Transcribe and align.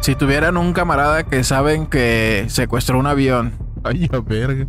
Si 0.00 0.14
tuvieran 0.14 0.56
un 0.56 0.72
camarada 0.72 1.24
que 1.24 1.44
saben 1.44 1.86
que 1.86 2.46
secuestró 2.48 2.98
un 2.98 3.06
avión, 3.06 3.52
Ay, 3.84 4.08
a 4.12 4.20
verga. 4.20 4.66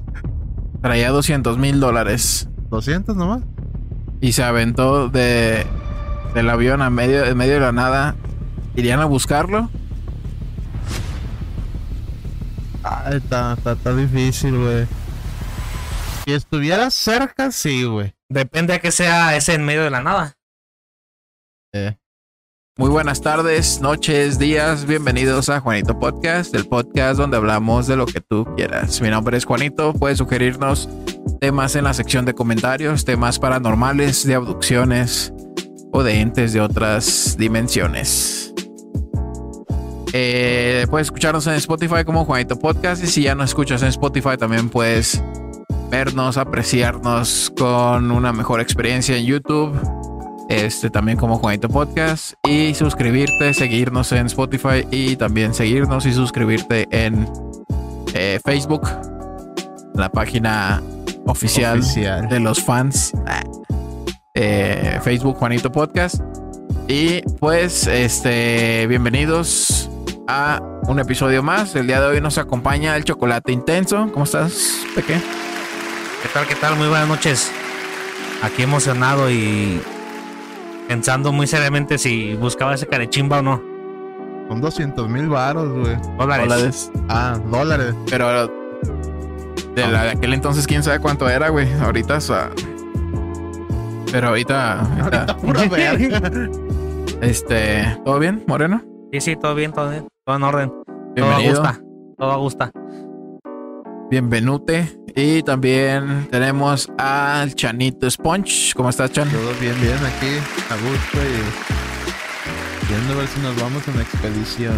traía 0.82 1.10
200 1.12 1.58
mil 1.58 1.80
dólares 1.80 2.50
¿200 2.70 3.16
nomás? 3.16 3.42
y 4.22 4.34
se 4.34 4.44
aventó 4.44 5.08
de, 5.10 5.66
del 6.34 6.50
avión 6.50 6.82
a 6.82 6.90
medio, 6.90 7.24
en 7.26 7.38
medio 7.38 7.54
de 7.54 7.60
la 7.62 7.72
nada, 7.72 8.16
¿irían 8.76 9.00
a 9.00 9.06
buscarlo? 9.06 9.70
Ay, 12.84 13.18
está, 13.18 13.54
está, 13.54 13.74
está 13.74 13.96
difícil, 13.96 14.58
güey. 14.58 14.88
Si 16.26 16.34
estuviera 16.34 16.90
cerca, 16.92 17.52
sí, 17.52 17.84
güey. 17.86 18.14
Depende 18.30 18.74
a 18.74 18.80
que 18.80 18.92
sea 18.92 19.36
ese 19.36 19.54
en 19.54 19.64
medio 19.66 19.84
de 19.84 19.90
la 19.90 20.02
nada. 20.02 20.34
Eh. 21.74 21.98
Muy 22.80 22.90
buenas 22.90 23.20
tardes, 23.20 23.82
noches, 23.82 24.40
días, 24.40 24.86
bienvenidos 24.86 25.50
a 25.50 25.60
Juanito 25.60 26.00
Podcast, 26.00 26.56
el 26.56 26.66
podcast 26.66 27.20
donde 27.20 27.36
hablamos 27.36 27.88
de 27.88 27.98
lo 27.98 28.06
que 28.06 28.22
tú 28.22 28.48
quieras. 28.56 29.02
Mi 29.02 29.10
nombre 29.10 29.36
es 29.36 29.44
Juanito, 29.44 29.92
puedes 29.92 30.20
sugerirnos 30.20 30.88
temas 31.42 31.76
en 31.76 31.84
la 31.84 31.94
sección 31.94 32.24
de 32.24 32.34
comentarios, 32.34 33.04
temas 33.04 33.38
paranormales, 33.38 34.26
de 34.26 34.36
abducciones 34.36 35.34
o 35.92 36.04
de 36.04 36.22
entes 36.22 36.54
de 36.54 36.62
otras 36.62 37.36
dimensiones. 37.38 38.54
Eh, 40.14 40.88
puedes 40.90 41.08
escucharnos 41.08 41.48
en 41.48 41.56
Spotify 41.56 42.06
como 42.06 42.24
Juanito 42.24 42.58
Podcast 42.58 43.04
y 43.04 43.08
si 43.08 43.24
ya 43.24 43.36
no 43.36 43.44
escuchas 43.44 43.82
en 43.82 43.90
Spotify 43.90 44.38
también 44.38 44.70
puedes 44.70 45.22
vernos, 45.92 46.38
apreciarnos 46.38 47.52
con 47.58 48.10
una 48.10 48.32
mejor 48.32 48.62
experiencia 48.62 49.18
en 49.18 49.26
YouTube 49.26 49.99
este 50.50 50.90
también 50.90 51.18
como 51.18 51.38
Juanito 51.38 51.70
Podcast 51.70 52.34
y 52.48 52.74
suscribirte, 52.74 53.54
seguirnos 53.54 54.12
en 54.12 54.26
Spotify 54.26 54.86
y 54.90 55.16
también 55.16 55.54
seguirnos 55.54 56.08
y 56.08 56.12
suscribirte 56.12 56.88
en 56.90 57.30
eh, 58.16 58.40
Facebook, 58.44 58.90
la 59.94 60.10
página 60.10 60.82
oficial, 61.28 61.80
Oficial. 61.80 62.28
de 62.28 62.40
los 62.40 62.64
fans. 62.64 63.14
Eh, 64.34 65.00
Facebook 65.04 65.38
Juanito 65.38 65.72
Podcast 65.72 66.16
y 66.88 67.22
pues 67.40 67.86
este 67.86 68.88
bienvenidos 68.88 69.88
a 70.28 70.62
un 70.88 71.00
episodio 71.00 71.44
más. 71.44 71.76
El 71.76 71.86
día 71.86 72.02
de 72.02 72.08
hoy 72.08 72.22
nos 72.22 72.40
acompaña 72.40 72.96
el 72.96 73.04
chocolate 73.04 73.52
intenso. 73.52 74.10
¿Cómo 74.12 74.26
estás, 74.26 74.80
Peque? 74.96 75.22
¿Qué 76.24 76.30
tal, 76.34 76.48
qué 76.48 76.56
tal? 76.56 76.76
Muy 76.76 76.88
buenas 76.88 77.08
noches. 77.08 77.52
Aquí 78.42 78.64
emocionado 78.64 79.30
y 79.30 79.80
pensando 80.90 81.32
muy 81.32 81.46
seriamente 81.46 82.00
si 82.00 82.34
buscaba 82.36 82.74
ese 82.74 82.88
carechimba 82.88 83.40
o 83.40 83.42
no. 83.44 83.62
Son 84.50 84.60
200 84.60 85.08
mil 85.08 85.30
baros, 85.30 85.70
güey. 85.72 85.96
Dólares. 86.18 86.48
Dólares. 86.50 86.92
Ah, 87.08 87.38
dólares. 87.52 87.94
Pero 88.10 88.48
de, 89.76 89.88
la- 89.88 90.04
de 90.06 90.10
aquel 90.10 90.34
entonces, 90.34 90.66
quién 90.66 90.82
sabe 90.82 91.00
cuánto 91.00 91.30
era, 91.30 91.50
güey. 91.50 91.72
Ahorita, 91.80 92.18
o 92.18 92.22
sea, 92.22 92.50
Pero 94.12 94.30
ahorita, 94.30 94.80
ahorita, 94.82 95.38
Pura 95.38 95.66
verga. 95.70 96.32
este, 97.22 98.00
¿todo 98.04 98.18
bien, 98.18 98.44
Moreno? 98.48 98.82
Sí, 99.14 99.22
sí, 99.22 99.36
todo 99.36 99.54
bien, 99.54 99.72
todo 99.72 99.92
bien. 99.92 100.08
Todo 100.26 100.36
en 100.38 100.44
orden. 100.44 100.74
Bienvenido. 101.16 101.54
Todo 101.54 101.64
a 101.68 101.68
gusta. 101.70 101.84
Todo 102.18 102.32
a 102.32 102.36
gusta. 102.38 102.72
Bienvenute. 104.10 105.00
Y 105.16 105.44
también 105.44 106.28
tenemos 106.32 106.90
al 106.98 107.54
Chanito 107.54 108.10
Sponge. 108.10 108.74
¿Cómo 108.76 108.90
estás, 108.90 109.12
Chan? 109.12 109.30
Todo 109.30 109.52
bien, 109.62 109.80
bien 109.82 109.98
aquí, 109.98 110.32
a 110.70 110.76
gusto 110.76 111.18
y 111.18 112.88
viendo 112.88 113.14
a 113.14 113.18
ver 113.18 113.28
si 113.28 113.40
nos 113.42 113.56
vamos 113.62 113.88
en 113.88 114.02
expedición. 114.02 114.74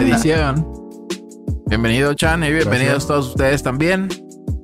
Edición. 0.00 0.64
Bienvenido, 1.66 2.14
Chan, 2.14 2.44
y 2.44 2.52
bienvenidos 2.52 3.06
Gracias. 3.06 3.06
todos 3.08 3.28
ustedes 3.30 3.62
también 3.64 4.08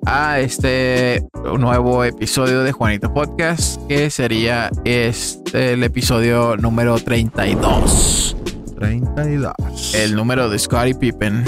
a 0.07 0.39
este 0.39 1.27
nuevo 1.59 2.05
episodio 2.05 2.63
de 2.63 2.71
Juanito 2.71 3.13
Podcast, 3.13 3.85
que 3.89 4.11
sería 4.11 4.71
este 4.85 5.73
el 5.73 5.83
episodio 5.83 6.57
número 6.57 6.99
32. 7.01 8.37
32. 8.79 9.95
El 9.95 10.15
número 10.15 10.49
de 10.49 10.59
Scottie 10.59 10.95
Pippen. 10.95 11.45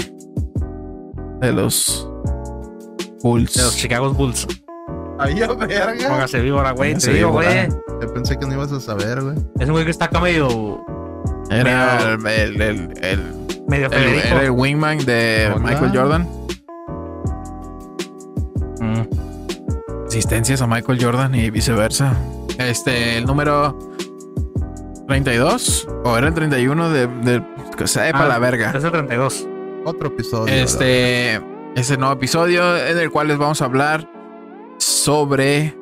De 1.39 1.51
los 1.53 2.10
Bulls. 3.23 3.53
De 3.53 3.61
los 3.63 3.75
Chicago 3.75 4.13
Bulls. 4.13 4.47
Ay, 5.19 5.41
a 5.41 5.47
verga. 5.53 6.07
Póngase 6.09 6.39
víbora, 6.41 6.71
güey. 6.71 6.95
Te 6.95 7.13
digo, 7.13 7.31
güey. 7.31 7.67
Yo 8.01 8.13
pensé 8.13 8.37
que 8.39 8.45
no 8.47 8.53
ibas 8.53 8.71
a 8.71 8.79
saber, 8.79 9.21
güey. 9.21 9.35
Es 9.59 9.67
un 9.67 9.73
güey 9.73 9.85
que 9.85 9.91
está 9.91 10.05
acá 10.05 10.19
medio. 10.19 10.83
Era 11.49 12.13
el, 12.13 12.25
el, 12.25 12.61
el- 12.61 12.93
el- 13.03 13.33
medio 13.67 13.85
el- 13.87 13.91
Federico. 13.91 14.27
era 14.27 14.43
el 14.43 14.51
wingman 14.51 14.97
de. 15.05 15.53
Michael 15.59 15.91
Jordan. 15.95 16.27
Mm. 18.79 19.01
Asistencias 20.07 20.61
a 20.61 20.67
Michael 20.67 21.03
Jordan 21.03 21.35
y 21.35 21.49
viceversa. 21.51 22.15
Este, 22.57 23.17
el 23.17 23.25
número 23.25 23.77
32 25.07 25.87
o 26.03 26.17
era 26.17 26.27
el 26.27 26.33
31 26.33 26.89
de, 26.89 27.07
de 27.07 27.43
que 27.77 27.87
sepa 27.87 28.25
Ah, 28.25 28.27
la 28.27 28.39
verga. 28.39 28.71
Es 28.75 28.83
el 28.83 28.91
32. 28.91 29.47
Otro 29.85 30.07
episodio. 30.09 30.53
Este, 30.53 31.41
ese 31.75 31.97
nuevo 31.97 32.13
episodio 32.13 32.77
en 32.77 32.97
el 32.97 33.09
cual 33.11 33.27
les 33.27 33.37
vamos 33.37 33.61
a 33.61 33.65
hablar 33.65 34.09
sobre 34.77 35.75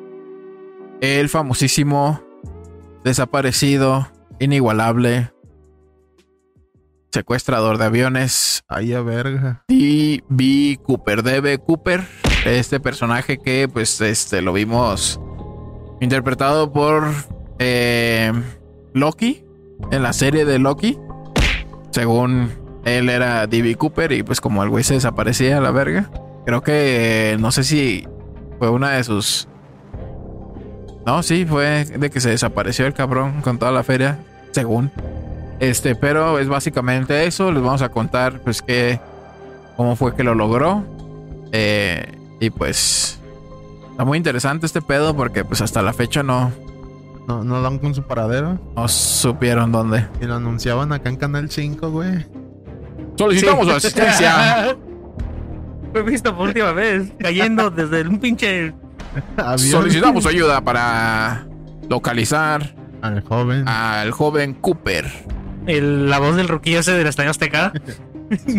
el 1.00 1.28
famosísimo, 1.28 2.22
desaparecido, 3.04 4.08
inigualable, 4.38 5.32
secuestrador 7.10 7.78
de 7.78 7.84
aviones, 7.86 8.62
Ay, 8.68 8.92
a 8.92 9.02
verga. 9.02 9.64
D.B. 9.68 10.78
Cooper, 10.82 11.22
D.B. 11.22 11.58
Cooper, 11.58 12.06
este 12.44 12.78
personaje 12.78 13.38
que 13.38 13.68
pues 13.68 14.00
este 14.00 14.42
lo 14.42 14.52
vimos 14.52 15.20
interpretado 16.00 16.72
por 16.72 17.04
eh, 17.58 18.32
Loki 18.94 19.44
en 19.90 20.02
la 20.02 20.12
serie 20.12 20.44
de 20.44 20.58
Loki. 20.58 20.98
Según 21.90 22.59
él 22.84 23.08
era 23.08 23.46
D.B. 23.46 23.74
Cooper 23.76 24.12
y 24.12 24.22
pues 24.22 24.40
como 24.40 24.62
el 24.62 24.68
güey 24.70 24.84
se 24.84 24.94
desaparecía 24.94 25.58
a 25.58 25.60
la 25.60 25.70
verga. 25.70 26.10
Creo 26.46 26.62
que 26.62 27.36
no 27.38 27.50
sé 27.52 27.64
si 27.64 28.06
fue 28.58 28.70
una 28.70 28.90
de 28.92 29.04
sus... 29.04 29.48
No, 31.06 31.22
sí, 31.22 31.44
fue 31.46 31.84
de 31.84 32.10
que 32.10 32.20
se 32.20 32.30
desapareció 32.30 32.86
el 32.86 32.92
cabrón 32.94 33.40
con 33.42 33.58
toda 33.58 33.72
la 33.72 33.82
feria, 33.82 34.18
según. 34.52 34.90
Este, 35.58 35.94
pero 35.94 36.38
es 36.38 36.48
básicamente 36.48 37.26
eso. 37.26 37.50
Les 37.52 37.62
vamos 37.62 37.82
a 37.82 37.88
contar 37.88 38.40
pues 38.40 38.62
que 38.62 39.00
cómo 39.76 39.96
fue 39.96 40.14
que 40.14 40.22
lo 40.24 40.34
logró. 40.34 40.84
Eh, 41.52 42.06
y 42.38 42.50
pues 42.50 43.18
está 43.90 44.04
muy 44.04 44.18
interesante 44.18 44.66
este 44.66 44.80
pedo 44.82 45.14
porque 45.16 45.44
pues 45.44 45.60
hasta 45.62 45.82
la 45.82 45.92
fecha 45.92 46.22
no, 46.22 46.52
No, 47.26 47.44
no 47.44 47.60
dan 47.62 47.78
con 47.78 47.94
su 47.94 48.02
paradero. 48.02 48.58
no 48.76 48.88
supieron 48.88 49.72
dónde. 49.72 50.06
Y 50.20 50.26
lo 50.26 50.36
anunciaban 50.36 50.92
acá 50.92 51.08
en 51.08 51.16
Canal 51.16 51.50
5, 51.50 51.90
güey. 51.90 52.26
Solicitamos 53.24 53.66
su 53.68 53.72
asistencia. 53.74 54.76
Lo 55.94 56.00
he 56.00 56.02
visto 56.04 56.36
por 56.36 56.48
última 56.48 56.72
vez. 56.72 57.12
Cayendo 57.18 57.70
desde 57.70 58.02
un 58.08 58.18
pinche. 58.18 58.72
Avión. 59.36 59.58
Solicitamos 59.58 60.24
ayuda 60.26 60.60
para 60.60 61.46
localizar 61.88 62.74
Al 63.02 63.20
joven. 63.22 63.66
al 63.66 64.10
joven 64.12 64.54
Cooper. 64.54 65.10
el- 65.66 66.08
la 66.08 66.18
voz 66.20 66.36
del 66.36 66.46
ruquillo 66.48 66.78
ese 66.80 66.92
del 66.92 67.06
Estadio 67.08 67.30
Azteca. 67.30 67.72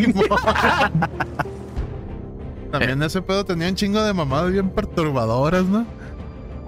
También 2.72 3.02
ese 3.04 3.22
pedo 3.22 3.44
tenía 3.46 3.68
un 3.68 3.76
chingo 3.76 4.02
de 4.04 4.14
mamadas 4.14 4.52
bien 4.52 4.70
perturbadoras, 4.70 5.64
¿no? 5.66 5.86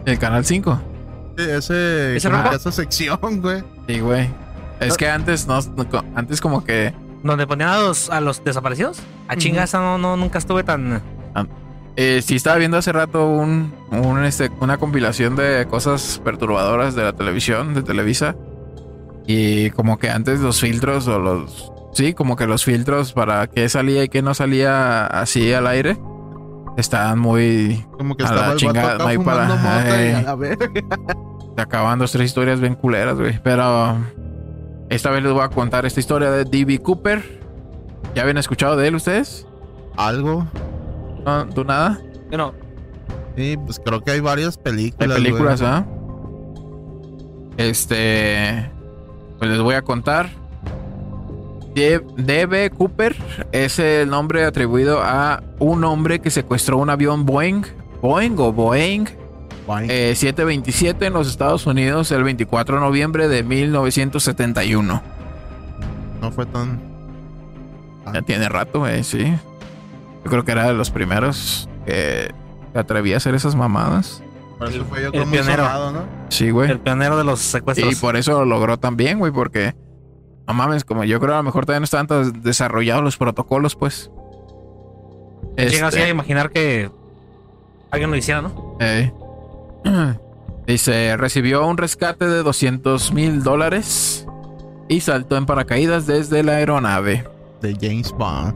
El 0.06 0.20
canal 0.20 0.44
5. 0.46 0.81
Sí, 1.38 1.44
ese, 1.50 2.16
esa 2.18 2.72
sección, 2.72 3.42
güey. 3.42 3.64
Sí, 3.88 4.00
güey. 4.00 4.30
Es 4.80 4.98
que 4.98 5.10
antes 5.10 5.48
no, 5.48 5.60
no- 5.62 6.04
antes 6.16 6.42
como 6.42 6.64
que 6.64 6.94
Donde 7.23 7.47
ponían 7.47 7.69
a 7.69 7.79
los, 7.79 8.09
a 8.09 8.19
los 8.21 8.44
desaparecidos. 8.44 9.01
A 9.27 9.36
chinga, 9.38 9.63
esa 9.63 9.80
no, 9.80 9.98
no, 9.98 10.18
nunca 10.18 10.38
estuve 10.39 10.63
tan. 10.63 11.01
Eh, 11.95 12.21
sí 12.25 12.36
estaba 12.36 12.57
viendo 12.57 12.77
hace 12.77 12.92
rato 12.92 13.27
un, 13.27 13.74
un, 13.92 14.24
este, 14.25 14.50
una 14.59 14.77
compilación 14.77 15.36
de 15.36 15.68
cosas 15.69 16.19
perturbadoras 16.24 16.95
de 16.95 17.03
la 17.03 17.13
televisión, 17.13 17.74
de 17.75 17.83
Televisa. 17.83 18.36
Y 19.27 19.69
como 19.71 20.00
que 20.00 20.09
antes 20.09 20.39
los 20.42 20.59
filtros 20.59 21.07
o 21.07 21.19
los... 21.19 21.71
Sí, 21.94 22.13
como 22.13 22.36
que 22.36 22.48
los 22.48 22.65
filtros 22.65 23.13
para 23.13 23.45
qué 23.48 23.69
salía 23.69 24.03
y 24.03 24.09
qué 24.09 24.21
no 24.21 24.33
salía 24.33 25.06
así 25.06 25.53
al 25.53 25.68
aire. 25.68 25.98
Estaban 26.75 27.19
muy... 27.19 27.86
Como 27.98 28.18
que 28.18 28.24
A 28.24 28.30
la 28.30 28.33
estaba 28.33 28.51
el 28.53 28.57
chingada, 28.57 28.98
no 28.98 29.07
hay 29.07 29.18
para- 29.19 29.48
fumando 29.48 29.57
mota 29.57 30.01
y 30.01 30.07
eh. 30.07 30.15
a 30.15 30.21
la 30.24 30.36
verga. 30.36 30.68
Acabando 31.57 32.06
tres 32.07 32.25
historias 32.25 32.59
bien 32.59 32.74
culeras, 32.74 33.18
güey. 33.19 33.39
Pero 33.44 33.98
esta 34.94 35.10
vez 35.12 35.24
les 35.24 35.31
voy 35.34 35.44
a 35.44 35.50
contar 35.50 35.86
esta 35.86 36.00
historia 36.00 36.31
de 36.31 36.45
D.B. 36.45 36.80
Cooper. 36.80 37.42
¿Ya 38.16 38.22
habían 38.22 38.38
escuchado 38.38 38.75
de 38.78 38.88
él 38.88 38.95
ustedes? 38.95 39.48
Algo. 39.98 40.48
¿No? 41.25 41.48
¿Tú 41.48 41.63
nada? 41.63 42.00
Bueno, 42.30 42.54
Sí, 43.36 43.57
pues 43.66 43.81
creo 43.84 44.01
que 44.01 44.12
hay 44.12 44.19
varias 44.19 44.57
películas. 44.57 45.16
películas, 45.18 45.62
güey. 45.62 45.74
¿ah? 45.74 45.86
Este. 47.57 48.69
Pues 49.40 49.50
les 49.50 49.60
voy 49.62 49.75
a 49.75 49.81
contar. 49.81 50.30
D.B. 51.74 52.69
Cooper 52.78 53.16
es 53.51 53.80
el 53.80 54.07
nombre 54.10 54.46
atribuido 54.46 55.01
a 55.01 55.42
un 55.57 55.84
hombre 55.84 56.19
que 56.19 56.30
secuestró 56.30 56.78
un 56.78 56.92
avión 56.92 57.25
Boeing, 57.25 57.63
Boeing 58.00 58.36
o 58.38 58.54
Boeing 58.54 59.06
eh, 59.89 60.13
727 60.15 61.06
en 61.06 61.13
los 61.13 61.27
Estados 61.30 61.65
Unidos 61.65 62.12
el 62.12 62.24
24 62.24 62.75
de 62.75 62.81
noviembre 62.81 63.27
de 63.27 63.44
1971. 63.44 65.01
No 66.21 66.31
fue 66.31 66.45
tan. 66.45 66.81
Ya 68.13 68.21
tiene 68.21 68.50
rato, 68.50 68.88
eh, 68.88 69.04
sí. 69.04 69.24
Yo 70.24 70.30
creo 70.30 70.45
que 70.45 70.51
era 70.51 70.68
de 70.68 70.74
los 70.74 70.89
primeros 70.92 71.69
que 71.86 72.33
se 72.74 72.80
atrevía 72.80 73.15
a 73.15 73.18
hacer 73.18 73.36
esas 73.36 73.56
mamadas. 73.56 74.21
Por 74.57 74.69
eso 74.69 74.86
fue 74.86 75.01
yo 75.01 75.07
el 75.12 75.24
pionero. 75.30 75.63
sonado, 75.63 75.92
¿no? 75.92 76.04
Sí, 76.30 76.50
güey. 76.50 76.69
El 76.71 76.80
pionero 76.80 77.18
de 77.18 77.24
los 77.24 77.42
Y 77.42 77.50
secuestros. 77.50 77.95
por 78.00 78.15
eso 78.15 78.39
lo 78.39 78.45
logró 78.45 78.77
también, 78.77 79.19
güey, 79.19 79.31
porque 79.31 79.75
no 80.48 80.54
mames, 80.54 80.83
como 80.86 81.04
yo 81.04 81.19
creo 81.19 81.33
a 81.33 81.38
lo 81.38 81.44
mejor 81.44 81.65
todavía 81.65 81.80
no 81.81 81.86
estaban 81.86 82.07
tan 82.07 82.42
desarrollados 82.42 83.04
los 83.04 83.18
protocolos, 83.18 83.75
pues. 83.75 84.10
Llega 85.57 85.88
así 85.88 85.98
a 85.98 86.01
Este, 86.01 86.10
imaginar 86.10 86.50
que 86.51 86.89
alguien 87.92 88.10
lo 88.12 88.15
hiciera, 88.18 88.42
¿no? 88.42 88.77
eh. 88.80 89.12
Dice, 90.68 91.18
recibió 91.18 91.68
un 91.68 91.77
rescate 91.77 92.25
de 92.25 92.41
200 92.41 93.12
mil 93.13 93.44
dólares 93.44 94.25
y 94.88 95.01
saltó 95.01 95.35
en 95.35 95.45
paracaídas 95.45 96.07
desde 96.07 96.44
la 96.44 96.53
aeronave. 96.53 97.27
De 97.62 97.75
James 97.80 98.12
Bond. 98.12 98.56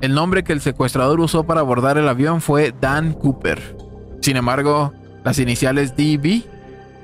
El 0.00 0.14
nombre 0.14 0.44
que 0.44 0.52
el 0.52 0.60
secuestrador 0.60 1.20
usó 1.20 1.44
para 1.44 1.60
abordar 1.60 1.96
el 1.96 2.08
avión 2.08 2.40
fue 2.40 2.74
Dan 2.80 3.12
Cooper. 3.14 3.76
Sin 4.20 4.36
embargo, 4.36 4.92
las 5.24 5.38
iniciales 5.38 5.96
DB 5.96 6.44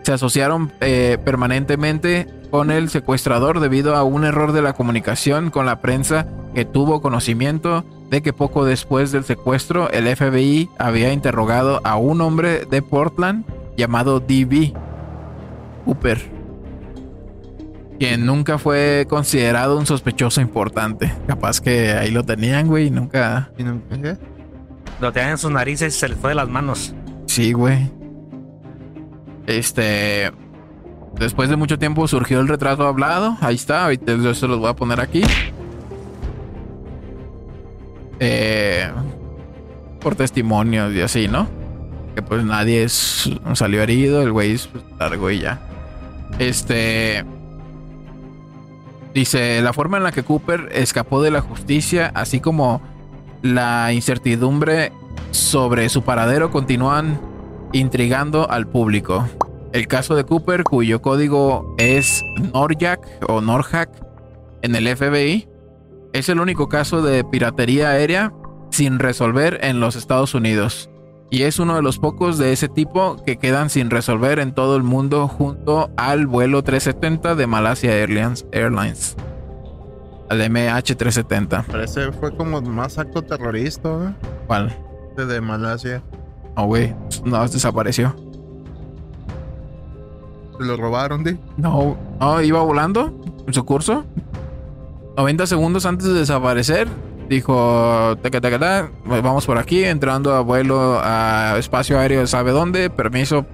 se 0.02 0.12
asociaron 0.12 0.72
eh, 0.80 1.18
permanentemente 1.24 2.26
con 2.50 2.70
el 2.70 2.90
secuestrador 2.90 3.60
debido 3.60 3.96
a 3.96 4.02
un 4.02 4.24
error 4.24 4.52
de 4.52 4.62
la 4.62 4.74
comunicación 4.74 5.50
con 5.50 5.64
la 5.64 5.80
prensa 5.80 6.26
que 6.54 6.64
tuvo 6.64 7.00
conocimiento 7.00 7.84
de 8.12 8.20
que 8.22 8.32
poco 8.34 8.64
después 8.66 9.10
del 9.10 9.24
secuestro 9.24 9.90
el 9.90 10.04
FBI 10.14 10.68
había 10.78 11.12
interrogado 11.14 11.80
a 11.82 11.96
un 11.96 12.20
hombre 12.20 12.66
de 12.66 12.82
Portland 12.82 13.44
llamado 13.76 14.20
DB 14.20 14.74
Cooper, 15.86 16.20
quien 17.98 18.26
nunca 18.26 18.58
fue 18.58 19.06
considerado 19.08 19.78
un 19.78 19.86
sospechoso 19.86 20.42
importante. 20.42 21.10
Capaz 21.26 21.60
que 21.62 21.92
ahí 21.92 22.10
lo 22.10 22.22
tenían, 22.22 22.66
güey, 22.68 22.90
nunca... 22.90 23.50
¿Y 23.56 23.64
no- 23.64 23.80
¿Qué? 23.88 24.18
Lo 25.00 25.10
tenían 25.10 25.32
en 25.32 25.38
sus 25.38 25.50
narices 25.50 25.96
y 25.96 25.98
se 25.98 26.08
les 26.08 26.18
fue 26.18 26.30
de 26.30 26.34
las 26.36 26.48
manos. 26.50 26.94
Sí, 27.26 27.52
güey. 27.54 27.90
Este. 29.46 30.30
Después 31.18 31.48
de 31.48 31.56
mucho 31.56 31.78
tiempo 31.78 32.06
surgió 32.06 32.40
el 32.40 32.46
retrato 32.46 32.86
hablado. 32.86 33.36
Ahí 33.40 33.54
está. 33.56 33.84
Ahorita 33.84 34.14
yo 34.16 34.34
se 34.34 34.46
los 34.46 34.58
voy 34.58 34.68
a 34.68 34.74
poner 34.76 35.00
aquí. 35.00 35.22
Eh, 38.20 38.90
por 40.00 40.14
testimonios 40.14 40.92
y 40.94 41.00
así, 41.00 41.28
¿no? 41.28 41.48
Que 42.14 42.22
pues 42.22 42.44
nadie 42.44 42.88
salió 42.88 43.82
herido. 43.82 44.22
El 44.22 44.32
güey 44.32 44.52
es 44.52 44.68
largo 44.98 45.30
y 45.30 45.40
ya. 45.40 45.60
Este. 46.38 47.24
Dice: 49.14 49.62
La 49.62 49.72
forma 49.72 49.98
en 49.98 50.02
la 50.04 50.12
que 50.12 50.22
Cooper 50.22 50.68
escapó 50.72 51.22
de 51.22 51.30
la 51.30 51.40
justicia, 51.40 52.10
así 52.14 52.40
como 52.40 52.82
la 53.42 53.92
incertidumbre 53.92 54.92
sobre 55.30 55.88
su 55.88 56.02
paradero 56.02 56.50
continúan 56.50 57.20
intrigando 57.72 58.50
al 58.50 58.66
público. 58.68 59.26
El 59.72 59.86
caso 59.86 60.14
de 60.14 60.24
Cooper, 60.24 60.64
cuyo 60.64 61.00
código 61.00 61.74
es 61.78 62.22
Norjack 62.52 63.00
o 63.28 63.40
Norhack 63.40 63.90
en 64.60 64.76
el 64.76 64.94
FBI, 64.96 65.48
es 66.12 66.28
el 66.28 66.40
único 66.40 66.68
caso 66.68 67.02
de 67.02 67.24
piratería 67.24 67.90
aérea 67.90 68.32
sin 68.70 68.98
resolver 68.98 69.58
en 69.62 69.80
los 69.80 69.96
Estados 69.96 70.34
Unidos. 70.34 70.90
Y 71.30 71.44
es 71.44 71.58
uno 71.58 71.76
de 71.76 71.82
los 71.82 71.98
pocos 71.98 72.36
de 72.36 72.52
ese 72.52 72.68
tipo 72.68 73.16
que 73.24 73.38
quedan 73.38 73.70
sin 73.70 73.88
resolver 73.88 74.38
en 74.38 74.52
todo 74.52 74.76
el 74.76 74.82
mundo 74.82 75.28
junto 75.28 75.90
al 75.96 76.26
vuelo 76.26 76.62
370 76.62 77.34
de 77.34 77.46
Malaysia 77.46 77.90
Airlines, 77.90 78.46
Airlines 78.52 79.16
al 80.28 80.40
MH370. 80.40 81.64
Pero 81.66 81.82
ese 81.82 82.12
fue 82.12 82.34
como 82.34 82.60
más 82.62 82.98
acto 82.98 83.22
terrorista, 83.22 83.88
¿no? 83.88 84.14
¿Cuál? 84.46 84.74
De 85.16 85.40
Malasia. 85.40 86.02
No, 86.56 86.66
güey, 86.66 86.94
no, 87.24 87.46
desapareció. 87.46 88.14
Se 90.58 90.64
lo 90.64 90.76
robaron, 90.76 91.24
¿sí? 91.24 91.38
No, 91.56 91.96
no, 92.18 92.40
iba 92.42 92.62
volando 92.62 93.12
en 93.46 93.52
su 93.52 93.64
curso. 93.64 94.04
90 95.16 95.46
segundos 95.46 95.86
antes 95.86 96.06
de 96.06 96.14
desaparecer, 96.14 96.88
dijo, 97.28 98.16
"Teca, 98.22 98.40
teca, 98.40 98.58
ta, 98.58 98.90
vamos 99.04 99.46
por 99.46 99.58
aquí, 99.58 99.84
entrando 99.84 100.34
a 100.34 100.40
vuelo 100.40 101.00
a 101.02 101.56
espacio 101.58 101.98
aéreo, 101.98 102.26
¿sabe 102.26 102.50
dónde? 102.52 102.90
Permiso 102.90 103.44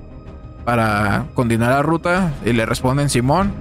para 0.65 1.27
continuar 1.35 1.71
la 1.73 1.83
ruta. 1.83 2.33
Y 2.45 2.53
le 2.53 2.67
responden, 2.67 3.09
Simón, 3.09 3.53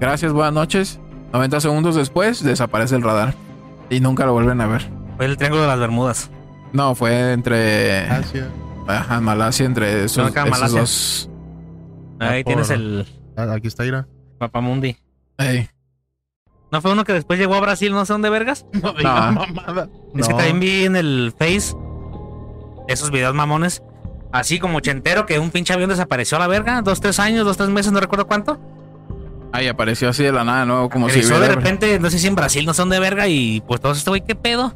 gracias, 0.00 0.32
buenas 0.32 0.52
noches. 0.54 1.00
90 1.32 1.60
segundos 1.60 1.94
después, 1.94 2.42
desaparece 2.42 2.96
el 2.96 3.02
radar. 3.02 3.34
Y 3.90 4.00
nunca 4.00 4.24
lo 4.24 4.32
vuelven 4.32 4.60
a 4.60 4.66
ver. 4.66 4.88
Fue 5.16 5.26
el 5.26 5.36
Triángulo 5.36 5.62
de 5.62 5.68
las 5.68 5.78
Bermudas. 5.78 6.30
No, 6.72 6.94
fue 6.94 7.32
entre... 7.32 8.00
Asia. 8.08 8.48
Ajá, 8.88 9.20
Malasia, 9.20 9.66
entre 9.66 10.04
esos, 10.04 10.16
¿Dónde 10.16 10.32
queda 10.32 10.44
esos 10.44 10.58
Malasia? 10.58 10.80
dos... 10.80 11.30
Ahí 12.20 12.40
Ah, 12.40 12.44
tienes 12.44 12.66
por- 12.68 12.76
el 12.76 13.06
Aquí 13.36 13.66
está, 13.68 13.84
Ira. 13.84 14.06
Papamundi. 14.38 14.96
Ey, 15.38 15.68
¿No 16.74 16.82
fue 16.82 16.90
uno 16.90 17.04
que 17.04 17.12
después 17.12 17.38
llegó 17.38 17.54
a 17.54 17.60
Brasil, 17.60 17.92
no 17.92 18.04
sé 18.04 18.12
dónde 18.12 18.30
vergas? 18.30 18.66
No 18.82 18.92
digas 18.94 19.32
mamada. 19.32 19.88
Es 20.16 20.26
que 20.26 20.34
también 20.34 20.58
vi 20.58 20.84
en 20.84 20.96
el 20.96 21.32
Face 21.38 21.76
esos 22.88 23.12
videos 23.12 23.32
mamones. 23.32 23.80
Así 24.32 24.58
como 24.58 24.78
ochentero 24.78 25.24
que 25.24 25.38
un 25.38 25.52
pinche 25.52 25.72
avión 25.72 25.90
desapareció 25.90 26.36
a 26.36 26.40
la 26.40 26.48
verga. 26.48 26.82
Dos, 26.82 27.00
tres 27.00 27.20
años, 27.20 27.44
dos, 27.44 27.56
tres 27.56 27.68
meses, 27.68 27.92
no 27.92 28.00
recuerdo 28.00 28.26
cuánto. 28.26 28.58
Ahí 29.52 29.68
apareció 29.68 30.08
así 30.08 30.24
de 30.24 30.32
la 30.32 30.42
nada, 30.42 30.64
¿no? 30.64 30.88
Como 30.90 31.06
si 31.06 31.20
Aterrizó 31.20 31.34
de 31.34 31.38
hubiera... 31.38 31.54
repente, 31.54 32.00
no 32.00 32.10
sé 32.10 32.18
si 32.18 32.26
en 32.26 32.34
Brasil, 32.34 32.66
no 32.66 32.74
sé 32.74 32.82
dónde 32.82 32.98
verga. 32.98 33.28
Y 33.28 33.60
pues 33.68 33.80
todo 33.80 33.92
este 33.92 34.10
güey, 34.10 34.24
¿qué 34.24 34.34
pedo? 34.34 34.74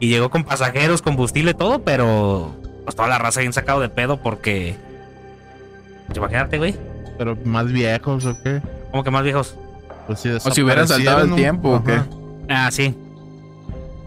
Y 0.00 0.08
llegó 0.08 0.30
con 0.30 0.44
pasajeros, 0.44 1.02
combustible, 1.02 1.52
todo, 1.52 1.84
pero 1.84 2.56
pues 2.84 2.96
toda 2.96 3.08
la 3.08 3.18
raza 3.18 3.40
bien 3.40 3.52
sacado 3.52 3.80
de 3.80 3.90
pedo 3.90 4.22
porque. 4.22 4.76
Pues, 6.06 6.16
imagínate, 6.16 6.56
güey. 6.56 6.74
Pero 7.18 7.36
más 7.44 7.70
viejos 7.70 8.24
o 8.24 8.42
qué. 8.42 8.62
Como 8.90 9.04
que 9.04 9.10
más 9.10 9.24
viejos. 9.24 9.58
Pues 10.06 10.20
si 10.20 10.28
O 10.30 10.40
si 10.40 10.62
hubieran 10.62 10.88
saltado 10.88 11.24
el 11.24 11.34
tiempo, 11.34 11.70
¿o 11.76 11.84
qué? 11.84 12.00
Ah, 12.48 12.70
sí. 12.70 12.94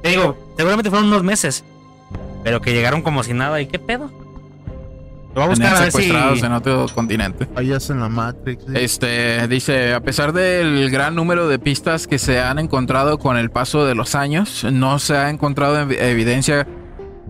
Te 0.04 0.10
digo, 0.10 0.38
seguramente 0.58 0.90
fueron 0.90 1.08
unos 1.08 1.24
meses. 1.24 1.64
Pero 2.44 2.62
que 2.62 2.74
llegaron 2.74 3.02
como 3.02 3.24
si 3.24 3.34
nada. 3.34 3.60
¿Y 3.62 3.66
qué 3.68 3.80
pedo? 3.80 4.12
Lo 5.34 5.42
voy 5.42 5.44
a 5.44 5.48
buscar 5.48 5.76
a 5.76 5.80
ver 5.80 5.92
si. 5.92 5.98
secuestrados 5.98 6.44
en 6.44 6.52
otro 6.54 6.86
continente. 6.94 7.48
Ahí 7.56 7.72
es 7.72 7.90
en 7.90 8.00
la 8.00 8.08
Matrix. 8.08 8.64
sí. 8.66 8.72
Este 8.76 9.48
dice, 9.48 9.94
a 9.94 10.00
pesar 10.02 10.32
del 10.32 10.90
gran 10.92 11.16
número 11.16 11.48
de 11.48 11.60
pistas 11.60 12.08
que 12.08 12.20
se 12.20 12.40
han 12.40 12.60
encontrado 12.60 13.18
con 13.18 13.36
el 13.38 13.50
paso 13.52 13.86
de 13.86 13.96
los 13.96 14.16
años, 14.16 14.66
no 14.72 15.00
se 15.00 15.18
ha 15.18 15.30
encontrado 15.30 15.76
ev- 15.88 16.00
evidencia 16.00 16.68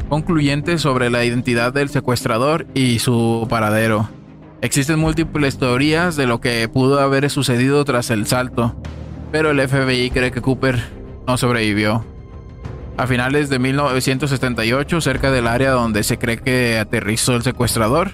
concluyente 0.10 0.78
sobre 0.78 1.10
la 1.10 1.24
identidad 1.24 1.74
del 1.74 1.90
secuestrador 1.90 2.68
y 2.76 3.00
su 3.00 3.48
paradero. 3.50 4.10
Existen 4.66 4.98
múltiples 4.98 5.60
teorías 5.60 6.16
de 6.16 6.26
lo 6.26 6.42
que 6.42 6.68
pudo 6.68 7.00
haber 7.00 7.30
sucedido 7.30 7.86
tras 7.86 8.10
el 8.10 8.26
salto, 8.26 8.76
pero 9.32 9.52
el 9.52 9.62
FBI 9.62 10.10
cree 10.10 10.32
que 10.32 10.42
Cooper 10.42 10.84
no 11.28 11.38
sobrevivió. 11.38 12.04
A 12.98 13.06
finales 13.06 13.50
de 13.52 13.60
1978, 13.60 15.02
cerca 15.02 15.30
del 15.30 15.46
área 15.46 15.70
donde 15.70 16.02
se 16.02 16.18
cree 16.18 16.40
que 16.40 16.80
aterrizó 16.80 17.36
el 17.36 17.44
secuestrador, 17.44 18.14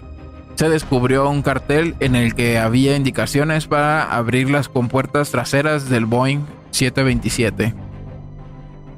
se 0.56 0.68
descubrió 0.68 1.30
un 1.30 1.42
cartel 1.42 1.96
en 2.02 2.18
el 2.18 2.36
que 2.36 2.60
había 2.60 2.98
indicaciones 2.98 3.68
para 3.68 4.04
abrir 4.04 4.50
las 4.50 4.68
compuertas 4.68 5.32
traseras 5.32 5.88
del 5.88 6.06
Boeing 6.06 6.42
727. 6.72 7.74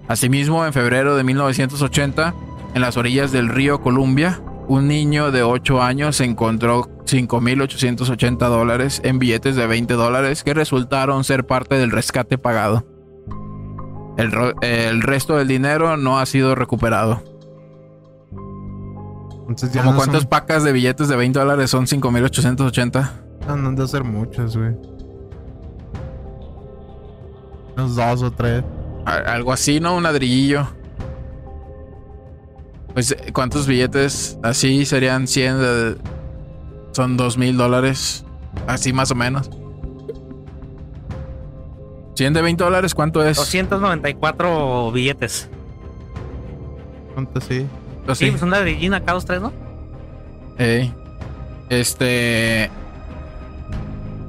Asimismo, 0.07 0.65
en 0.65 0.73
febrero 0.73 1.15
de 1.15 1.23
1980, 1.23 2.33
en 2.73 2.81
las 2.81 2.97
orillas 2.97 3.31
del 3.31 3.47
río 3.47 3.79
Columbia, 3.79 4.41
un 4.67 4.87
niño 4.87 5.31
de 5.31 5.43
8 5.43 5.81
años 5.81 6.19
encontró 6.21 6.83
5.880 7.05 8.37
dólares 8.37 9.01
en 9.03 9.19
billetes 9.19 9.55
de 9.55 9.67
20 9.67 9.93
dólares 9.93 10.43
que 10.43 10.53
resultaron 10.53 11.23
ser 11.23 11.45
parte 11.45 11.75
del 11.75 11.91
rescate 11.91 12.37
pagado. 12.37 12.85
El, 14.17 15.01
resto 15.01 15.37
del 15.37 15.47
dinero 15.47 15.97
no 15.97 16.19
ha 16.19 16.25
sido 16.25 16.55
recuperado. 16.55 17.23
Entonces 19.49 19.71
¿Como 19.75 19.91
no 19.91 19.97
cuántas 19.97 20.21
son- 20.21 20.29
pacas 20.29 20.63
de 20.63 20.71
billetes 20.71 21.07
de 21.07 21.15
20 21.15 21.39
dólares 21.39 21.69
son 21.69 21.85
5.880? 21.87 23.11
Ah, 23.47 23.55
no 23.55 23.69
han 23.69 23.75
de 23.75 23.87
ser 23.87 24.03
muchas, 24.03 24.55
güey. 24.55 24.73
Unos 27.75 27.95
dos 27.95 28.21
o 28.23 28.31
tres. 28.31 28.63
Algo 29.05 29.51
así, 29.51 29.79
¿no? 29.79 29.95
Un 29.97 30.03
ladrillillo. 30.03 30.67
Pues, 32.93 33.15
¿cuántos 33.33 33.65
billetes? 33.67 34.37
Así 34.43 34.85
serían 34.85 35.27
100. 35.27 35.59
de- 35.59 35.97
son 36.91 37.17
2 37.17 37.37
mil 37.37 37.57
dólares. 37.57 38.23
Así 38.67 38.93
más 38.93 39.09
o 39.11 39.15
menos. 39.15 39.49
100 42.15 42.33
de 42.33 42.41
20 42.43 42.63
dólares, 42.63 42.93
¿cuánto 42.93 43.23
es? 43.27 43.37
294 43.37 44.91
billetes. 44.91 45.49
¿Cuánto 47.15 47.41
sí? 47.41 47.65
Pues 48.05 48.17
Sí, 48.19 48.25
sí. 48.25 48.31
pues 48.31 48.43
una 48.43 48.59
de 48.59 48.75
Gina 48.75 48.97
acá 48.97 49.13
dos, 49.13 49.25
tres, 49.25 49.41
¿no? 49.41 49.51
Ey. 50.59 50.93
Este. 51.69 52.69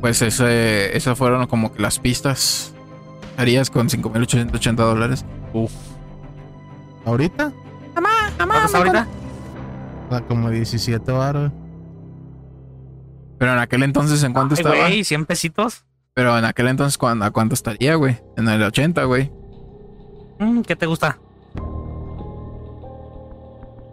Pues 0.01 0.23
ese, 0.23 0.97
esas 0.97 1.19
fueron 1.19 1.47
como 1.47 1.73
que 1.75 1.83
las 1.83 1.99
pistas. 1.99 2.73
Harías 3.37 3.69
con 3.69 3.89
5.880 3.91 4.75
dólares. 4.77 5.25
¿Ahorita? 7.05 7.53
¿Cuánto 8.37 8.65
está 8.67 8.79
ahorita? 8.79 9.07
Ah, 10.11 10.21
como 10.29 10.51
17 10.51 11.13
baros. 11.13 11.51
Pero 13.39 13.53
en 13.53 13.59
aquel 13.59 13.83
entonces, 13.83 14.23
¿en 14.23 14.33
cuánto 14.33 14.55
Ay, 14.55 14.61
estaba? 14.61 14.77
güey, 14.77 15.05
100 15.05 15.27
pesitos. 15.27 15.85
Pero 16.15 16.39
en 16.39 16.45
aquel 16.45 16.69
entonces, 16.69 16.97
¿cuán- 16.99 17.23
¿a 17.23 17.31
cuánto 17.31 17.55
estaría, 17.55 17.95
güey? 17.97 18.19
En 18.37 18.49
el 18.49 18.63
80, 18.63 19.05
güey. 19.05 19.33
Mm, 20.39 20.61
¿Qué 20.63 20.77
te 20.77 20.87
gusta? 20.87 21.19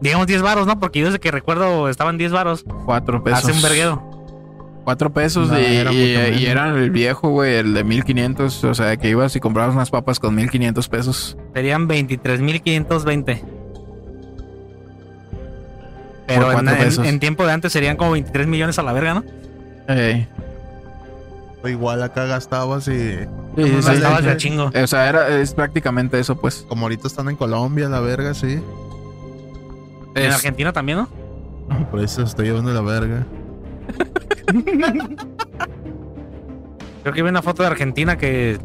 Digamos 0.02 0.28
10 0.28 0.42
varos, 0.42 0.66
¿no? 0.68 0.80
Porque 0.80 1.00
yo 1.00 1.06
desde 1.06 1.20
que 1.20 1.32
recuerdo 1.32 1.88
estaban 1.90 2.18
10 2.18 2.32
varos. 2.32 2.66
4 2.86 3.24
pesos. 3.24 3.40
Hace 3.44 3.52
un 3.52 3.62
verguero. 3.62 4.08
4 4.84 5.14
pesos 5.14 5.50
No, 5.50 5.60
y, 5.60 5.64
era 5.64 5.94
y- 5.94 5.98
y 6.14 6.18
menos. 6.18 6.42
era 6.42 6.70
el 6.70 6.90
viejo, 6.90 7.30
güey, 7.30 7.56
el 7.56 7.74
de 7.76 7.84
1500. 7.84 8.64
O 8.64 8.74
sea, 8.74 8.98
que 8.98 9.10
ibas 9.10 9.36
y 9.36 9.40
comprabas 9.40 9.76
unas 9.76 9.92
papas 9.92 10.20
con 10.20 10.34
1500 10.34 10.90
pesos. 10.90 11.38
Serían 11.54 11.88
23.520. 11.88 13.44
Pero 16.36 16.52
en, 16.60 17.06
en- 17.06 17.20
tiempo 17.20 17.46
de 17.46 17.52
antes 17.54 17.72
serían 17.74 17.98
como 17.98 18.12
23 18.12 18.48
millones 18.48 18.78
a 18.80 18.84
la 18.84 18.94
verga, 18.94 19.14
¿no? 19.16 19.24
Ey. 19.88 20.28
O 21.64 21.68
igual 21.68 22.02
acá 22.02 22.26
gastabas 22.26 22.88
y. 22.88 22.92
Sí, 22.92 23.82
sí, 23.82 23.92
leche. 23.92 24.22
de 24.22 24.38
chingo. 24.38 24.72
O 24.74 24.88
sea, 24.88 25.08
era, 25.10 25.28
es 25.40 25.54
prácticamente 25.54 26.20
eso, 26.20 26.36
pues. 26.40 26.66
Como 26.68 26.84
ahorita 26.86 27.08
están 27.08 27.30
en 27.30 27.36
Colombia, 27.36 27.88
la 27.90 28.00
verga, 28.00 28.34
sí. 28.34 28.60
En 30.16 30.26
Es- 30.26 30.36
Argentina 30.36 30.74
también, 30.74 31.00
¿no? 31.00 31.10
Por 31.92 32.00
eso 32.02 32.24
estoy 32.24 32.48
llevando 32.48 32.74
la 32.74 32.82
verga. 32.82 33.26
Creo 37.04 37.14
que 37.14 37.24
vi 37.24 37.30
una 37.30 37.42
foto 37.42 37.64
de 37.64 37.70
Argentina 37.70 38.18
que 38.18 38.58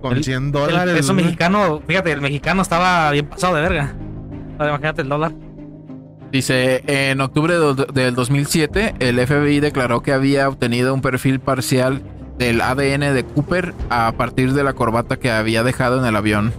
Con 0.00 0.16
El- 0.16 0.24
100 0.24 0.44
el 0.46 0.52
dólares. 0.52 0.94
peso 0.96 1.12
güey. 1.12 1.24
mexicano, 1.24 1.82
fíjate, 1.86 2.12
el 2.12 2.20
mexicano 2.20 2.62
estaba 2.62 3.10
bien 3.10 3.26
pasado 3.26 3.56
de 3.56 3.62
verga. 3.62 3.94
Ahora 4.58 4.70
imagínate 4.70 5.02
el 5.02 5.08
dólar. 5.08 5.32
Dice, 6.30 6.82
en 6.86 7.20
octubre 7.20 7.54
del 7.92 8.14
2007, 8.14 8.96
el 8.98 9.26
FBI 9.26 9.60
declaró 9.60 10.02
que 10.02 10.12
había 10.12 10.48
obtenido 10.48 10.92
un 10.92 11.00
perfil 11.00 11.40
parcial 11.40 12.02
del 12.38 12.60
ADN 12.60 13.14
de 13.14 13.24
Cooper 13.24 13.74
a 13.88 14.12
partir 14.12 14.52
de 14.52 14.62
la 14.62 14.74
corbata 14.74 15.18
que 15.18 15.30
había 15.30 15.62
dejado 15.62 15.98
en 15.98 16.04
el 16.04 16.16
avión. 16.16 16.52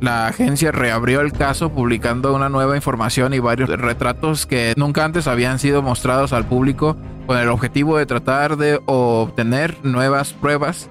La 0.00 0.28
agencia 0.28 0.70
reabrió 0.70 1.20
el 1.20 1.32
caso 1.32 1.70
publicando 1.70 2.32
una 2.34 2.48
nueva 2.48 2.76
información 2.76 3.34
y 3.34 3.40
varios 3.40 3.68
retratos 3.68 4.46
que 4.46 4.74
nunca 4.76 5.04
antes 5.04 5.26
habían 5.26 5.58
sido 5.58 5.82
mostrados 5.82 6.32
al 6.32 6.46
público 6.46 6.96
con 7.26 7.36
el 7.36 7.48
objetivo 7.48 7.98
de 7.98 8.06
tratar 8.06 8.56
de 8.56 8.80
obtener 8.86 9.76
nuevas 9.82 10.32
pruebas 10.34 10.88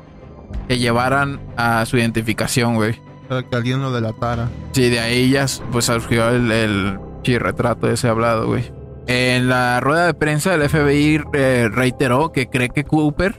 que 0.68 0.78
llevaran 0.78 1.40
a 1.56 1.86
su 1.86 1.98
identificación, 1.98 2.76
güey. 2.76 3.00
Que 3.30 3.56
alguien 3.56 3.82
lo 3.82 3.94
delatara. 3.94 4.50
Sí, 4.74 4.90
de 4.90 5.00
ahí 5.00 5.30
ya 5.30 5.46
pues 5.72 5.86
surgió 5.86 6.30
el, 6.30 6.52
el 6.52 7.00
sí, 7.24 7.38
retrato 7.38 7.90
ese 7.90 8.08
hablado, 8.08 8.48
güey. 8.48 8.72
En 9.08 9.48
la 9.50 9.80
rueda 9.80 10.06
de 10.08 10.14
prensa, 10.14 10.54
el 10.54 10.68
FBI 10.68 11.22
eh, 11.34 11.70
reiteró 11.72 12.32
que 12.32 12.48
cree 12.48 12.70
que 12.70 12.84
Cooper 12.84 13.36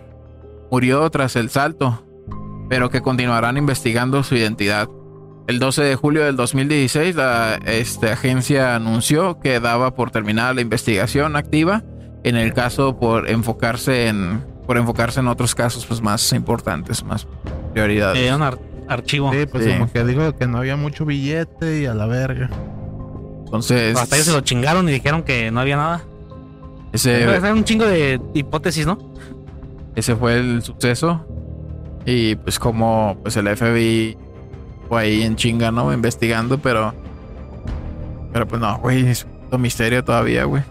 murió 0.71 1.09
tras 1.11 1.37
el 1.37 1.51
salto, 1.51 2.05
pero 2.69 2.89
que 2.91 3.01
continuarán 3.03 3.57
investigando 3.57 4.23
su 4.23 4.35
identidad. 4.37 4.89
El 5.47 5.59
12 5.59 5.83
de 5.83 5.97
julio 5.97 6.25
del 6.25 6.37
2016, 6.37 7.17
la 7.17 7.59
este, 7.67 8.11
agencia 8.11 8.75
anunció 8.77 9.41
que 9.41 9.61
daba 9.61 9.95
por 9.95 10.11
terminada 10.11 10.53
la 10.55 10.61
investigación 10.61 11.37
activa 11.37 11.83
en 12.25 12.37
el 12.37 12.53
caso 12.53 12.99
por 12.99 13.29
enfocarse 13.31 14.09
en 14.09 14.45
por 14.67 14.77
enfocarse 14.77 15.21
en 15.21 15.29
otros 15.29 15.55
casos 15.55 15.87
pues 15.87 16.03
más 16.03 16.31
importantes, 16.35 17.03
más 17.03 17.27
prioridades. 17.73 18.23
Eh, 18.23 18.35
un 18.35 18.43
ar- 18.43 18.59
archivo. 18.87 19.33
Sí, 19.33 19.47
pues 19.51 19.65
Sí. 19.65 19.73
como 19.73 19.91
que 19.91 20.05
dijo 20.05 20.37
que 20.37 20.47
no 20.47 20.59
había 20.59 20.77
mucho 20.77 21.07
billete 21.07 21.81
y 21.81 21.87
a 21.87 21.95
la 21.95 22.05
verga. 22.05 22.51
Entonces, 23.49 23.97
Hasta 23.97 24.17
ellos 24.17 24.27
se 24.27 24.33
lo 24.33 24.41
chingaron 24.43 24.89
y 24.89 24.93
dijeron 24.93 25.23
que 25.23 25.51
no 25.51 25.61
había 25.61 25.77
nada. 25.77 26.03
ese, 26.93 27.23
Era 27.23 27.53
un 27.53 27.65
chingo 27.65 27.85
de 27.87 28.21
hipótesis, 28.35 28.87
¿no? 28.87 28.99
ese 29.97 30.15
fue 30.15 30.39
el 30.39 30.63
suceso. 30.63 31.27
Y 32.07 32.37
pues 32.37 32.59
como 32.59 33.19
pues 33.23 33.37
el 33.37 33.49
FBI 33.57 34.17
fue 34.89 35.03
ahí 35.03 35.23
en 35.23 35.35
chinga, 35.37 35.71
¿no? 35.73 35.93
Investigando, 35.93 36.59
pero... 36.59 36.95
Pero 38.33 38.47
pues 38.47 38.61
no, 38.61 38.79
güey, 38.79 39.07
es 39.09 39.27
un 39.51 39.61
misterio 39.61 40.05
todavía, 40.05 40.45
güey. 40.45 40.63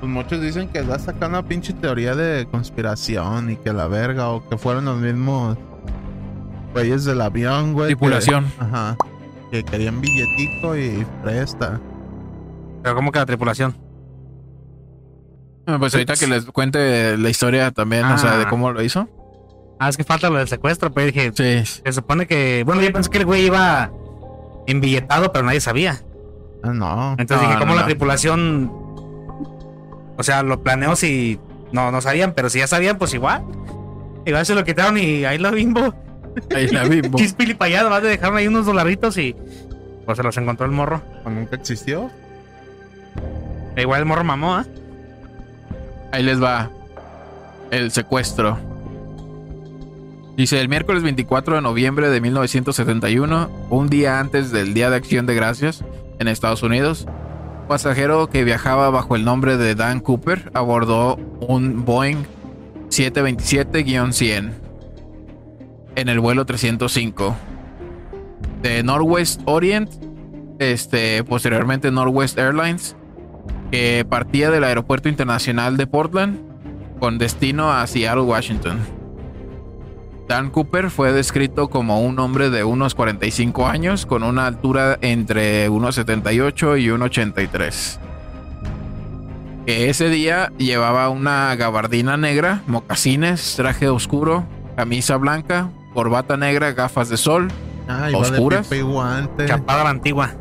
Pues 0.00 0.10
muchos 0.10 0.40
dicen 0.40 0.68
que 0.68 0.82
da 0.82 0.98
sacar 0.98 1.28
una 1.28 1.42
pinche 1.44 1.72
teoría 1.74 2.14
de 2.14 2.46
conspiración 2.50 3.50
y 3.50 3.56
que 3.56 3.72
la 3.72 3.88
verga, 3.88 4.30
o 4.30 4.48
que 4.48 4.56
fueron 4.56 4.84
los 4.86 4.96
mismos 4.98 5.58
güeyes 6.72 7.04
del 7.04 7.20
avión, 7.20 7.72
güey. 7.74 7.88
que- 7.88 7.96
Tripulación. 7.96 8.46
ajá. 8.58 8.96
Que 9.50 9.64
querían 9.64 10.00
billetico 10.00 10.76
y 10.76 11.06
presta. 11.22 11.80
Pero 12.82 12.94
como 12.94 13.10
que 13.12 13.18
la 13.18 13.26
tripulación. 13.26 13.76
Pues 15.78 15.94
ahorita 15.94 16.14
que 16.16 16.26
les 16.26 16.46
cuente 16.46 17.16
la 17.18 17.28
historia 17.28 17.70
también, 17.72 18.04
o 18.06 18.16
sea, 18.18 18.36
de 18.38 18.44
Ah. 18.44 18.48
cómo 18.48 18.72
lo 18.72 18.82
hizo. 18.82 19.08
Ah, 19.78 19.88
es 19.88 19.96
que 19.96 20.04
falta 20.04 20.30
lo 20.30 20.38
del 20.38 20.48
secuestro, 20.48 20.92
pero 20.92 21.06
dije, 21.06 21.30
Sí, 21.34 21.80
se 21.84 21.92
supone 21.92 22.26
que. 22.26 22.62
Bueno, 22.64 22.80
yo 22.82 22.92
pensé 22.92 23.10
que 23.10 23.18
el 23.18 23.26
güey 23.26 23.46
iba 23.46 23.90
embilletado, 24.66 25.30
pero 25.32 25.44
nadie 25.44 25.60
sabía. 25.60 26.00
Ah, 26.62 26.72
no. 26.72 27.12
Entonces 27.18 27.36
No, 27.36 27.42
dije, 27.42 27.54
no, 27.54 27.60
¿cómo 27.60 27.74
la 27.74 27.82
no. 27.82 27.86
tripulación? 27.86 28.72
O 30.16 30.22
sea, 30.22 30.42
lo 30.42 30.62
planeó 30.62 30.96
si 30.96 31.38
no, 31.72 31.92
no 31.92 32.00
sabían, 32.00 32.32
pero 32.34 32.48
si 32.50 32.58
ya 32.58 32.66
sabían, 32.66 32.98
pues 32.98 33.14
igual. 33.14 33.44
Igual 34.24 34.44
se 34.46 34.54
lo 34.54 34.64
quitaron 34.64 34.98
y 34.98 35.24
ahí 35.24 35.38
lo 35.38 35.52
bimbo. 35.52 35.94
Ahí 36.54 36.68
la 36.68 36.84
vi. 36.84 37.00
bo- 37.02 37.18
Chispili 37.18 37.54
para 37.54 37.68
allá, 37.70 37.82
nomás 37.84 38.02
le 38.02 38.08
dejaron 38.10 38.36
ahí 38.36 38.46
unos 38.46 38.66
dolaritos 38.66 39.16
y 39.18 39.34
pues 40.06 40.16
se 40.16 40.22
los 40.22 40.36
encontró 40.36 40.66
el 40.66 40.72
morro. 40.72 41.02
¿O 41.24 41.30
nunca 41.30 41.56
existió? 41.56 42.10
E 43.76 43.82
igual 43.82 44.00
el 44.00 44.06
morro 44.06 44.24
mamó, 44.24 44.54
¿ah? 44.54 44.66
Ahí 46.12 46.22
les 46.22 46.42
va 46.42 46.70
el 47.70 47.90
secuestro. 47.90 48.58
Dice, 50.36 50.60
el 50.60 50.68
miércoles 50.68 51.02
24 51.02 51.56
de 51.56 51.62
noviembre 51.62 52.08
de 52.10 52.20
1971, 52.20 53.50
un 53.70 53.88
día 53.88 54.20
antes 54.20 54.52
del 54.52 54.72
Día 54.72 54.88
de 54.88 54.96
Acción 54.96 55.26
de 55.26 55.34
Gracias 55.34 55.84
en 56.20 56.28
Estados 56.28 56.62
Unidos, 56.62 57.06
un 57.62 57.66
pasajero 57.68 58.28
que 58.28 58.44
viajaba 58.44 58.88
bajo 58.90 59.16
el 59.16 59.24
nombre 59.24 59.56
de 59.56 59.74
Dan 59.74 60.00
Cooper 60.00 60.50
abordó 60.54 61.16
un 61.40 61.84
Boeing 61.84 62.24
727-100 62.88 64.52
en 65.98 66.08
el 66.08 66.20
vuelo 66.20 66.46
305 66.46 67.36
de 68.62 68.84
Northwest 68.84 69.40
Orient, 69.46 69.90
este, 70.60 71.24
posteriormente 71.24 71.90
Northwest 71.90 72.38
Airlines, 72.38 72.96
que 73.72 74.06
partía 74.08 74.50
del 74.50 74.62
Aeropuerto 74.62 75.08
Internacional 75.08 75.76
de 75.76 75.88
Portland 75.88 76.38
con 77.00 77.18
destino 77.18 77.72
a 77.72 77.84
Seattle, 77.88 78.22
Washington. 78.22 78.78
Dan 80.28 80.50
Cooper 80.50 80.90
fue 80.90 81.12
descrito 81.12 81.68
como 81.68 82.00
un 82.00 82.18
hombre 82.20 82.50
de 82.50 82.62
unos 82.62 82.94
45 82.94 83.66
años 83.66 84.06
con 84.06 84.22
una 84.22 84.46
altura 84.46 84.98
entre 85.00 85.68
1,78 85.68 86.80
y 86.80 86.88
1,83. 86.88 87.98
Que 89.66 89.90
ese 89.90 90.10
día 90.10 90.52
llevaba 90.58 91.08
una 91.08 91.54
gabardina 91.56 92.16
negra, 92.16 92.62
mocasines, 92.66 93.54
traje 93.56 93.88
oscuro, 93.88 94.46
camisa 94.76 95.16
blanca, 95.16 95.70
corbata 95.94 96.36
negra, 96.36 96.72
gafas 96.72 97.08
de 97.08 97.16
sol 97.16 97.48
Ah, 97.90 98.08
¿Oscuras? 98.14 98.68
Chapada 99.46 99.80
a 99.80 99.84
la 99.84 99.90
antigua. 99.90 100.32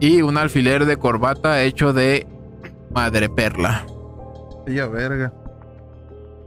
y 0.00 0.20
un 0.22 0.36
alfiler 0.36 0.84
de 0.84 0.96
corbata 0.98 1.62
hecho 1.62 1.92
de 1.94 2.26
madreperla. 2.94 3.86
Sí, 4.66 4.78
a 4.78 4.86
verga. 4.86 5.32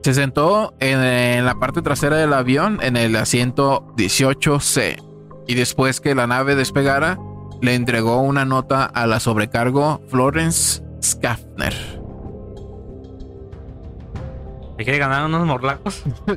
Se 0.04 0.14
sentó 0.14 0.74
en, 0.80 1.00
en 1.00 1.46
la 1.46 1.56
parte 1.56 1.82
trasera 1.82 2.18
del 2.18 2.34
avión 2.34 2.80
en 2.84 2.98
el 2.98 3.16
asiento 3.16 3.94
18C 3.98 5.02
y 5.48 5.56
después 5.56 6.02
que 6.02 6.14
la 6.14 6.28
nave 6.28 6.56
despegara 6.56 7.18
le 7.62 7.74
entregó 7.76 8.22
una 8.22 8.44
nota 8.46 8.84
a 8.86 9.08
la 9.08 9.20
sobrecargo 9.20 10.02
Florence 10.10 10.84
Schaffner. 11.02 11.74
¿Te 14.84 14.88
quiere 14.92 15.00
ganar 15.00 15.24
unos 15.28 15.48
morlacos? 15.48 16.04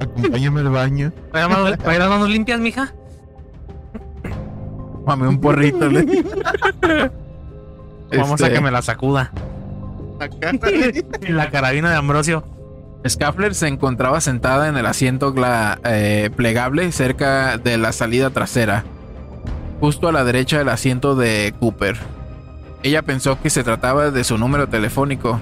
Acompáñame 0.00 0.60
al 0.60 0.68
baño. 0.68 1.12
¿Para 1.32 1.46
ir 1.76 1.88
a 1.96 1.98
las 1.98 2.08
manos 2.08 2.28
limpias, 2.30 2.60
mija? 2.60 2.94
Mame 5.04 5.26
un 5.26 5.40
porrito. 5.40 5.88
le- 5.88 6.04
Vamos 8.16 8.40
a 8.40 8.44
Este, 8.46 8.52
que 8.52 8.60
me 8.60 8.70
la 8.70 8.80
sacuda. 8.80 9.32
La 11.28 11.50
carabina 11.50 11.90
de 11.90 11.96
Ambrosio. 11.96 12.44
Scaffler 13.08 13.56
se 13.56 13.66
encontraba 13.66 14.20
sentada 14.20 14.68
en 14.68 14.76
el 14.76 14.86
asiento 14.86 15.34
gla- 15.34 15.80
eh, 15.84 16.30
plegable 16.36 16.92
cerca 16.92 17.58
de 17.58 17.76
la 17.76 17.90
salida 17.90 18.30
trasera, 18.30 18.84
justo 19.80 20.06
a 20.06 20.12
la 20.12 20.22
derecha 20.22 20.58
del 20.58 20.68
asiento 20.68 21.16
de 21.16 21.52
Cooper. 21.58 21.96
Ella 22.84 23.02
pensó 23.02 23.40
que 23.42 23.50
se 23.50 23.64
trataba 23.64 24.12
de 24.12 24.22
su 24.22 24.38
número 24.38 24.68
telefónico, 24.68 25.40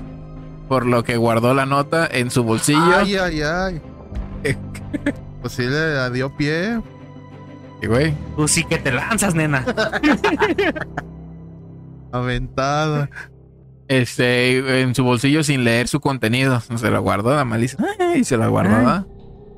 por 0.70 0.86
lo 0.86 1.02
que 1.02 1.16
guardó 1.16 1.52
la 1.52 1.66
nota 1.66 2.08
en 2.08 2.30
su 2.30 2.44
bolsillo. 2.44 2.96
Ay, 2.96 3.16
ay, 3.16 3.42
ay. 3.42 3.80
pues 5.40 5.52
sí 5.52 5.64
le 5.64 6.08
dio 6.10 6.30
pie. 6.36 6.80
Y, 7.82 7.88
güey, 7.88 8.14
Tú 8.36 8.46
sí 8.46 8.62
que 8.62 8.78
te 8.78 8.92
lanzas, 8.92 9.34
nena. 9.34 9.64
Aventada. 12.12 13.10
este, 13.88 14.82
en 14.82 14.94
su 14.94 15.02
bolsillo 15.02 15.42
sin 15.42 15.64
leer 15.64 15.88
su 15.88 15.98
contenido. 15.98 16.60
Se 16.60 16.88
la 16.88 17.00
guardó, 17.00 17.34
la 17.34 17.44
malicia. 17.44 17.76
Y 18.14 18.22
se 18.22 18.36
la 18.36 18.46
guardó. 18.46 19.08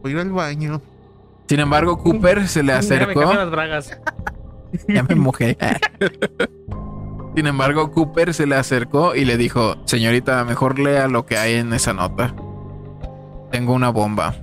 Voy 0.00 0.12
a 0.12 0.14
ir 0.14 0.20
al 0.20 0.32
baño. 0.32 0.80
Sin 1.46 1.60
embargo, 1.60 1.98
Cooper 1.98 2.48
se 2.48 2.62
le 2.62 2.72
me 2.72 2.78
acercó. 2.78 3.20
cambio 3.20 3.38
las 3.38 3.50
bragas. 3.50 4.00
Ya 4.88 5.02
me 5.02 5.14
mojé. 5.14 5.58
Sin 7.34 7.46
embargo, 7.46 7.90
Cooper 7.92 8.34
se 8.34 8.46
le 8.46 8.56
acercó 8.56 9.14
y 9.14 9.24
le 9.24 9.36
dijo, 9.36 9.76
señorita, 9.86 10.44
mejor 10.44 10.78
lea 10.78 11.08
lo 11.08 11.24
que 11.24 11.38
hay 11.38 11.54
en 11.54 11.72
esa 11.72 11.92
nota. 11.94 12.34
Tengo 13.50 13.72
una 13.72 13.90
bomba. 13.90 14.34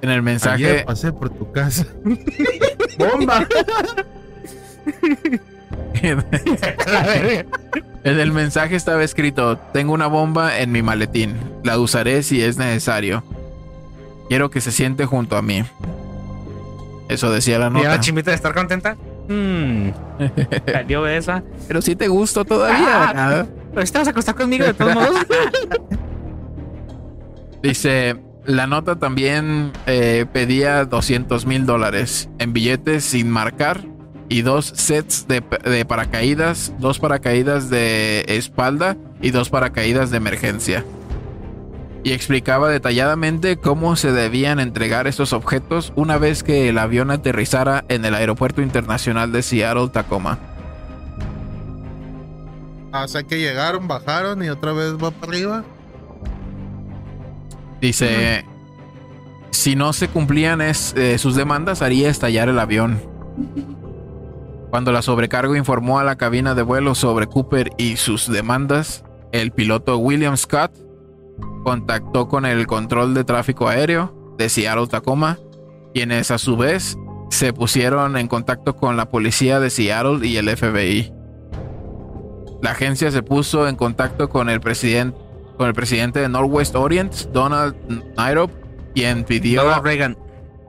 En 0.00 0.10
el 0.10 0.22
mensaje, 0.22 0.64
Ayer 0.66 0.84
pasé 0.84 1.12
por 1.12 1.30
tu 1.30 1.50
casa. 1.50 1.84
¡Bomba! 2.98 3.46
en 8.04 8.18
el 8.20 8.32
mensaje 8.32 8.76
estaba 8.76 9.02
escrito, 9.02 9.58
tengo 9.72 9.92
una 9.92 10.06
bomba 10.06 10.58
en 10.58 10.70
mi 10.72 10.82
maletín. 10.82 11.36
La 11.64 11.78
usaré 11.78 12.22
si 12.22 12.42
es 12.42 12.58
necesario. 12.58 13.24
Quiero 14.28 14.50
que 14.50 14.60
se 14.60 14.70
siente 14.72 15.04
junto 15.06 15.36
a 15.36 15.42
mí. 15.42 15.64
Eso 17.08 17.30
decía 17.32 17.58
la 17.58 17.66
¿Y 17.66 17.68
a 17.68 17.70
nota. 17.70 17.88
la 17.88 18.00
chimita 18.00 18.30
de 18.30 18.36
estar 18.36 18.54
contenta? 18.54 18.96
Mmm. 19.28 19.90
Salió 20.72 21.06
esa. 21.06 21.42
Pero 21.66 21.82
si 21.82 21.94
te 21.94 22.08
gusto 22.08 22.44
todavía. 22.44 23.12
Ah. 23.14 23.46
Pero 23.72 23.86
si 23.86 23.92
te 23.92 23.98
vas 23.98 24.08
a 24.08 24.10
acostar 24.10 24.34
conmigo 24.34 24.64
de 24.64 24.74
todos 24.74 24.94
modos. 24.94 25.16
Dice, 27.62 28.16
la 28.44 28.66
nota 28.66 28.96
también 28.96 29.72
eh, 29.86 30.26
pedía 30.32 30.84
200 30.84 31.44
mil 31.46 31.66
dólares 31.66 32.28
en 32.38 32.52
billetes 32.52 33.04
sin 33.04 33.30
marcar 33.30 33.84
y 34.28 34.42
dos 34.42 34.72
sets 34.74 35.26
de, 35.26 35.42
de 35.64 35.84
paracaídas, 35.84 36.72
dos 36.78 36.98
paracaídas 36.98 37.70
de 37.70 38.24
espalda 38.28 38.96
y 39.20 39.30
dos 39.30 39.50
paracaídas 39.50 40.10
de 40.10 40.16
emergencia. 40.18 40.84
Y 42.04 42.12
explicaba 42.12 42.68
detalladamente 42.70 43.56
cómo 43.56 43.96
se 43.96 44.12
debían 44.12 44.60
entregar 44.60 45.06
estos 45.06 45.32
objetos 45.32 45.92
una 45.96 46.16
vez 46.16 46.42
que 46.42 46.68
el 46.68 46.78
avión 46.78 47.10
aterrizara 47.10 47.84
en 47.88 48.04
el 48.04 48.14
aeropuerto 48.14 48.62
internacional 48.62 49.32
de 49.32 49.42
Seattle 49.42 49.88
Tacoma. 49.88 50.38
Ah, 52.92 53.04
o 53.04 53.08
sea 53.08 53.22
que 53.22 53.38
llegaron, 53.38 53.86
bajaron 53.88 54.42
y 54.42 54.48
otra 54.48 54.72
vez 54.72 54.94
va 54.94 55.10
para 55.10 55.32
arriba. 55.32 55.64
Dice, 57.80 58.44
si 59.50 59.76
no 59.76 59.92
se 59.92 60.08
cumplían 60.08 60.60
es- 60.60 60.94
eh, 60.96 61.18
sus 61.18 61.34
demandas, 61.36 61.82
haría 61.82 62.08
estallar 62.08 62.48
el 62.48 62.58
avión. 62.58 63.00
Cuando 64.70 64.92
la 64.92 65.02
sobrecargo 65.02 65.56
informó 65.56 65.98
a 65.98 66.04
la 66.04 66.16
cabina 66.16 66.54
de 66.54 66.62
vuelo 66.62 66.94
sobre 66.94 67.26
Cooper 67.26 67.70
y 67.76 67.96
sus 67.96 68.30
demandas, 68.30 69.04
el 69.32 69.50
piloto 69.52 69.98
William 69.98 70.36
Scott 70.36 70.72
contactó 71.64 72.28
con 72.28 72.46
el 72.46 72.66
control 72.66 73.14
de 73.14 73.24
tráfico 73.24 73.68
aéreo 73.68 74.34
de 74.38 74.48
Seattle 74.48 74.86
Tacoma, 74.86 75.38
quienes 75.92 76.30
a 76.30 76.38
su 76.38 76.56
vez 76.56 76.96
se 77.30 77.52
pusieron 77.52 78.16
en 78.16 78.28
contacto 78.28 78.76
con 78.76 78.96
la 78.96 79.10
policía 79.10 79.60
de 79.60 79.70
Seattle 79.70 80.26
y 80.26 80.36
el 80.36 80.48
FBI. 80.56 81.12
La 82.62 82.70
agencia 82.70 83.10
se 83.10 83.22
puso 83.22 83.68
en 83.68 83.76
contacto 83.76 84.28
con 84.28 84.48
el 84.48 84.60
presidente 84.60 85.18
con 85.58 85.66
el 85.66 85.74
presidente 85.74 86.20
de 86.20 86.28
Northwest 86.28 86.76
Orient, 86.76 87.12
Donald 87.32 87.74
Nairop, 88.16 88.50
quien 88.94 89.24
pidió, 89.24 89.64
Donald 89.64 89.84
Reagan. 89.84 90.16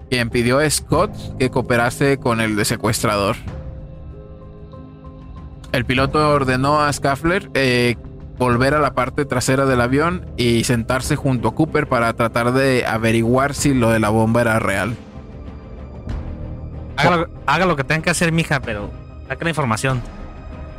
quien 0.10 0.32
pidió 0.32 0.58
a 0.58 0.70
Scott 0.70 1.12
que 1.38 1.52
cooperase 1.52 2.18
con 2.18 2.42
el 2.42 2.56
de 2.56 2.66
secuestrador. 2.66 3.36
El 5.72 5.86
piloto 5.86 6.28
ordenó 6.32 6.82
a 6.82 6.92
Scaffler 6.92 7.52
eh, 7.54 7.96
volver 8.40 8.74
a 8.74 8.80
la 8.80 8.94
parte 8.94 9.26
trasera 9.26 9.66
del 9.66 9.82
avión 9.82 10.26
y 10.38 10.64
sentarse 10.64 11.18
junto 11.18 11.50
a 11.50 11.56
Cooper 11.56 11.88
para 11.88 12.14
tratar 12.14 12.54
de 12.54 12.86
averiguar 12.88 13.54
si 13.54 13.74
lo 13.74 13.90
de 13.92 14.00
la 14.00 14.08
bomba 14.10 14.42
era 14.42 14.58
real. 14.60 14.96
Haga 16.96 17.18
lo, 17.18 17.30
haga 17.46 17.66
lo 17.66 17.76
que 17.76 17.84
tenga 17.84 18.02
que 18.02 18.10
hacer, 18.10 18.32
mija, 18.32 18.62
pero 18.62 18.90
saca 19.28 19.44
la 19.44 19.50
información. 19.50 20.02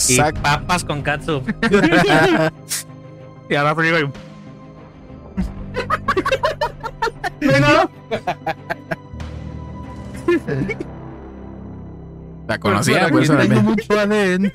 Y 0.08 0.16
papas 0.16 0.84
con 0.84 1.02
katsu. 1.02 1.42
y 3.50 3.54
ahora 3.54 3.74
frío 3.74 4.00
y... 4.00 4.10
Venga. 7.46 7.90
La 12.48 12.58
conocía, 12.58 13.04
Aquí 13.04 13.12
pues, 13.12 13.28
tengo 13.28 13.62
mucho 13.62 13.98
ADN. 13.98 14.50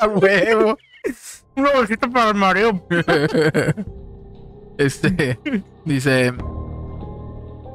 a 0.00 0.06
huevo. 0.14 0.78
Una 1.56 1.70
bolsita 1.72 2.08
para 2.08 2.30
el 2.30 2.34
mareo. 2.36 2.86
Este 4.78 5.38
dice. 5.84 6.32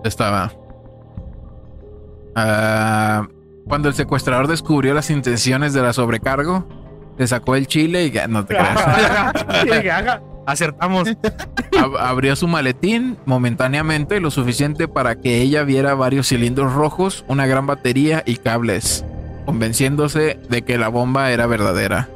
Estaba. 0.04 0.52
Ah, 2.36 3.28
cuando 3.68 3.90
el 3.90 3.94
secuestrador 3.96 4.48
descubrió 4.48 4.94
las 4.94 5.10
intenciones 5.12 5.74
de 5.74 5.82
la 5.84 5.94
sobrecargo, 5.94 6.68
le 7.18 7.28
sacó 7.28 7.56
el 7.56 7.68
chile 7.68 8.06
y 8.06 8.12
ya 8.12 8.28
no 8.28 8.46
te 8.46 8.56
creas. 8.56 10.20
Acertamos. 10.48 11.08
Ab- 11.08 12.00
abrió 12.00 12.36
su 12.36 12.48
maletín 12.48 13.18
momentáneamente, 13.26 14.20
lo 14.20 14.30
suficiente 14.32 14.88
para 14.88 15.16
que 15.16 15.42
ella 15.42 15.64
viera 15.64 15.94
varios 15.96 16.28
cilindros 16.30 16.74
rojos, 16.74 17.24
una 17.28 17.46
gran 17.48 17.66
batería 17.68 18.22
y 18.26 18.38
cables, 18.38 19.06
convenciéndose 19.46 20.40
de 20.50 20.62
que 20.64 20.78
la 20.78 20.88
bomba 20.90 21.32
era 21.32 21.46
verdadera. 21.48 22.10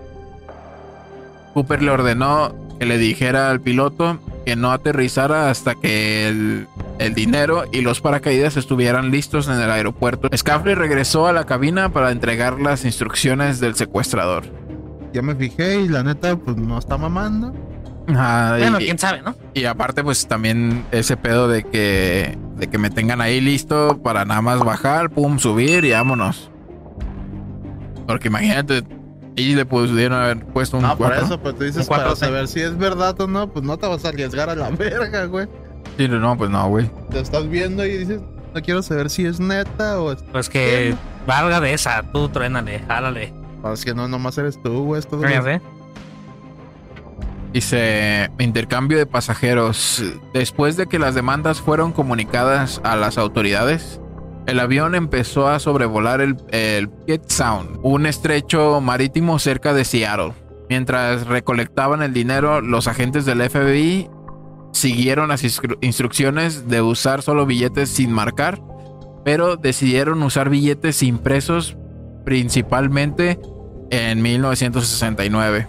Cooper 1.53 1.81
le 1.81 1.91
ordenó 1.91 2.53
que 2.79 2.85
le 2.85 2.97
dijera 2.97 3.49
al 3.49 3.59
piloto 3.61 4.19
que 4.45 4.55
no 4.55 4.71
aterrizara 4.71 5.49
hasta 5.49 5.75
que 5.75 6.27
el, 6.27 6.67
el 6.97 7.13
dinero 7.13 7.65
y 7.71 7.81
los 7.81 7.99
paracaídas 8.01 8.55
estuvieran 8.57 9.11
listos 9.11 9.47
en 9.47 9.55
el 9.59 9.69
aeropuerto. 9.69 10.29
Scaffley 10.35 10.75
regresó 10.75 11.27
a 11.27 11.33
la 11.33 11.45
cabina 11.45 11.89
para 11.89 12.11
entregar 12.11 12.59
las 12.59 12.85
instrucciones 12.85 13.59
del 13.59 13.75
secuestrador. 13.75 14.45
Ya 15.13 15.21
me 15.21 15.35
fijé 15.35 15.81
y 15.81 15.87
la 15.89 16.03
neta, 16.03 16.35
pues 16.37 16.55
no 16.57 16.77
está 16.77 16.97
mamando. 16.97 17.53
Y- 18.07 18.11
Bueno, 18.13 18.77
quién 18.79 18.97
sabe, 18.97 19.21
¿no? 19.21 19.35
Y 19.53 19.65
aparte, 19.65 20.03
pues 20.03 20.27
también 20.27 20.83
ese 20.91 21.15
pedo 21.17 21.47
de 21.47 21.63
que, 21.63 22.37
de 22.57 22.67
que 22.67 22.77
me 22.79 22.89
tengan 22.89 23.21
ahí 23.21 23.41
listo 23.41 23.99
para 24.01 24.25
nada 24.25 24.41
más 24.41 24.59
bajar, 24.59 25.09
pum, 25.11 25.37
subir 25.37 25.83
y 25.85 25.91
vámonos. 25.91 26.49
Porque 28.07 28.29
imagínate, 28.29 28.83
y 29.35 29.55
le 29.55 29.65
pudieron 29.65 30.19
haber 30.21 30.45
puesto 30.45 30.77
un 30.77 30.83
No, 30.83 30.97
por 30.97 31.07
cuatro. 31.07 31.25
eso, 31.25 31.39
pero 31.41 31.55
tú 31.55 31.63
dices 31.63 31.87
para 31.87 32.11
sí. 32.15 32.17
saber 32.21 32.47
si 32.47 32.61
es 32.61 32.77
verdad 32.77 33.19
o 33.21 33.27
no, 33.27 33.47
pues 33.49 33.63
no 33.65 33.77
te 33.77 33.87
vas 33.87 34.03
a 34.05 34.09
arriesgar 34.09 34.49
a 34.49 34.55
la 34.55 34.69
verga, 34.77 35.25
güey. 35.25 35.47
Sí, 35.97 36.07
no, 36.07 36.37
pues 36.37 36.49
no, 36.49 36.67
güey. 36.69 36.89
Te 37.09 37.19
estás 37.19 37.47
viendo 37.49 37.85
y 37.85 37.97
dices, 37.97 38.21
no 38.53 38.61
quiero 38.61 38.81
saber 38.81 39.09
si 39.09 39.25
es 39.25 39.39
neta 39.39 39.99
o 40.01 40.11
es... 40.11 40.21
Pues 40.31 40.49
que 40.49 40.95
valga 41.27 41.59
de 41.61 41.73
esa, 41.73 42.03
tú 42.11 42.29
truénale, 42.29 42.79
jálale. 42.87 43.33
o 43.63 43.71
es 43.73 43.85
que 43.85 43.93
no, 43.93 44.07
nomás 44.07 44.37
eres 44.37 44.61
tú, 44.61 44.83
güey. 44.85 44.99
Esto 44.99 45.19
sé. 45.21 45.61
Dice 47.53 48.29
intercambio 48.37 48.97
de 48.97 49.05
pasajeros. 49.07 50.03
Después 50.33 50.77
de 50.77 50.85
que 50.87 50.99
las 50.99 51.15
demandas 51.15 51.59
fueron 51.61 51.91
comunicadas 51.93 52.79
a 52.83 52.95
las 52.95 53.17
autoridades, 53.17 53.99
el 54.49 54.59
avión 54.59 54.95
empezó 54.95 55.47
a 55.47 55.59
sobrevolar 55.59 56.21
el, 56.21 56.37
el 56.51 56.89
Sound, 57.27 57.79
un 57.83 58.05
estrecho 58.05 58.81
marítimo 58.81 59.39
cerca 59.39 59.73
de 59.73 59.85
Seattle. 59.85 60.33
Mientras 60.69 61.25
recolectaban 61.27 62.01
el 62.01 62.13
dinero, 62.13 62.61
los 62.61 62.87
agentes 62.87 63.25
del 63.25 63.47
FBI 63.49 64.09
siguieron 64.71 65.29
las 65.29 65.43
instru- 65.43 65.77
instrucciones 65.81 66.67
de 66.67 66.81
usar 66.81 67.21
solo 67.21 67.45
billetes 67.45 67.89
sin 67.89 68.11
marcar, 68.11 68.61
pero 69.25 69.55
decidieron 69.57 70.21
usar 70.23 70.49
billetes 70.49 71.01
impresos 71.03 71.75
principalmente 72.23 73.39
en 73.89 74.21
1969 74.21 75.67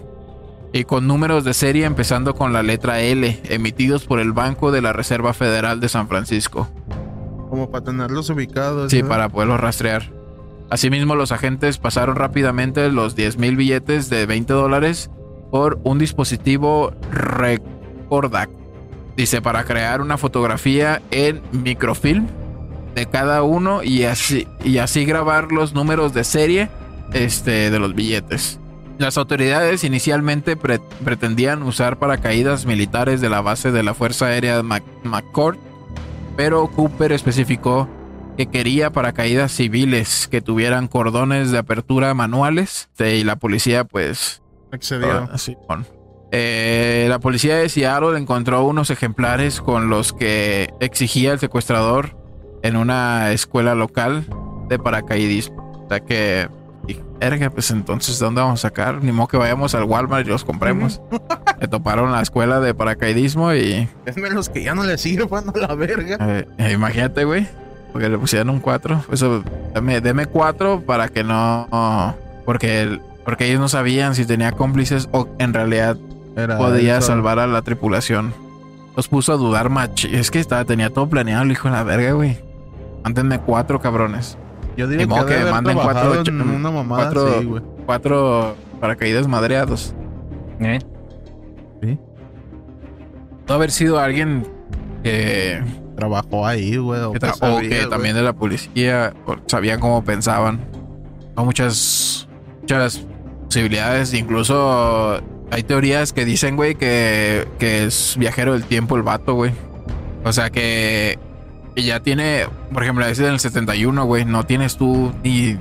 y 0.73 0.83
con 0.83 1.07
números 1.07 1.43
de 1.43 1.53
serie 1.53 1.85
empezando 1.85 2.35
con 2.35 2.53
la 2.53 2.63
letra 2.63 3.01
L, 3.01 3.41
emitidos 3.49 4.05
por 4.05 4.19
el 4.19 4.31
Banco 4.31 4.71
de 4.71 4.81
la 4.81 4.93
Reserva 4.93 5.33
Federal 5.33 5.79
de 5.79 5.89
San 5.89 6.07
Francisco. 6.07 6.69
Como 7.51 7.69
para 7.69 7.83
tenerlos 7.83 8.29
ubicados. 8.31 8.89
Sí, 8.89 9.03
¿no? 9.03 9.09
para 9.09 9.29
poderlos 9.29 9.59
rastrear. 9.59 10.11
Asimismo, 10.71 11.15
los 11.15 11.31
agentes 11.33 11.77
pasaron 11.77 12.15
rápidamente 12.15 12.89
los 12.89 13.15
10 13.15 13.37
mil 13.37 13.57
billetes 13.57 14.09
de 14.09 14.25
20 14.25 14.53
dólares 14.53 15.11
por 15.51 15.79
un 15.83 15.99
dispositivo 15.99 16.93
Recordac 17.11 18.49
Dice, 19.17 19.41
para 19.41 19.65
crear 19.65 19.99
una 19.99 20.17
fotografía 20.17 21.01
en 21.11 21.41
microfilm 21.51 22.25
de 22.95 23.05
cada 23.05 23.43
uno 23.43 23.83
y 23.83 24.03
así, 24.05 24.47
y 24.63 24.77
así 24.77 25.03
grabar 25.03 25.51
los 25.51 25.73
números 25.73 26.13
de 26.13 26.23
serie 26.23 26.69
este, 27.11 27.69
de 27.69 27.79
los 27.79 27.93
billetes. 27.93 28.57
Las 28.97 29.17
autoridades 29.17 29.83
inicialmente 29.83 30.55
pre- 30.55 30.79
pretendían 31.03 31.63
usar 31.63 31.99
paracaídas 31.99 32.65
militares 32.65 33.19
de 33.19 33.29
la 33.29 33.41
base 33.41 33.73
de 33.73 33.83
la 33.83 33.93
Fuerza 33.93 34.27
Aérea 34.27 34.63
McCord, 34.63 35.57
pero 36.35 36.67
Cooper 36.67 37.11
especificó 37.11 37.87
que 38.37 38.47
quería 38.47 38.91
paracaídas 38.91 39.51
civiles 39.51 40.27
que 40.29 40.41
tuvieran 40.41 40.87
cordones 40.87 41.51
de 41.51 41.57
apertura 41.57 42.13
manuales 42.13 42.89
este, 42.91 43.17
y 43.17 43.23
la 43.23 43.35
policía 43.35 43.83
pues 43.83 44.41
Excedió. 44.71 45.29
Ah, 45.31 45.37
sí, 45.37 45.57
bueno. 45.67 45.85
Eh, 46.31 47.07
la 47.09 47.19
policía 47.19 47.57
de 47.57 47.67
Seattle 47.67 48.17
encontró 48.17 48.63
unos 48.63 48.89
ejemplares 48.89 49.59
con 49.59 49.89
los 49.89 50.13
que 50.13 50.69
exigía 50.79 51.33
el 51.33 51.39
secuestrador 51.39 52.17
en 52.63 52.77
una 52.77 53.31
escuela 53.31 53.75
local 53.75 54.25
de 54.69 54.79
paracaidismo. 54.79 55.83
O 55.85 55.89
sea 55.89 55.99
que, 55.99 56.47
dije, 56.87 57.01
"Verga, 57.19 57.49
pues 57.49 57.71
entonces, 57.71 58.19
¿de 58.19 58.25
dónde 58.25 58.41
vamos 58.41 58.59
a 58.63 58.69
sacar? 58.69 59.03
Ni 59.03 59.11
modo 59.11 59.27
que 59.27 59.37
vayamos 59.37 59.75
al 59.75 59.83
Walmart 59.83 60.25
y 60.25 60.29
los 60.29 60.43
compremos. 60.43 61.01
Le 61.59 61.67
toparon 61.69 62.11
la 62.11 62.21
escuela 62.21 62.59
de 62.59 62.73
paracaidismo 62.73 63.53
y 63.53 63.87
Esme 64.05 64.29
los 64.31 64.49
que 64.49 64.63
ya 64.63 64.73
no 64.75 64.83
le 64.83 64.97
sirvan 64.97 65.45
a 65.49 65.57
la 65.57 65.75
verga. 65.75 66.17
eh, 66.19 66.47
eh, 66.57 66.71
imagínate, 66.73 67.23
güey. 67.25 67.47
Porque 67.91 68.07
le 68.09 68.17
pusieron 68.17 68.49
un 68.49 68.59
4. 68.61 69.03
Eso, 69.11 69.43
dame, 69.73 69.99
deme 70.01 70.25
4 70.25 70.81
para 70.85 71.09
que 71.09 71.23
no. 71.23 71.67
Porque, 72.45 72.81
el- 72.83 73.01
porque 73.25 73.47
ellos 73.47 73.59
no 73.59 73.67
sabían 73.67 74.15
si 74.15 74.25
tenía 74.25 74.51
cómplices 74.53 75.09
o 75.11 75.27
en 75.39 75.53
realidad 75.53 75.97
Era 76.37 76.57
podía 76.57 76.97
eso. 76.99 77.07
salvar 77.07 77.37
a 77.39 77.47
la 77.47 77.61
tripulación. 77.61 78.33
Los 78.95 79.07
puso 79.09 79.33
a 79.33 79.35
dudar 79.37 79.69
machi. 79.69 80.13
Es 80.15 80.31
que 80.31 80.39
estaba, 80.39 80.63
tenía 80.65 80.89
todo 80.89 81.07
planeado 81.09 81.43
el 81.43 81.51
hijo 81.51 81.67
de 81.69 81.73
la 81.75 81.83
verga, 81.83 82.13
güey. 82.13 82.39
Mándenme 83.03 83.39
cuatro 83.39 83.79
cabrones. 83.81 84.37
Yo 84.77 84.87
digo 84.87 85.25
que, 85.25 85.35
que 85.35 85.51
manden 85.51 85.75
trabajado 85.77 86.13
cuatro- 86.15 86.33
en 86.33 86.41
una 86.41 86.71
mamada 86.71 87.03
cuatro- 87.03 87.35
así, 87.37 87.45
güey. 87.45 87.63
Cuatro 87.85 88.55
paracaídas 88.79 89.27
madreados. 89.27 89.93
¿Eh? 90.59 90.79
No 93.47 93.55
haber 93.55 93.71
sido 93.71 93.99
alguien 93.99 94.47
que, 95.03 95.61
Trabajó 95.95 96.47
ahí, 96.47 96.77
güey. 96.77 97.01
o 97.01 97.11
que 97.11 97.17
o 97.85 97.89
también 97.89 98.15
de 98.15 98.21
la 98.21 98.33
policía 98.33 99.13
sabían 99.47 99.79
cómo 99.79 100.03
pensaban. 100.03 100.61
Hay 101.35 101.45
muchas, 101.45 102.27
muchas 102.61 103.05
posibilidades. 103.45 104.13
Incluso 104.13 105.19
hay 105.51 105.63
teorías 105.63 106.13
que 106.13 106.23
dicen, 106.25 106.55
güey, 106.55 106.75
que, 106.75 107.47
que 107.59 107.83
es 107.85 108.15
viajero 108.17 108.53
del 108.53 108.63
tiempo 108.63 108.95
el 108.95 109.03
vato, 109.03 109.33
güey. 109.33 109.51
O 110.23 110.31
sea 110.31 110.49
que 110.49 111.19
que 111.75 111.83
ya 111.83 112.01
tiene, 112.01 112.47
por 112.73 112.83
ejemplo, 112.83 113.05
ese 113.05 113.23
del 113.23 113.39
71, 113.39 114.05
güey, 114.05 114.25
no 114.25 114.45
tienes 114.45 114.77
tú 114.77 115.13
ni, 115.23 115.57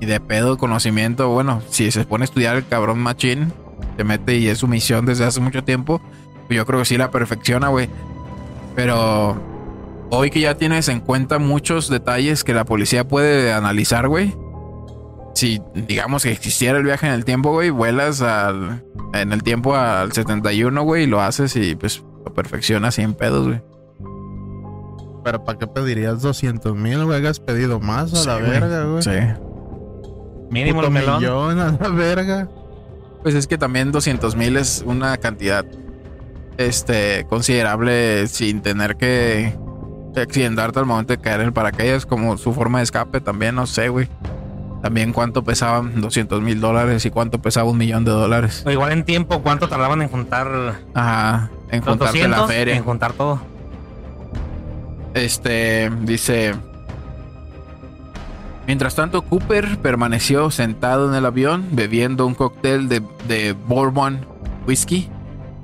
ni 0.00 0.06
de 0.06 0.20
pedo 0.20 0.58
conocimiento. 0.58 1.28
Bueno, 1.28 1.62
si 1.70 1.90
se 1.90 2.04
pone 2.04 2.24
a 2.24 2.26
estudiar 2.26 2.56
el 2.56 2.66
cabrón 2.66 2.98
machín, 2.98 3.52
te 3.96 4.04
mete 4.04 4.36
y 4.36 4.48
es 4.48 4.58
su 4.58 4.68
misión 4.68 5.06
desde 5.06 5.24
hace 5.24 5.40
mucho 5.40 5.62
tiempo, 5.62 6.00
yo 6.50 6.66
creo 6.66 6.80
que 6.80 6.84
sí 6.84 6.96
la 6.96 7.10
perfecciona, 7.10 7.68
güey. 7.68 7.88
Pero 8.74 9.40
hoy 10.10 10.30
que 10.30 10.40
ya 10.40 10.56
tienes 10.56 10.88
en 10.88 11.00
cuenta 11.00 11.38
muchos 11.38 11.88
detalles 11.88 12.44
que 12.44 12.54
la 12.54 12.64
policía 12.64 13.06
puede 13.06 13.52
analizar, 13.52 14.08
güey. 14.08 14.34
Si 15.34 15.60
digamos 15.74 16.22
que 16.22 16.30
existiera 16.30 16.78
el 16.78 16.84
viaje 16.84 17.06
en 17.06 17.12
el 17.12 17.24
tiempo, 17.24 17.52
güey, 17.52 17.70
vuelas 17.70 18.22
al, 18.22 18.84
en 19.12 19.32
el 19.32 19.42
tiempo 19.42 19.74
al 19.74 20.12
71, 20.12 20.82
güey, 20.82 21.04
y 21.04 21.06
lo 21.06 21.20
haces 21.20 21.56
y 21.56 21.74
pues 21.74 22.04
lo 22.24 22.32
perfeccionas 22.32 22.96
sin 22.96 23.14
pedos, 23.14 23.46
güey. 23.48 23.60
Pero 25.24 25.42
¿para 25.42 25.58
qué 25.58 25.66
pedirías 25.66 26.20
200 26.22 26.76
mil, 26.76 27.04
güey? 27.04 27.18
Hagas 27.18 27.40
pedido 27.40 27.80
más 27.80 28.12
a 28.12 28.16
Sí, 28.16 28.26
la 28.28 28.36
verga, 28.36 28.84
güey. 28.84 29.02
Sí. 29.02 29.10
Mínimo 30.50 30.82
melón. 30.90 31.20
millón 31.20 31.58
a 31.60 31.72
la 31.72 31.88
verga. 31.88 32.48
Pues 33.22 33.34
es 33.34 33.46
que 33.46 33.56
también 33.56 33.90
200 33.90 34.36
mil 34.36 34.56
es 34.58 34.84
una 34.86 35.16
cantidad 35.16 35.64
este 36.58 37.26
considerable 37.28 38.26
sin 38.28 38.60
tener 38.60 38.96
que 38.96 39.56
accidentarte 40.14 40.78
al 40.78 40.86
momento 40.86 41.12
de 41.14 41.18
caer 41.20 41.40
en 41.40 41.46
el 41.46 41.52
paracaídas 41.52 42.06
como 42.06 42.36
su 42.36 42.52
forma 42.52 42.78
de 42.78 42.84
escape 42.84 43.20
también, 43.20 43.54
no 43.54 43.66
sé, 43.66 43.88
güey. 43.88 44.08
También 44.82 45.14
cuánto 45.14 45.42
pesaban 45.42 46.02
200 46.02 46.42
mil 46.42 46.60
dólares 46.60 47.06
y 47.06 47.10
cuánto 47.10 47.40
pesaba 47.40 47.70
un 47.70 47.78
millón 47.78 48.04
de 48.04 48.10
dólares. 48.10 48.62
O 48.66 48.70
igual 48.70 48.92
en 48.92 49.04
tiempo, 49.04 49.40
¿cuánto 49.42 49.66
tardaban 49.70 50.02
en 50.02 50.08
juntar 50.10 50.74
Ajá, 50.92 51.50
en 51.70 51.80
200? 51.82 52.30
la 52.30 52.46
feria. 52.46 52.76
En 52.76 52.84
juntar 52.84 53.14
todo. 53.14 53.40
Este 55.14 55.90
dice. 56.02 56.54
Mientras 58.66 58.94
tanto, 58.94 59.22
Cooper 59.22 59.78
permaneció 59.78 60.50
sentado 60.50 61.08
en 61.08 61.14
el 61.14 61.26
avión 61.26 61.68
bebiendo 61.72 62.26
un 62.26 62.34
cóctel 62.34 62.88
de, 62.88 63.02
de 63.28 63.52
bourbon 63.52 64.26
whisky 64.66 65.08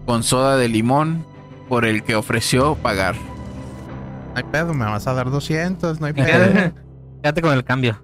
con 0.05 0.23
soda 0.23 0.57
de 0.57 0.69
limón 0.69 1.25
por 1.69 1.85
el 1.85 2.03
que 2.03 2.15
ofreció 2.15 2.75
pagar. 2.75 3.15
No 3.15 4.37
hay 4.37 4.45
pedo, 4.45 4.75
me 4.75 4.85
vas 4.85 5.07
a 5.07 5.15
dar 5.15 5.31
200, 5.31 6.01
no 6.01 6.07
hay 6.07 6.13
pedo. 6.15 6.75
Quédate 7.23 7.43
con 7.43 7.53
el 7.55 7.65
cambio. 7.65 8.03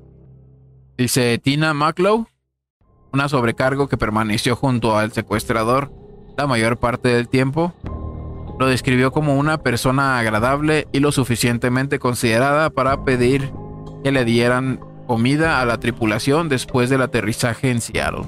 Dice 0.96 1.38
Tina 1.38 1.74
Maclow, 1.74 2.26
una 3.12 3.28
sobrecargo 3.28 3.88
que 3.88 3.96
permaneció 3.96 4.56
junto 4.56 4.96
al 4.96 5.12
secuestrador 5.12 5.92
la 6.38 6.46
mayor 6.46 6.78
parte 6.78 7.08
del 7.08 7.28
tiempo, 7.28 7.74
lo 8.58 8.66
describió 8.66 9.12
como 9.12 9.36
una 9.36 9.58
persona 9.58 10.18
agradable 10.18 10.88
y 10.92 11.00
lo 11.00 11.12
suficientemente 11.12 11.98
considerada 11.98 12.70
para 12.70 13.04
pedir 13.04 13.50
que 14.02 14.12
le 14.12 14.24
dieran 14.24 14.80
comida 15.06 15.60
a 15.60 15.64
la 15.64 15.78
tripulación 15.78 16.48
después 16.48 16.90
del 16.90 17.02
aterrizaje 17.02 17.70
en 17.70 17.80
Seattle. 17.80 18.24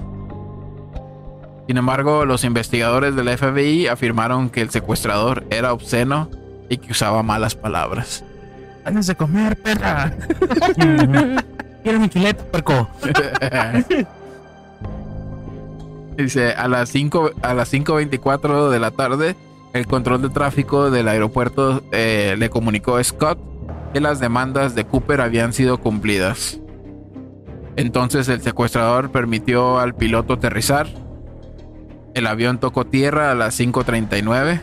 Sin 1.67 1.77
embargo, 1.77 2.25
los 2.25 2.45
investigadores 2.45 3.15
del 3.15 3.37
FBI 3.37 3.89
afirmaron 3.89 4.49
que 4.49 4.63
el 4.63 4.71
secuestrador 4.71 5.45
era 5.51 5.73
obsceno 5.73 6.31
y 6.69 6.79
que 6.79 6.93
usaba 6.93 7.23
malas 7.23 7.55
palabras. 7.55 8.25
Ganas 8.85 9.07
de 9.07 9.15
comer, 9.15 9.57
perra. 9.57 10.15
Quiero 11.83 12.01
mi 12.01 12.09
chuleta, 12.09 12.43
puerco. 12.45 12.89
Dice, 16.17 16.53
a 16.53 16.69
las 16.69 16.89
5 16.89 17.33
a 17.43 17.55
las 17.55 17.73
5.24 17.73 18.71
de 18.71 18.81
la 18.81 18.91
tarde, 18.91 19.37
el 19.79 19.87
control 19.87 20.23
de 20.23 20.29
tráfico 20.29 20.91
del 20.91 21.07
aeropuerto 21.07 21.83
eh, 21.93 22.35
le 22.37 22.51
comunicó 22.51 22.97
a 22.97 23.05
Scott 23.05 23.39
que 23.93 24.01
las 24.01 24.19
demandas 24.19 24.75
de 24.75 24.85
Cooper 24.85 25.21
habían 25.21 25.53
sido 25.53 25.79
cumplidas. 25.79 26.59
Entonces 27.77 28.29
el 28.29 28.41
secuestrador 28.41 29.11
permitió 29.11 29.79
al 29.79 29.95
piloto 29.95 30.35
aterrizar. 30.35 30.89
El 32.15 32.27
avión 32.27 32.59
tocó 32.59 32.87
tierra 32.87 33.31
a 33.31 33.37
las 33.37 33.59
5.39. 33.59 34.63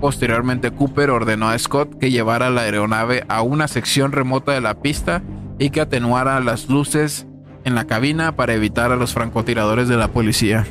Posteriormente 0.00 0.70
Cooper 0.70 1.10
ordenó 1.10 1.50
a 1.50 1.58
Scott 1.58 1.98
que 1.98 2.10
llevara 2.10 2.48
la 2.48 2.62
aeronave 2.62 3.24
a 3.28 3.42
una 3.42 3.68
sección 3.68 4.12
remota 4.12 4.52
de 4.52 4.62
la 4.62 4.80
pista 4.80 5.22
y 5.58 5.70
que 5.70 5.82
atenuara 5.82 6.40
las 6.40 6.70
luces 6.70 7.26
en 7.64 7.74
la 7.74 7.84
cabina 7.84 8.34
para 8.34 8.54
evitar 8.54 8.92
a 8.92 8.96
los 8.96 9.12
francotiradores 9.12 9.88
de 9.88 9.96
la 9.98 10.08
policía. 10.08 10.66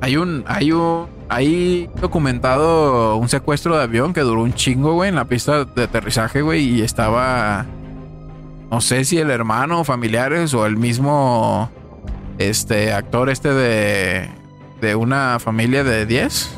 Hay 0.00 0.16
un, 0.16 0.44
hay 0.46 0.72
un, 0.72 1.13
hay 1.28 1.88
documentado 2.00 3.16
un 3.16 3.28
secuestro 3.28 3.76
de 3.76 3.82
avión 3.84 4.12
que 4.12 4.20
duró 4.20 4.42
un 4.42 4.52
chingo, 4.54 4.94
güey, 4.94 5.08
en 5.08 5.14
la 5.16 5.24
pista 5.24 5.64
de 5.64 5.84
aterrizaje, 5.84 6.42
güey, 6.42 6.62
y 6.64 6.82
estaba, 6.82 7.64
no 8.70 8.80
sé 8.80 9.04
si 9.04 9.18
el 9.18 9.30
hermano, 9.30 9.84
familiares 9.84 10.52
o 10.54 10.66
el 10.66 10.76
mismo, 10.76 11.70
este, 12.38 12.92
actor 12.92 13.30
este 13.30 13.52
de, 13.54 14.28
de 14.80 14.94
una 14.96 15.38
familia 15.38 15.82
de 15.84 16.04
10. 16.06 16.56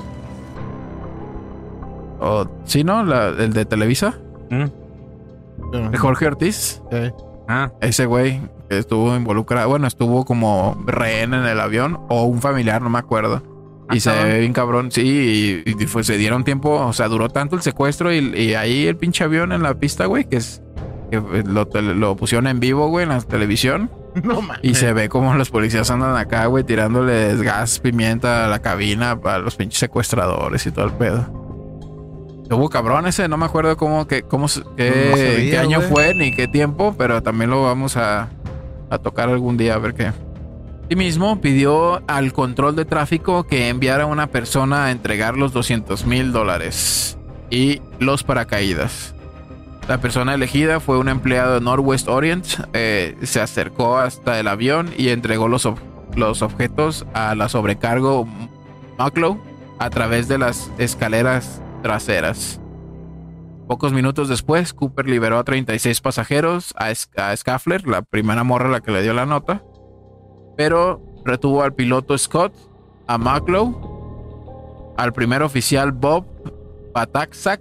O, 2.21 2.47
sí, 2.65 2.83
¿no? 2.83 3.05
La- 3.05 3.29
el 3.29 3.53
de 3.53 3.65
Televisa, 3.67 4.15
Mm. 4.51 5.91
de 5.91 5.99
Jorge 5.99 6.27
Ortiz. 6.27 6.83
Sí. 6.91 7.11
Ah, 7.49 7.71
Ese 7.81 8.07
güey 8.07 8.41
que 8.69 8.79
estuvo 8.79 9.15
involucrado, 9.15 9.69
bueno, 9.69 9.87
estuvo 9.87 10.25
como 10.25 10.77
rehén 10.87 11.35
en 11.35 11.45
el 11.45 11.61
avión 11.61 12.01
o 12.09 12.25
un 12.25 12.41
familiar, 12.41 12.81
no 12.83 12.91
me 12.91 12.99
acuerdo. 12.99 13.43
Y 13.93 14.01
se 14.01 14.11
ve 14.11 14.41
bien 14.41 14.53
cabrón, 14.53 14.91
sí, 14.91 15.63
y, 15.65 15.71
y, 15.71 15.87
pues 15.87 16.07
se 16.07 16.17
dieron 16.19 16.43
tiempo, 16.45 16.71
o 16.73 16.93
sea, 16.93 17.07
duró 17.09 17.29
tanto 17.29 17.55
el 17.57 17.63
secuestro 17.63 18.13
y, 18.13 18.19
y 18.37 18.55
ahí 18.55 18.87
el 18.87 18.97
pinche 18.97 19.23
avión 19.25 19.53
en 19.53 19.63
la 19.63 19.75
pista, 19.75 20.07
güey, 20.07 20.25
que 20.29 20.37
es 20.37 20.61
que 21.11 21.21
lo, 21.47 21.69
tele- 21.69 21.95
lo 21.95 22.17
pusieron 22.17 22.49
en 22.49 22.59
vivo, 22.59 22.89
güey, 22.89 23.05
en 23.05 23.11
la 23.11 23.21
televisión. 23.21 23.91
No 24.25 24.41
mames. 24.41 24.61
Y 24.65 24.75
se 24.75 24.95
ve 24.95 25.11
como 25.11 25.35
los 25.35 25.51
policías 25.51 25.91
andan 25.91 26.17
acá, 26.17 26.47
güey, 26.47 26.65
tirándoles 26.65 27.43
gas, 27.43 27.79
pimienta 27.81 28.47
a 28.47 28.49
la 28.49 28.61
cabina 28.61 29.21
para 29.21 29.41
los 29.41 29.57
pinches 29.57 29.79
secuestradores 29.79 30.65
y 30.67 30.71
todo 30.71 30.87
el 30.87 30.93
pedo. 30.93 31.27
Hubo 32.51 32.71
cabrón 32.71 33.07
ese, 33.07 33.29
no 33.29 33.37
me 33.37 33.45
acuerdo 33.45 33.77
cómo, 33.77 34.07
que, 34.07 34.23
cómo, 34.23 34.47
qué, 34.77 35.09
No 35.11 35.17
sabía, 35.19 35.51
qué 35.51 35.59
año 35.59 35.81
fue 35.83 36.15
ni 36.15 36.35
qué 36.35 36.49
tiempo, 36.49 36.95
pero 36.97 37.23
también 37.23 37.51
lo 37.51 37.63
vamos 37.63 37.99
a, 37.99 38.31
a 38.89 38.99
tocar 38.99 39.29
algún 39.29 39.59
día 39.59 39.75
a 39.75 39.79
ver 39.79 39.93
qué. 39.93 40.13
Asimismo, 40.87 41.41
pidió 41.41 42.01
al 42.07 42.33
control 42.33 42.77
de 42.77 42.85
tráfico 42.85 43.45
que 43.45 43.69
enviara 43.69 44.07
una 44.07 44.29
persona 44.29 44.85
a 44.87 44.91
entregar 44.93 45.37
los 45.37 45.53
200 45.53 46.07
mil 46.07 46.31
dólares 46.33 47.19
y 47.51 47.83
los 47.99 48.23
paracaídas. 48.23 49.13
La 49.89 49.99
persona 50.01 50.35
elegida 50.35 50.79
fue 50.79 50.99
un 50.99 51.09
empleado 51.09 51.55
de 51.55 51.61
Northwest 51.61 52.09
Orient. 52.09 52.47
eh, 52.73 53.17
se 53.23 53.41
acercó 53.41 53.99
hasta 53.99 54.39
el 54.39 54.47
avión 54.47 54.91
y 54.97 55.09
entregó 55.09 55.49
los, 55.49 55.69
los 56.15 56.43
objetos 56.43 57.05
a 57.15 57.35
la 57.35 57.49
sobrecargo 57.49 58.27
Mucklow 58.99 59.41
a 59.81 59.91
través 59.91 60.29
de 60.29 60.39
las 60.39 60.71
escaleras 60.79 61.61
traseras. 61.83 62.61
Pocos 63.67 63.93
minutos 63.93 64.29
después, 64.29 64.73
Cooper 64.73 65.09
liberó 65.09 65.39
a 65.39 65.45
36 65.45 66.01
pasajeros, 66.01 66.73
a, 66.77 66.91
Sk- 66.91 67.21
a 67.21 67.37
Scaffler, 67.37 67.87
la 67.89 68.03
primera 68.03 68.45
morra 68.45 68.69
a 68.69 68.73
la 68.73 68.81
que 68.81 68.93
le 68.93 69.03
dio 69.03 69.13
la 69.13 69.27
nota, 69.27 69.63
pero 70.57 71.01
retuvo 71.25 71.63
al 71.63 71.75
piloto 71.75 72.17
Scott, 72.17 72.53
a 73.07 73.19
Mucklow, 73.19 74.95
al 74.97 75.13
primer 75.13 75.43
oficial 75.43 75.93
Bob 75.93 76.25
Pataksak 76.93 77.61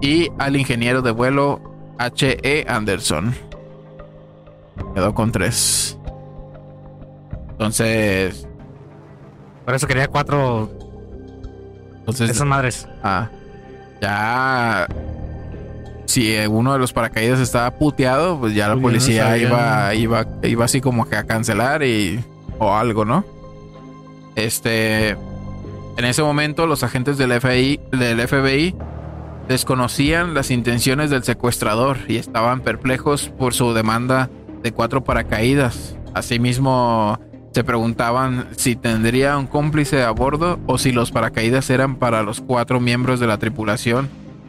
y 0.00 0.28
al 0.38 0.56
ingeniero 0.56 1.02
de 1.02 1.10
vuelo 1.10 1.60
H.E. 1.98 2.66
Anderson. 2.68 3.34
Quedó 4.94 5.14
con 5.14 5.32
tres. 5.32 5.98
Entonces, 7.50 8.46
Por 9.64 9.74
eso 9.74 9.86
quería 9.86 10.08
cuatro 10.08 10.70
entonces 12.04 12.28
esas 12.28 12.46
madres. 12.46 12.86
Ah, 13.02 13.30
ya. 14.02 14.86
Si 16.06 16.34
eh, 16.34 16.48
uno 16.48 16.72
de 16.72 16.78
los 16.78 16.92
paracaídas 16.92 17.40
estaba 17.40 17.70
puteado, 17.72 18.38
pues 18.38 18.54
ya 18.54 18.68
la 18.68 18.74
Pues 18.74 18.82
no 18.82 18.88
policía 18.88 19.38
iba, 19.38 19.94
iba, 19.94 20.26
iba 20.42 20.64
así 20.64 20.80
como 20.80 21.08
que 21.08 21.16
a 21.16 21.24
cancelar 21.24 21.82
y. 21.82 22.22
o 22.58 22.74
algo, 22.74 23.04
¿no? 23.04 23.24
Este. 24.36 25.16
En 25.96 26.04
ese 26.04 26.22
momento, 26.22 26.66
los 26.66 26.82
agentes 26.82 27.18
del 27.18 27.40
FBI, 27.40 27.80
del 27.92 28.26
FBI 28.26 28.74
desconocían 29.48 30.34
las 30.34 30.50
intenciones 30.50 31.10
del 31.10 31.22
secuestrador 31.22 31.98
y 32.08 32.16
estaban 32.16 32.60
perplejos 32.60 33.28
por 33.38 33.54
su 33.54 33.74
demanda 33.74 34.28
de 34.62 34.72
cuatro 34.72 35.04
paracaídas. 35.04 35.96
Asimismo, 36.12 37.20
se 37.52 37.62
preguntaban 37.62 38.48
si 38.56 38.74
tendría 38.74 39.38
un 39.38 39.46
cómplice 39.46 40.02
a 40.02 40.10
bordo 40.10 40.58
o 40.66 40.78
si 40.78 40.90
los 40.90 41.12
paracaídas 41.12 41.70
eran 41.70 41.96
para 41.96 42.24
los 42.24 42.40
cuatro 42.40 42.80
miembros 42.80 43.20
de 43.20 43.28
la 43.28 43.38
tripulación 43.38 44.08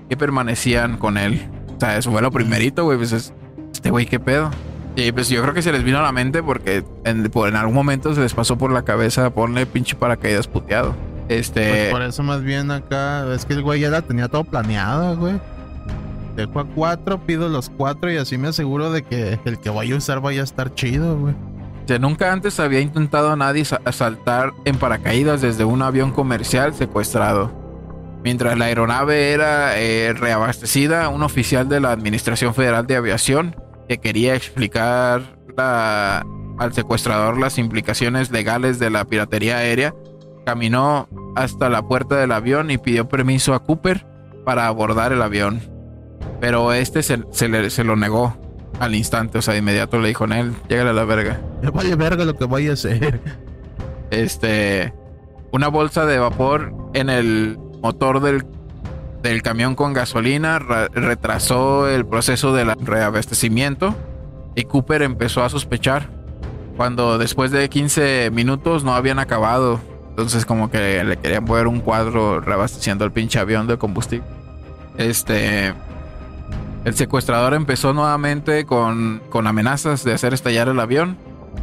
que 0.10 0.18
permanecían 0.18 0.98
con 0.98 1.18
él. 1.18 1.48
O 1.76 1.80
sea, 1.80 1.98
eso 1.98 2.12
fue 2.12 2.22
lo 2.22 2.32
primerito, 2.32 2.84
güey. 2.86 2.98
Pues 2.98 3.12
es, 3.12 3.34
este 3.74 3.90
güey, 3.92 4.06
¿qué 4.06 4.20
pedo? 4.20 4.50
Y 4.96 5.12
pues 5.12 5.28
yo 5.28 5.42
creo 5.42 5.54
que 5.54 5.62
se 5.62 5.72
les 5.74 5.84
vino 5.84 6.00
a 6.00 6.02
la 6.02 6.12
mente 6.14 6.42
porque 6.42 6.84
en, 7.04 7.24
por- 7.30 7.50
en 7.50 7.56
algún 7.58 7.74
momento 7.76 8.16
se 8.16 8.22
les 8.22 8.34
pasó 8.34 8.58
por 8.58 8.72
la 8.72 8.84
cabeza 8.84 9.30
ponle 9.32 9.66
pinche 9.66 9.96
paracaídas 9.96 10.48
puteado. 10.48 10.96
Este. 11.28 11.70
Pues 11.70 11.92
por 11.92 12.02
eso 12.04 12.24
más 12.24 12.42
bien 12.44 12.72
acá, 12.72 13.26
es 13.34 13.46
que 13.46 13.54
el 13.56 13.62
güey 13.64 13.82
ya 13.82 13.90
la 13.90 14.02
tenía 14.04 14.28
todo 14.30 14.44
planeado, 14.46 15.18
güey. 15.18 15.34
Dejo 16.38 16.60
a 16.60 16.66
cuatro, 16.66 17.20
pido 17.26 17.50
los 17.50 17.70
cuatro 17.70 18.12
y 18.12 18.18
así 18.18 18.38
me 18.38 18.50
aseguro 18.50 18.92
de 18.92 19.04
que 19.04 19.40
el 19.46 19.58
que 19.60 19.70
vaya 19.70 19.96
a 19.96 19.98
usar 19.98 20.20
vaya 20.22 20.42
a 20.42 20.44
estar 20.44 20.74
chido, 20.74 21.18
güey. 21.18 21.34
Que 21.88 22.00
nunca 22.00 22.32
antes 22.32 22.60
había 22.60 22.80
intentado 22.80 23.36
nadie 23.36 23.64
sa- 23.66 23.82
saltar 23.92 24.54
en 24.66 24.78
paracaídas 24.78 25.42
desde 25.42 25.66
un 25.66 25.82
avión 25.82 26.12
comercial 26.12 26.74
secuestrado. 26.74 27.52
Mientras 28.26 28.58
la 28.58 28.66
aeronave 28.66 29.32
era 29.32 29.80
eh, 29.80 30.12
reabastecida, 30.14 31.08
un 31.10 31.22
oficial 31.24 31.70
de 31.70 31.80
la 31.80 31.92
Administración 31.92 32.54
Federal 32.54 32.86
de 32.88 32.96
Aviación 32.98 33.56
que 33.88 34.00
quería 34.00 34.34
explicar 34.36 35.22
la- 35.56 36.26
al 36.58 36.74
secuestrador 36.74 37.38
las 37.40 37.58
implicaciones 37.60 38.32
legales 38.32 38.80
de 38.80 38.90
la 38.90 39.06
piratería 39.06 39.58
aérea, 39.58 39.94
caminó 40.46 41.08
hasta 41.36 41.70
la 41.70 41.84
puerta 41.88 42.16
del 42.16 42.32
avión 42.32 42.72
y 42.72 42.78
pidió 42.80 43.08
permiso 43.08 43.54
a 43.54 43.64
Cooper 43.64 44.08
para 44.44 44.66
abordar 44.68 45.14
el 45.14 45.22
avión. 45.22 45.62
Pero 46.42 46.74
este 46.74 47.04
se, 47.04 47.20
se 47.32 47.48
le- 47.48 47.70
se 47.70 47.84
lo 47.84 47.96
negó 47.96 48.36
al 48.80 48.96
instante, 48.96 49.38
o 49.38 49.42
sea, 49.44 49.54
de 49.54 49.60
inmediato 49.60 50.00
le 50.00 50.08
dijo, 50.08 50.26
Nel, 50.28 50.54
llégale 50.68 50.90
a 50.90 50.94
la 50.94 51.06
verga 51.06 51.40
Me 51.62 51.70
vale 51.72 51.96
verga 51.96 52.26
lo 52.26 52.36
que 52.36 52.46
vaya 52.46 52.72
a 52.72 52.74
hacer. 52.74 53.22
este 54.12 54.94
una 55.52 55.68
bolsa 55.70 56.06
de 56.06 56.20
vapor 56.20 56.74
en 56.94 57.10
el 57.10 57.58
motor 57.86 58.20
del, 58.20 58.44
del 59.22 59.44
camión 59.44 59.76
con 59.76 59.94
gasolina 59.94 60.58
ra- 60.58 60.88
retrasó 60.92 61.88
el 61.88 62.04
proceso 62.04 62.52
del 62.52 62.72
reabastecimiento 62.84 63.94
y 64.56 64.64
Cooper 64.64 65.04
empezó 65.04 65.44
a 65.44 65.50
sospechar 65.50 66.10
cuando 66.78 67.20
después 67.20 67.52
de 67.52 67.70
15 67.70 68.32
minutos 68.34 68.84
no 68.84 68.96
habían 68.96 69.20
acabado 69.20 69.80
entonces 70.10 70.48
como 70.48 70.72
que 70.72 71.04
le 71.04 71.18
querían 71.18 71.46
poner 71.46 71.68
un 71.68 71.80
cuadro 71.80 72.40
reabasteciendo 72.42 73.06
el 73.06 73.12
pinche 73.12 73.38
avión 73.38 73.68
de 73.68 73.78
combustible 73.78 74.26
este 74.98 75.74
el 76.86 76.94
secuestrador 76.96 77.54
empezó 77.54 77.94
nuevamente 77.94 78.66
con, 78.66 79.22
con 79.30 79.46
amenazas 79.46 80.04
de 80.04 80.14
hacer 80.14 80.34
estallar 80.34 80.70
el 80.70 80.80
avión 80.80 81.18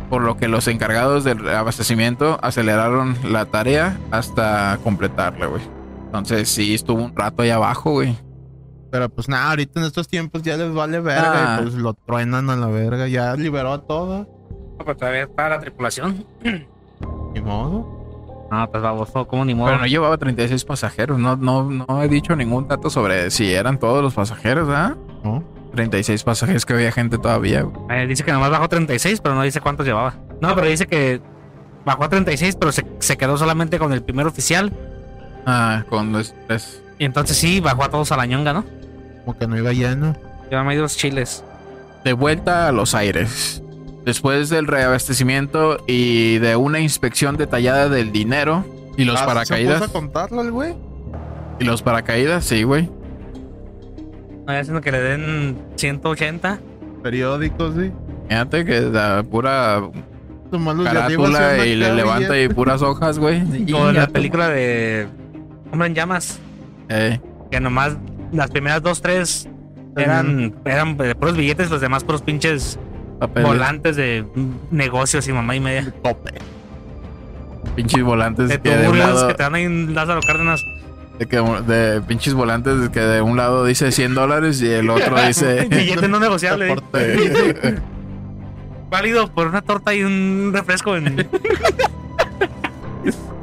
por 0.08 0.22
lo 0.22 0.36
que 0.36 0.46
los 0.46 0.68
encargados 0.68 1.24
del 1.24 1.48
abastecimiento 1.48 2.38
aceleraron 2.42 3.16
la 3.24 3.46
tarea 3.46 3.98
hasta 4.10 4.78
completarla, 4.84 5.46
güey. 5.46 5.62
Entonces 6.12 6.48
sí 6.50 6.74
estuvo 6.74 7.02
un 7.02 7.16
rato 7.16 7.42
ahí 7.42 7.50
abajo, 7.50 7.92
güey. 7.92 8.16
Pero 8.90 9.08
pues 9.08 9.28
nada, 9.28 9.48
ahorita 9.50 9.80
en 9.80 9.86
estos 9.86 10.06
tiempos 10.08 10.42
ya 10.42 10.56
les 10.58 10.72
vale 10.74 11.00
verga 11.00 11.56
Ah. 11.56 11.58
y 11.60 11.62
pues 11.62 11.74
lo 11.76 11.94
truenan 11.94 12.50
a 12.50 12.56
la 12.56 12.66
verga. 12.66 13.08
Ya 13.08 13.34
liberó 13.34 13.72
a 13.72 13.78
todo. 13.86 14.28
No, 14.78 14.84
pero 14.84 14.94
todavía 14.96 15.26
para 15.26 15.56
la 15.56 15.60
tripulación. 15.60 16.26
Ni 17.34 17.40
modo. 17.40 18.46
No, 18.50 18.70
pues 18.70 18.82
baboso, 18.82 19.26
¿cómo 19.26 19.46
ni 19.46 19.54
modo? 19.54 19.68
Pero 19.68 19.78
no 19.80 19.86
llevaba 19.86 20.18
36 20.18 20.66
pasajeros. 20.66 21.18
No, 21.18 21.36
no, 21.36 21.64
no 21.70 22.02
he 22.02 22.08
dicho 22.08 22.36
ningún 22.36 22.68
dato 22.68 22.90
sobre 22.90 23.30
si 23.30 23.50
eran 23.50 23.78
todos 23.78 24.02
los 24.02 24.12
pasajeros, 24.12 24.68
¿ah? 24.70 24.94
¿No? 25.24 25.42
36 25.74 26.22
pasajeros 26.22 26.66
que 26.66 26.74
había 26.74 26.92
gente 26.92 27.16
todavía, 27.16 27.62
güey. 27.62 28.02
Eh, 28.02 28.06
dice 28.06 28.22
que 28.24 28.32
nomás 28.32 28.50
bajó 28.50 28.68
36, 28.68 29.22
pero 29.22 29.34
no 29.34 29.40
dice 29.42 29.62
cuántos 29.62 29.86
llevaba. 29.86 30.16
No, 30.42 30.54
pero 30.54 30.66
dice 30.66 30.86
que 30.86 31.22
bajó 31.86 32.04
a 32.04 32.08
36, 32.10 32.56
pero 32.60 32.72
se, 32.72 32.84
se 32.98 33.16
quedó 33.16 33.38
solamente 33.38 33.78
con 33.78 33.94
el 33.94 34.02
primer 34.02 34.26
oficial. 34.26 34.70
Ah, 35.46 35.84
con 35.88 36.12
los 36.12 36.34
tres. 36.46 36.82
Y 36.98 37.04
entonces 37.04 37.36
sí, 37.36 37.60
bajó 37.60 37.84
a 37.84 37.90
todos 37.90 38.12
a 38.12 38.16
la 38.16 38.26
ñonga, 38.26 38.52
¿no? 38.52 38.64
Como 39.24 39.38
que 39.38 39.46
no 39.46 39.56
iba 39.56 39.72
lleno. 39.72 40.16
Lleva 40.50 40.64
medios 40.64 40.96
chiles. 40.96 41.44
De 42.04 42.12
vuelta 42.12 42.68
a 42.68 42.72
los 42.72 42.94
aires. 42.94 43.62
Después 44.04 44.50
del 44.50 44.66
reabastecimiento 44.66 45.78
y 45.86 46.38
de 46.38 46.56
una 46.56 46.80
inspección 46.80 47.36
detallada 47.36 47.88
del 47.88 48.10
dinero 48.12 48.64
y 48.96 49.04
los 49.04 49.16
Ah, 49.16 49.20
¿Se 49.20 49.26
paracaídas. 49.26 49.78
puso 49.80 49.90
a 49.90 49.92
contarlo 49.92 50.42
el 50.42 50.50
güey? 50.50 50.74
Y 51.60 51.64
los 51.64 51.82
paracaídas, 51.82 52.44
sí, 52.44 52.64
güey. 52.64 52.90
No, 54.46 54.52
ya 54.52 54.58
haciendo 54.60 54.80
que 54.80 54.90
le 54.90 55.00
den 55.00 55.56
180. 55.76 56.58
Periódicos, 57.02 57.74
sí. 57.76 57.92
Fíjate 58.28 58.64
que 58.64 58.80
da 58.90 59.22
pura 59.22 59.82
carátula 60.84 61.64
y 61.64 61.76
le 61.76 61.94
levanta 61.94 62.38
y 62.40 62.48
puras 62.48 62.82
hojas, 62.82 63.18
güey. 63.18 63.40
Como 63.70 63.88
en 63.90 63.96
la 63.96 64.08
película 64.08 64.48
de 64.48 65.06
Hombre 65.72 65.88
en 65.88 65.94
Llamas. 65.94 66.38
Eh, 66.88 67.18
Que 67.50 67.58
nomás 67.60 67.96
las 68.32 68.50
primeras 68.50 68.82
dos, 68.82 69.02
tres 69.02 69.48
eran, 69.96 70.54
eran 70.64 70.96
de 70.96 71.14
puros 71.14 71.36
billetes, 71.36 71.70
los 71.70 71.80
demás 71.80 72.04
puros 72.04 72.22
pinches 72.22 72.78
volantes 73.42 73.96
de 73.96 74.24
negocios 74.70 75.26
y 75.28 75.32
mamá 75.32 75.54
y 75.56 75.60
media. 75.60 75.92
Tope. 76.02 76.32
pinches 77.76 78.02
volantes 78.02 78.48
De 78.48 78.58
que 78.60 78.76
de 78.76 78.88
un 78.88 78.98
lado, 78.98 79.28
que 79.28 79.34
te 79.34 79.42
dan 79.42 79.54
ahí 79.54 79.64
en 79.64 79.94
Lázaro 79.94 80.20
Cárdenas. 80.26 80.60
de, 81.18 81.26
que- 81.26 81.36
de 81.40 82.00
pinches 82.02 82.34
volantes 82.34 82.88
que 82.90 83.00
de 83.00 83.22
un 83.22 83.36
lado 83.36 83.64
dice 83.64 83.92
100 83.92 84.14
dólares 84.14 84.60
y 84.62 84.68
el 84.70 84.90
otro 84.90 85.14
dice 85.26 85.66
Billete 85.70 86.08
no 86.08 86.18
negociable. 86.20 86.74
Válido 88.90 89.32
por 89.32 89.46
una 89.46 89.62
torta 89.62 89.94
y 89.94 90.02
un 90.04 90.50
refresco. 90.54 90.96
En... 90.96 91.26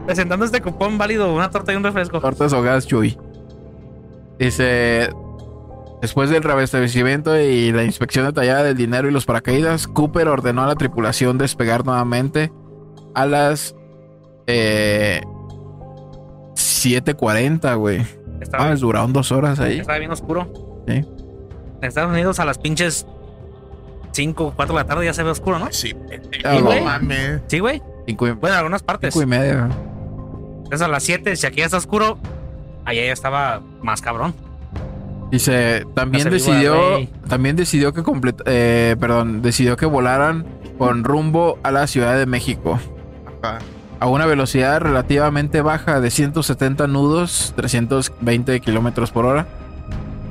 Presentando 0.10 0.44
este 0.44 0.60
cupón 0.60 0.98
válido, 0.98 1.32
una 1.36 1.52
torta 1.52 1.72
y 1.72 1.76
un 1.76 1.84
refresco. 1.84 2.20
tortas 2.20 2.52
ahogadas 2.52 2.88
Chuy. 2.88 3.16
Dice 4.40 5.10
Después 6.02 6.32
del 6.32 6.42
reabastecimiento 6.42 7.40
y 7.40 7.72
la 7.72 7.84
inspección 7.84 8.26
detallada 8.26 8.64
del 8.64 8.76
dinero 8.76 9.08
y 9.08 9.12
los 9.12 9.26
paracaídas, 9.28 9.86
Cooper 9.88 10.28
ordenó 10.30 10.64
a 10.64 10.68
la 10.68 10.74
tripulación 10.76 11.38
despegar 11.38 11.86
nuevamente 11.86 12.52
a 13.14 13.28
las 13.28 13.76
eh, 14.48 15.22
7:40, 16.56 17.76
güey. 17.78 18.02
Estaba, 18.42 18.70
Ah, 18.72 18.76
duraron 18.76 19.14
dos 19.14 19.32
horas 19.32 19.60
ahí. 19.60 19.80
estaba 19.80 20.00
bien 20.00 20.12
oscuro. 20.12 20.48
Sí. 20.88 20.94
En 21.82 21.84
Estados 21.88 22.12
Unidos 22.12 22.40
a 22.40 22.46
las 22.46 22.58
pinches 22.58 23.06
5 24.14 24.44
o 24.48 24.54
4 24.56 24.74
de 24.76 24.82
la 24.82 24.88
tarde 24.88 25.06
ya 25.06 25.14
se 25.14 25.22
ve 25.22 25.30
oscuro, 25.30 25.60
¿no? 25.60 25.68
Sí, 25.72 25.94
Ah, 26.44 26.56
no 26.56 26.64
güey. 26.64 26.82
mames. 26.82 27.42
Sí, 27.48 27.60
güey. 27.60 27.80
Bueno, 28.18 28.40
en 28.48 28.54
algunas 28.54 28.82
partes. 28.82 29.14
cinco 29.14 29.24
y 29.24 29.28
media. 29.28 29.70
Entonces 30.70 30.86
a 30.86 30.88
las 30.88 31.02
7, 31.04 31.36
si 31.36 31.48
aquí 31.48 31.58
ya 31.58 31.66
está 31.66 31.78
oscuro, 31.78 32.20
allá 32.86 33.04
ya 33.04 33.12
estaba 33.12 33.62
más 33.82 34.02
cabrón. 34.02 34.36
Dice, 35.32 35.86
también 35.96 36.24
decidió, 36.30 36.74
también 37.28 37.56
decidió 37.56 37.92
que 37.94 38.02
complet- 38.04 38.42
eh, 38.46 38.96
perdón, 39.00 39.42
decidió 39.42 39.78
que 39.78 39.86
volaran 39.88 40.46
con 40.78 41.04
rumbo 41.04 41.58
a 41.64 41.72
la 41.72 41.88
Ciudad 41.88 42.18
de 42.18 42.26
México. 42.26 42.80
Ajá. 43.42 43.60
A 44.00 44.08
una 44.08 44.26
velocidad 44.26 44.80
relativamente 44.80 45.62
baja 45.62 46.00
de 46.02 46.10
170 46.10 46.88
nudos, 46.88 47.54
320 47.56 48.60
kilómetros 48.62 49.12
por 49.12 49.26
hora, 49.26 49.48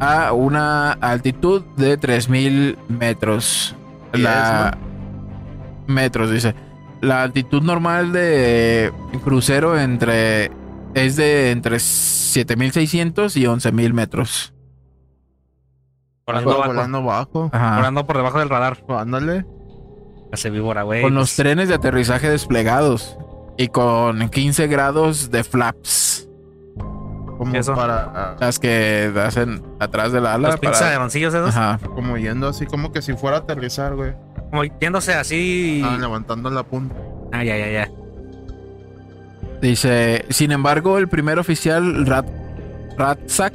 a 0.01 0.33
una 0.33 0.93
altitud 0.93 1.63
de 1.77 1.97
3000 1.97 2.79
metros. 2.89 3.77
¿Y 4.15 4.19
La 4.19 4.79
metros, 5.87 6.31
dice. 6.31 6.55
La 7.01 7.23
altitud 7.23 7.63
normal 7.63 8.13
de 8.13 8.93
crucero 9.25 9.79
entre 9.79 10.51
es 10.95 11.17
de 11.17 11.51
entre 11.53 11.79
7600 11.79 13.37
y 13.37 13.47
11000 13.47 13.95
metros. 13.95 14.53
Volando, 16.27 16.51
Volando, 16.51 17.03
bajo, 17.03 17.31
volando 17.33 17.51
bajo. 17.53 17.77
Volando 17.77 18.07
por 18.07 18.17
debajo 18.17 18.39
del 18.39 18.49
radar. 18.51 18.79
Ándale. 18.89 19.47
Hace 20.33 20.51
víbora, 20.51 20.83
güey. 20.83 21.03
Con 21.03 21.15
los 21.15 21.31
Pues, 21.31 21.37
trenes 21.37 21.69
de 21.69 21.75
aterrizaje 21.77 22.29
desplegados 22.29 23.17
y 23.57 23.69
con 23.69 24.29
15 24.29 24.67
grados 24.67 25.31
de 25.31 25.43
flaps. 25.45 26.29
Como 27.39 27.55
Eso. 27.55 27.75
para. 27.75 28.13
ah, 28.15 28.37
Las 28.41 28.59
que 28.59 29.11
hacen 29.25 29.63
atrás 29.79 30.13
de 30.13 30.21
la 30.21 30.35
ala. 30.35 30.51
los 30.51 30.61
para- 30.61 30.97
avioncillos 30.97 31.33
esos. 31.33 31.57
Ajá. 31.57 31.79
como 31.95 32.19
yendo 32.19 32.49
así, 32.49 32.67
como 32.67 32.91
que 32.93 33.01
si 33.01 33.15
fuera 33.15 33.37
a 33.39 33.41
aterrizar, 33.41 33.95
güey. 33.95 34.13
Como 34.51 34.65
yéndose 34.65 35.15
así. 35.15 35.83
Ah, 35.85 35.97
levantando 36.01 36.51
la 36.51 36.63
punta. 36.63 36.95
Ah, 37.33 37.45
ya, 37.45 37.57
ya, 37.57 37.71
ya. 37.71 37.91
Dice, 39.61 40.25
sin 40.31 40.53
embargo, 40.53 40.99
el 40.99 41.09
primer 41.09 41.39
oficial 41.39 42.07
Rat 42.07 42.27
Ratzak 42.97 43.55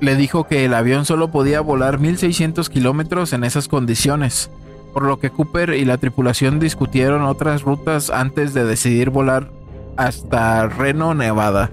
le 0.00 0.16
dijo 0.16 0.44
que 0.44 0.64
el 0.64 0.74
avión 0.74 1.04
solo 1.04 1.28
podía 1.28 1.60
volar 1.60 1.98
1600 1.98 2.70
kilómetros 2.70 3.32
en 3.32 3.42
esas 3.42 3.66
condiciones, 3.66 4.50
por 4.92 5.02
lo 5.02 5.18
que 5.18 5.30
Cooper 5.30 5.70
y 5.70 5.84
la 5.84 5.98
tripulación 5.98 6.60
discutieron 6.60 7.22
otras 7.22 7.62
rutas 7.62 8.10
antes 8.10 8.54
de 8.54 8.64
decidir 8.64 9.10
volar 9.10 9.50
hasta 9.96 10.68
Reno, 10.68 11.14
Nevada, 11.14 11.70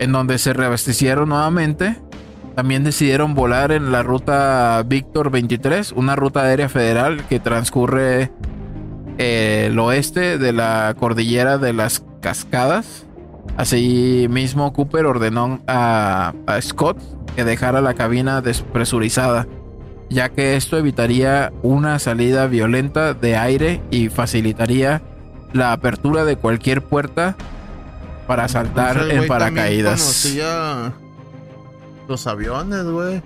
en 0.00 0.10
donde 0.10 0.38
se 0.38 0.52
reabastecieron 0.52 1.28
nuevamente. 1.28 1.96
También 2.54 2.84
decidieron 2.84 3.34
volar 3.34 3.72
en 3.72 3.92
la 3.92 4.02
ruta 4.02 4.82
Víctor 4.86 5.30
23, 5.30 5.92
una 5.92 6.16
ruta 6.16 6.42
aérea 6.42 6.68
federal 6.68 7.24
que 7.28 7.40
transcurre 7.40 8.30
eh, 9.18 9.68
el 9.70 9.78
oeste 9.78 10.38
de 10.38 10.52
la 10.52 10.94
cordillera 10.98 11.58
de 11.58 11.72
las 11.72 12.04
Cascadas. 12.20 13.06
Asimismo, 13.56 14.72
Cooper 14.72 15.06
ordenó 15.06 15.60
a, 15.66 16.34
a 16.46 16.60
Scott 16.60 16.98
que 17.34 17.44
dejara 17.44 17.80
la 17.80 17.94
cabina 17.94 18.40
despresurizada, 18.40 19.46
ya 20.10 20.28
que 20.28 20.56
esto 20.56 20.76
evitaría 20.76 21.52
una 21.62 21.98
salida 21.98 22.46
violenta 22.46 23.14
de 23.14 23.36
aire 23.36 23.80
y 23.90 24.08
facilitaría 24.08 25.02
la 25.52 25.72
apertura 25.72 26.24
de 26.24 26.36
cualquier 26.36 26.82
puerta 26.82 27.36
para 28.26 28.48
saltar 28.48 28.98
Pues 28.98 29.10
el 29.10 29.22
en 29.22 29.28
paracaídas. 29.28 30.00
Los 32.10 32.26
aviones, 32.26 32.84
güey. 32.84 33.22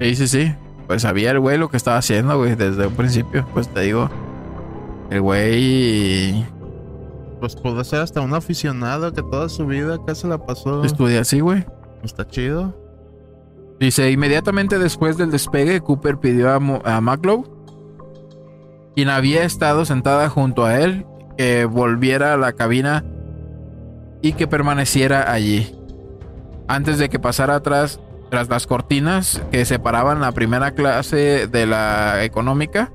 Sí, 0.00 0.16
sí, 0.16 0.26
sí. 0.28 0.54
Pues 0.88 1.02
sabía 1.02 1.30
el 1.30 1.38
güey 1.40 1.56
lo 1.58 1.68
que 1.68 1.76
estaba 1.76 1.98
haciendo, 1.98 2.36
güey, 2.38 2.56
desde 2.56 2.86
un 2.86 2.94
principio. 2.94 3.46
Pues 3.54 3.68
te 3.68 3.80
digo, 3.82 4.10
el 5.10 5.20
güey 5.20 6.44
Pues 7.40 7.54
puede 7.56 7.84
ser 7.84 8.00
hasta 8.00 8.20
un 8.20 8.34
aficionado 8.34 9.12
que 9.12 9.22
toda 9.22 9.48
su 9.48 9.66
vida 9.66 9.94
acá 9.96 10.14
se 10.14 10.26
la 10.26 10.38
pasó. 10.44 10.82
estudia 10.84 11.20
así, 11.20 11.40
güey. 11.40 11.64
Está 12.02 12.26
chido. 12.26 12.74
Dice, 13.80 14.10
inmediatamente 14.10 14.78
después 14.78 15.16
del 15.16 15.30
despegue, 15.30 15.80
Cooper 15.80 16.18
pidió 16.18 16.52
a, 16.52 16.60
Mo- 16.60 16.82
a 16.84 17.00
Maclow, 17.00 17.44
quien 18.94 19.08
había 19.08 19.44
estado 19.44 19.84
sentada 19.84 20.28
junto 20.28 20.64
a 20.64 20.78
él, 20.80 21.06
que 21.36 21.64
volviera 21.64 22.34
a 22.34 22.36
la 22.36 22.52
cabina 22.52 23.04
y 24.22 24.34
que 24.34 24.46
permaneciera 24.46 25.30
allí. 25.32 25.74
Antes 26.68 26.98
de 26.98 27.08
que 27.08 27.18
pasara 27.18 27.56
atrás, 27.56 28.00
tras 28.30 28.48
las 28.48 28.66
cortinas 28.66 29.42
que 29.50 29.64
separaban 29.64 30.20
la 30.20 30.32
primera 30.32 30.72
clase 30.72 31.46
de 31.46 31.66
la 31.66 32.24
económica, 32.24 32.90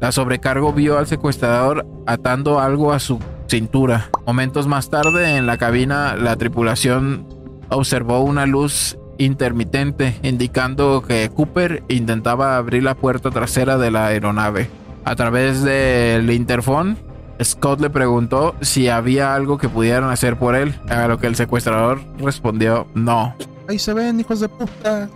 la 0.00 0.12
sobrecargo 0.12 0.72
vio 0.72 0.98
al 0.98 1.06
secuestrador 1.06 1.86
atando 2.06 2.58
algo 2.58 2.92
a 2.92 2.98
su 2.98 3.20
cintura. 3.48 4.10
Momentos 4.26 4.66
más 4.66 4.90
tarde, 4.90 5.36
en 5.36 5.46
la 5.46 5.58
cabina, 5.58 6.16
la 6.16 6.36
tripulación 6.36 7.26
observó 7.68 8.20
una 8.20 8.46
luz 8.46 8.98
intermitente 9.18 10.18
indicando 10.22 11.02
que 11.02 11.30
Cooper 11.34 11.84
intentaba 11.88 12.56
abrir 12.56 12.82
la 12.82 12.94
puerta 12.94 13.30
trasera 13.30 13.76
de 13.76 13.90
la 13.90 14.06
aeronave. 14.06 14.70
A 15.04 15.14
través 15.14 15.62
del 15.62 16.30
interfón, 16.30 16.96
Scott 17.42 17.80
le 17.80 17.90
preguntó 17.90 18.54
si 18.60 18.88
había 18.88 19.34
algo 19.34 19.56
que 19.58 19.68
pudieran 19.68 20.10
hacer 20.10 20.38
por 20.38 20.54
él, 20.54 20.74
a 20.88 21.06
lo 21.08 21.18
que 21.18 21.26
el 21.26 21.36
secuestrador 21.36 22.00
respondió 22.18 22.86
no. 22.94 23.34
Ahí 23.68 23.78
se 23.78 23.94
ven, 23.94 24.20
hijos 24.20 24.40
de 24.40 24.48
puta. 24.48 25.08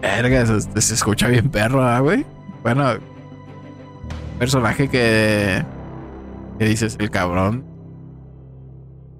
Verga, 0.00 0.46
se, 0.46 0.80
se 0.80 0.94
escucha 0.94 1.28
bien 1.28 1.50
perro, 1.50 1.82
¿ah, 1.86 2.00
güey. 2.00 2.24
Bueno, 2.62 2.84
personaje 4.38 4.88
que, 4.88 5.64
que 6.58 6.64
dices, 6.64 6.96
el 6.98 7.10
cabrón. 7.10 7.64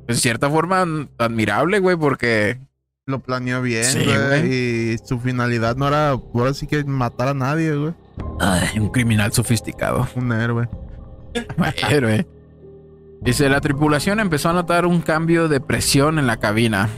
De 0.06 0.14
cierta 0.14 0.48
forma, 0.48 0.84
admirable, 1.18 1.80
güey, 1.80 1.96
porque 1.96 2.58
Lo 3.06 3.20
planeó 3.20 3.60
bien, 3.62 3.84
Sí, 3.84 4.04
güey. 4.04 4.92
y 4.94 4.98
su 5.04 5.18
finalidad 5.20 5.76
no 5.76 5.86
era, 5.88 6.10
ahora 6.10 6.54
sí 6.54 6.66
que 6.66 6.82
matar 6.84 7.28
a 7.28 7.34
nadie, 7.34 7.74
güey. 7.76 7.92
ay, 8.40 8.78
un 8.78 8.88
criminal 8.88 9.32
sofisticado. 9.32 10.08
Un 10.16 10.32
héroe. 10.32 10.68
Héroe. 11.90 12.26
Dice, 13.20 13.48
la 13.48 13.60
tripulación 13.60 14.20
empezó 14.20 14.50
a 14.50 14.52
notar 14.52 14.86
un 14.86 15.00
cambio 15.00 15.48
de 15.48 15.60
presión 15.60 16.18
en 16.18 16.26
la 16.26 16.38
cabina, 16.38 16.88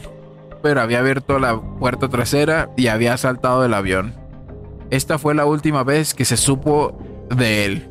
pero 0.62 0.80
había 0.80 0.98
abierto 0.98 1.38
la 1.38 1.60
puerta 1.60 2.08
trasera 2.08 2.70
y 2.76 2.88
había 2.88 3.16
saltado 3.16 3.62
del 3.62 3.74
avión. 3.74 4.14
Esta 4.90 5.18
fue 5.18 5.34
la 5.34 5.46
última 5.46 5.82
vez 5.82 6.14
que 6.14 6.24
se 6.24 6.36
supo 6.36 6.98
de 7.34 7.64
él. 7.64 7.88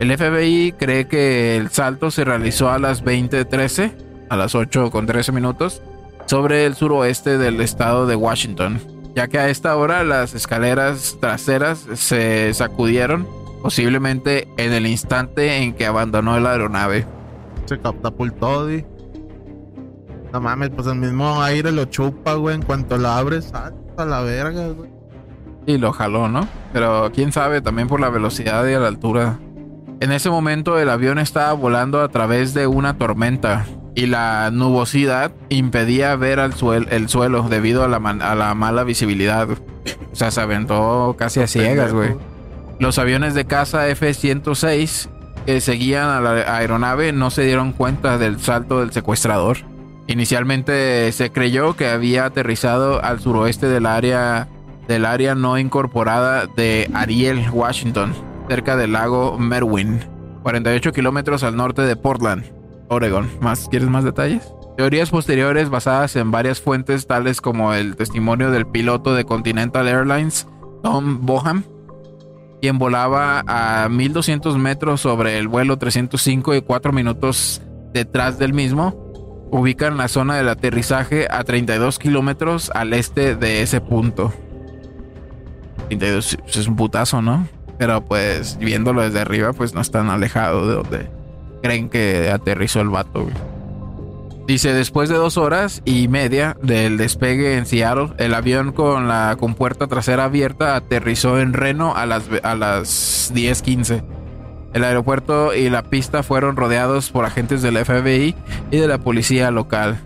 El 0.00 0.16
FBI 0.16 0.74
cree 0.78 1.08
que 1.08 1.56
el 1.56 1.70
salto 1.70 2.10
se 2.10 2.24
realizó 2.24 2.70
a 2.70 2.78
las 2.78 3.02
20:13, 3.02 3.92
a 4.28 4.36
las 4.36 4.54
8 4.54 4.90
con 4.90 5.06
13 5.06 5.32
minutos, 5.32 5.82
sobre 6.26 6.66
el 6.66 6.76
suroeste 6.76 7.36
del 7.36 7.60
estado 7.60 8.06
de 8.06 8.14
Washington, 8.14 8.80
ya 9.16 9.26
que 9.26 9.38
a 9.38 9.48
esta 9.48 9.76
hora 9.76 10.04
las 10.04 10.34
escaleras 10.34 11.16
traseras 11.20 11.84
se 11.94 12.54
sacudieron 12.54 13.26
posiblemente 13.62 14.48
en 14.56 14.72
el 14.72 14.86
instante 14.86 15.58
en 15.62 15.74
que 15.74 15.86
abandonó 15.86 16.38
la 16.40 16.52
aeronave. 16.52 17.06
Se 17.66 17.78
catapultó, 17.78 18.66
di. 18.66 18.84
No 20.32 20.40
mames, 20.40 20.70
pues 20.70 20.86
el 20.86 20.96
mismo 20.96 21.42
aire 21.42 21.72
lo 21.72 21.86
chupa, 21.86 22.34
güey. 22.34 22.54
En 22.56 22.62
cuanto 22.62 22.96
la 22.98 23.18
abres, 23.18 23.46
salta 23.46 24.04
la 24.04 24.20
verga, 24.20 24.68
güey. 24.68 24.90
Y 25.66 25.78
lo 25.78 25.92
jaló, 25.92 26.28
¿no? 26.28 26.46
Pero 26.72 27.10
quién 27.14 27.32
sabe, 27.32 27.60
también 27.60 27.88
por 27.88 28.00
la 28.00 28.08
velocidad 28.10 28.66
y 28.66 28.74
a 28.74 28.78
la 28.78 28.88
altura. 28.88 29.38
En 30.00 30.12
ese 30.12 30.30
momento 30.30 30.78
el 30.78 30.88
avión 30.90 31.18
estaba 31.18 31.52
volando 31.54 32.00
a 32.02 32.08
través 32.08 32.54
de 32.54 32.66
una 32.66 32.96
tormenta 32.98 33.66
y 33.94 34.06
la 34.06 34.50
nubosidad 34.52 35.32
impedía 35.48 36.14
ver 36.14 36.40
al 36.40 36.52
suel- 36.54 36.86
el 36.90 37.08
suelo 37.08 37.42
debido 37.48 37.82
a 37.84 37.88
la, 37.88 37.96
a 37.96 38.34
la 38.34 38.54
mala 38.54 38.84
visibilidad. 38.84 39.48
O 39.50 40.14
sea, 40.16 40.30
se 40.30 40.40
aventó 40.40 41.16
casi 41.18 41.40
a 41.40 41.46
ciegas, 41.46 41.92
güey. 41.92 42.10
Los 42.78 42.98
aviones 42.98 43.34
de 43.34 43.44
caza 43.44 43.88
F-106 43.88 45.08
que 45.46 45.60
seguían 45.60 46.10
a 46.10 46.20
la 46.20 46.56
aeronave 46.58 47.12
no 47.12 47.30
se 47.30 47.42
dieron 47.42 47.72
cuenta 47.72 48.18
del 48.18 48.38
salto 48.38 48.80
del 48.80 48.92
secuestrador. 48.92 49.58
Inicialmente 50.06 51.10
se 51.12 51.32
creyó 51.32 51.74
que 51.74 51.88
había 51.88 52.26
aterrizado 52.26 53.02
al 53.02 53.20
suroeste 53.20 53.66
del 53.66 53.86
área 53.86 54.48
del 54.86 55.04
área 55.04 55.34
no 55.34 55.58
incorporada 55.58 56.46
de 56.46 56.90
Ariel, 56.94 57.50
Washington, 57.50 58.14
cerca 58.48 58.76
del 58.76 58.92
lago 58.92 59.38
Merwin, 59.38 60.00
48 60.42 60.92
kilómetros 60.92 61.42
al 61.42 61.56
norte 61.56 61.82
de 61.82 61.96
Portland, 61.96 62.44
Oregon. 62.88 63.28
¿Más, 63.40 63.68
¿Quieres 63.68 63.88
más 63.88 64.04
detalles? 64.04 64.52
Teorías 64.76 65.10
posteriores 65.10 65.68
basadas 65.70 66.14
en 66.16 66.30
varias 66.30 66.60
fuentes 66.60 67.06
tales 67.06 67.40
como 67.40 67.74
el 67.74 67.96
testimonio 67.96 68.50
del 68.50 68.66
piloto 68.66 69.14
de 69.14 69.24
Continental 69.24 69.88
Airlines, 69.88 70.46
Tom 70.82 71.26
Boham, 71.26 71.64
quien 72.60 72.78
volaba 72.78 73.44
a 73.46 73.88
1200 73.88 74.56
metros 74.58 75.00
sobre 75.00 75.38
el 75.38 75.48
vuelo 75.48 75.78
305 75.78 76.54
y 76.54 76.62
4 76.62 76.92
minutos 76.92 77.62
detrás 77.92 78.38
del 78.38 78.52
mismo, 78.52 79.08
ubican 79.50 79.96
la 79.96 80.08
zona 80.08 80.36
del 80.36 80.48
aterrizaje 80.48 81.26
a 81.30 81.44
32 81.44 81.98
kilómetros 81.98 82.70
al 82.74 82.92
este 82.92 83.34
de 83.34 83.62
ese 83.62 83.80
punto. 83.80 84.32
32 85.88 86.38
es 86.46 86.66
un 86.66 86.76
putazo, 86.76 87.22
¿no? 87.22 87.48
Pero 87.78 88.04
pues 88.04 88.58
viéndolo 88.58 89.02
desde 89.02 89.20
arriba, 89.20 89.52
pues 89.52 89.74
no 89.74 89.80
es 89.80 89.90
tan 89.90 90.10
alejado 90.10 90.66
de 90.66 90.74
donde 90.74 91.10
creen 91.62 91.88
que 91.88 92.30
aterrizó 92.30 92.80
el 92.80 92.88
vato. 92.88 93.26
Dice, 94.48 94.72
después 94.72 95.10
de 95.10 95.14
dos 95.14 95.36
horas 95.36 95.82
y 95.84 96.08
media 96.08 96.56
del 96.62 96.96
despegue 96.96 97.58
en 97.58 97.66
Seattle, 97.66 98.14
el 98.16 98.32
avión 98.32 98.72
con 98.72 99.06
la 99.06 99.36
compuerta 99.38 99.88
trasera 99.88 100.24
abierta 100.24 100.74
aterrizó 100.74 101.38
en 101.38 101.52
Reno 101.52 101.94
a 101.94 102.06
las, 102.06 102.30
a 102.42 102.54
las 102.54 103.30
10.15. 103.34 104.02
El 104.72 104.84
aeropuerto 104.84 105.54
y 105.54 105.68
la 105.68 105.82
pista 105.82 106.22
fueron 106.22 106.56
rodeados 106.56 107.10
por 107.10 107.26
agentes 107.26 107.60
del 107.60 107.76
FBI 107.76 108.34
y 108.70 108.76
de 108.78 108.88
la 108.88 108.96
policía 108.96 109.50
local. 109.50 110.00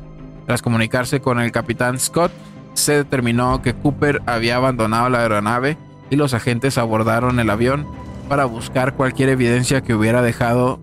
Tras 0.46 0.60
comunicarse 0.60 1.20
con 1.20 1.38
el 1.38 1.52
capitán 1.52 2.00
Scott, 2.00 2.32
se 2.74 2.94
determinó 2.94 3.62
que 3.62 3.74
Cooper 3.74 4.22
había 4.26 4.56
abandonado 4.56 5.08
la 5.08 5.20
aeronave 5.20 5.78
y 6.10 6.16
los 6.16 6.34
agentes 6.34 6.78
abordaron 6.78 7.38
el 7.38 7.48
avión 7.48 7.86
para 8.28 8.46
buscar 8.46 8.94
cualquier 8.94 9.28
evidencia 9.28 9.82
que 9.82 9.94
hubiera 9.94 10.20
dejado, 10.20 10.80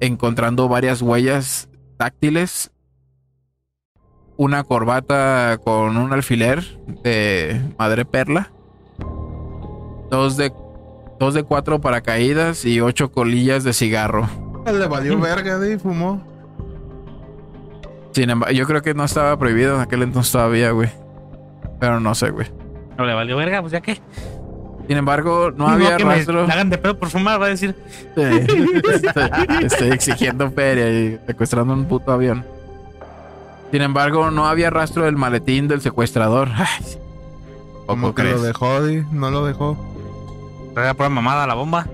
encontrando 0.00 0.68
varias 0.68 1.00
huellas 1.00 1.70
táctiles 1.96 2.72
una 4.36 4.64
corbata 4.64 5.58
con 5.62 5.96
un 5.96 6.12
alfiler 6.12 6.64
de 7.02 7.60
madre 7.78 8.04
perla, 8.04 8.50
dos 10.10 10.36
de, 10.36 10.52
dos 11.18 11.34
de 11.34 11.42
cuatro 11.44 11.80
paracaídas 11.80 12.64
y 12.64 12.80
ocho 12.80 13.12
colillas 13.12 13.64
de 13.64 13.72
cigarro. 13.72 14.28
Le 14.66 14.86
valió 14.86 15.18
verga, 15.20 15.58
de 15.58 15.78
fumó. 15.78 16.22
Sin 18.12 18.30
embargo, 18.30 18.54
yo 18.54 18.66
creo 18.66 18.82
que 18.82 18.94
no 18.94 19.04
estaba 19.04 19.36
prohibido 19.38 19.74
en 19.74 19.80
aquel 19.82 20.02
entonces 20.02 20.32
todavía, 20.32 20.70
güey. 20.70 20.88
Pero 21.80 22.00
no 22.00 22.14
sé, 22.14 22.30
güey. 22.30 22.46
No 22.96 23.04
le 23.04 23.12
valió 23.12 23.36
verga, 23.36 23.60
pues 23.60 23.72
ya 23.72 23.80
que. 23.80 24.00
Sin 24.86 24.96
embargo, 24.96 25.50
no, 25.50 25.66
había 25.66 25.96
que 25.96 26.04
me 26.04 26.16
rastro. 26.16 26.44
hagan 26.44 26.70
de 26.70 26.78
pedo 26.78 26.98
por 26.98 27.08
fumar, 27.08 27.40
va 27.40 27.46
a 27.46 27.48
decir. 27.48 27.74
estoy, 28.16 28.46
estoy 29.62 29.90
exigiendo 29.90 30.50
feria 30.50 30.90
y 30.90 31.18
secuestrando 31.26 31.74
un 31.74 31.86
puto 31.86 32.12
avión. 32.12 32.44
Sin 33.74 33.82
embargo, 33.82 34.30
no 34.30 34.46
había 34.46 34.70
rastro 34.70 35.02
del 35.04 35.16
maletín 35.16 35.66
del 35.66 35.80
secuestrador. 35.80 36.48
¿Cómo 37.86 38.14
que 38.14 38.22
crees? 38.22 38.36
lo 38.36 38.42
dejó, 38.42 38.86
di, 38.86 39.02
no 39.10 39.32
lo 39.32 39.44
dejó. 39.44 39.76
Traía 40.74 40.94
pura 40.94 41.08
mamada 41.08 41.44
la 41.44 41.54
bomba. 41.54 41.88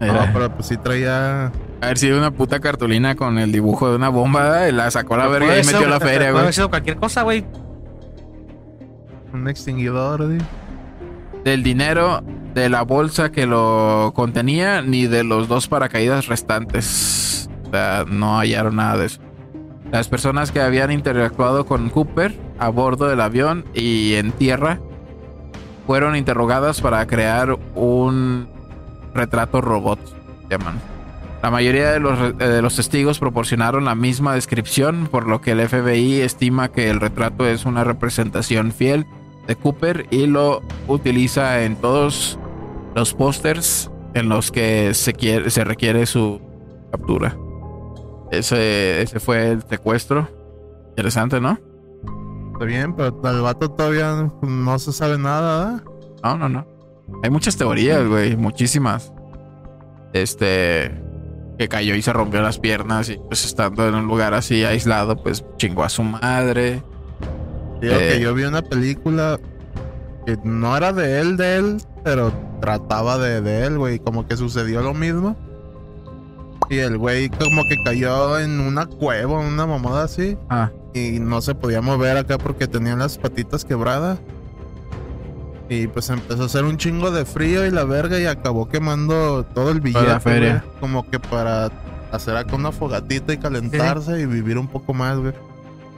No, 0.00 0.06
Era- 0.06 0.32
pero 0.32 0.50
pues 0.52 0.66
sí 0.66 0.76
traía. 0.78 1.52
haber 1.80 1.96
sido 1.96 2.18
una 2.18 2.32
puta 2.32 2.58
cartulina 2.58 3.14
con 3.14 3.38
el 3.38 3.52
dibujo 3.52 3.88
de 3.88 3.94
una 3.94 4.08
bomba 4.08 4.68
y 4.68 4.72
la 4.72 4.90
sacó 4.90 5.14
a 5.14 5.18
la 5.18 5.26
verga 5.28 5.46
y 5.46 5.48
Puede 5.50 5.62
ser- 5.64 5.74
metió 5.74 5.86
a 5.86 5.90
la 5.90 6.00
feria, 6.00 6.18
Puede 6.18 6.30
güey. 6.32 6.42
haber 6.42 6.54
sido 6.54 6.70
cualquier 6.70 6.96
cosa, 6.96 7.22
güey. 7.22 7.44
Un 9.32 9.46
extinguidor, 9.48 10.26
di. 10.28 10.38
Del 11.44 11.62
dinero 11.62 12.20
de 12.52 12.68
la 12.68 12.82
bolsa 12.82 13.30
que 13.30 13.46
lo 13.46 14.10
contenía 14.16 14.82
ni 14.82 15.06
de 15.06 15.22
los 15.22 15.46
dos 15.46 15.68
paracaídas 15.68 16.26
restantes. 16.26 17.48
O 17.68 17.70
sea, 17.70 18.04
no 18.08 18.38
hallaron 18.40 18.74
nada 18.74 18.96
de 18.96 19.06
eso. 19.06 19.20
Las 19.90 20.08
personas 20.08 20.52
que 20.52 20.60
habían 20.60 20.92
interactuado 20.92 21.66
con 21.66 21.90
Cooper 21.90 22.38
a 22.58 22.68
bordo 22.68 23.08
del 23.08 23.20
avión 23.20 23.64
y 23.74 24.14
en 24.14 24.32
tierra 24.32 24.80
fueron 25.86 26.14
interrogadas 26.14 26.80
para 26.80 27.04
crear 27.06 27.58
un 27.74 28.48
retrato 29.12 29.60
robot, 29.60 29.98
llaman. 30.48 30.80
La 31.42 31.50
mayoría 31.50 31.90
de 31.90 32.00
los, 32.00 32.18
eh, 32.20 32.32
de 32.34 32.62
los 32.62 32.76
testigos 32.76 33.18
proporcionaron 33.18 33.86
la 33.86 33.94
misma 33.94 34.34
descripción, 34.34 35.08
por 35.10 35.26
lo 35.26 35.40
que 35.40 35.52
el 35.52 35.68
FBI 35.68 36.20
estima 36.20 36.70
que 36.70 36.90
el 36.90 37.00
retrato 37.00 37.46
es 37.48 37.64
una 37.64 37.82
representación 37.82 38.72
fiel 38.72 39.06
de 39.48 39.56
Cooper 39.56 40.06
y 40.10 40.26
lo 40.26 40.62
utiliza 40.86 41.64
en 41.64 41.76
todos 41.76 42.38
los 42.94 43.14
pósters 43.14 43.90
en 44.14 44.28
los 44.28 44.52
que 44.52 44.94
se, 44.94 45.14
quiere, 45.14 45.50
se 45.50 45.64
requiere 45.64 46.06
su 46.06 46.40
captura. 46.92 47.36
Ese, 48.30 49.02
ese 49.02 49.20
fue 49.20 49.50
el 49.52 49.62
secuestro. 49.62 50.28
Interesante, 50.90 51.40
¿no? 51.40 51.58
Está 52.52 52.64
bien, 52.64 52.94
pero 52.94 53.08
el 53.24 53.40
vato 53.42 53.70
todavía 53.70 54.30
no 54.42 54.78
se 54.78 54.92
sabe 54.92 55.18
nada. 55.18 55.82
No, 56.22 56.36
no, 56.36 56.48
no. 56.48 56.66
Hay 57.22 57.30
muchas 57.30 57.56
teorías, 57.56 58.06
güey, 58.06 58.36
muchísimas. 58.36 59.12
Este 60.12 60.92
que 61.58 61.68
cayó 61.68 61.94
y 61.94 62.00
se 62.00 62.12
rompió 62.12 62.40
las 62.40 62.58
piernas 62.58 63.10
y 63.10 63.18
pues 63.28 63.44
estando 63.44 63.86
en 63.86 63.94
un 63.94 64.06
lugar 64.06 64.32
así 64.32 64.64
aislado, 64.64 65.22
pues 65.22 65.44
chingó 65.58 65.84
a 65.84 65.90
su 65.90 66.02
madre. 66.02 66.82
Digo 67.82 67.94
Eh. 67.94 68.12
que 68.14 68.20
yo 68.20 68.32
vi 68.34 68.44
una 68.44 68.62
película 68.62 69.38
que 70.24 70.38
no 70.42 70.74
era 70.76 70.92
de 70.94 71.20
él, 71.20 71.36
de 71.36 71.56
él, 71.56 71.76
pero 72.02 72.32
trataba 72.62 73.18
de, 73.18 73.42
de 73.42 73.66
él, 73.66 73.76
güey. 73.78 73.98
Como 73.98 74.26
que 74.26 74.36
sucedió 74.38 74.80
lo 74.82 74.94
mismo. 74.94 75.36
Y 76.70 76.78
el 76.78 76.96
güey 76.98 77.28
como 77.28 77.64
que 77.64 77.76
cayó 77.84 78.38
en 78.38 78.60
una 78.60 78.86
cueva, 78.86 79.40
una 79.40 79.66
mamada 79.66 80.04
así. 80.04 80.38
Ah, 80.48 80.70
Y 80.94 81.18
no 81.20 81.40
se 81.40 81.54
podía 81.54 81.82
mover 81.82 82.16
acá 82.16 82.38
porque 82.38 82.66
tenía 82.68 82.94
las 82.96 83.18
patitas 83.18 83.64
quebradas. 83.64 84.18
Y 85.68 85.86
pues 85.88 86.08
empezó 86.10 86.44
a 86.44 86.46
hacer 86.46 86.64
un 86.64 86.76
chingo 86.76 87.10
de 87.10 87.24
frío 87.24 87.66
y 87.66 87.70
la 87.70 87.84
verga 87.84 88.18
y 88.18 88.26
acabó 88.26 88.68
quemando 88.68 89.44
todo 89.54 89.70
el 89.70 89.80
billete. 89.80 90.00
Toda 90.04 90.14
la 90.14 90.20
feria. 90.20 90.64
güey. 90.64 90.78
Como 90.80 91.08
que 91.10 91.18
para 91.20 91.70
hacer 92.12 92.36
acá 92.36 92.56
una 92.56 92.72
fogatita 92.72 93.32
y 93.32 93.38
calentarse 93.38 94.20
y 94.20 94.26
vivir 94.26 94.56
un 94.58 94.66
poco 94.68 94.94
más, 94.94 95.18
güey. 95.18 95.32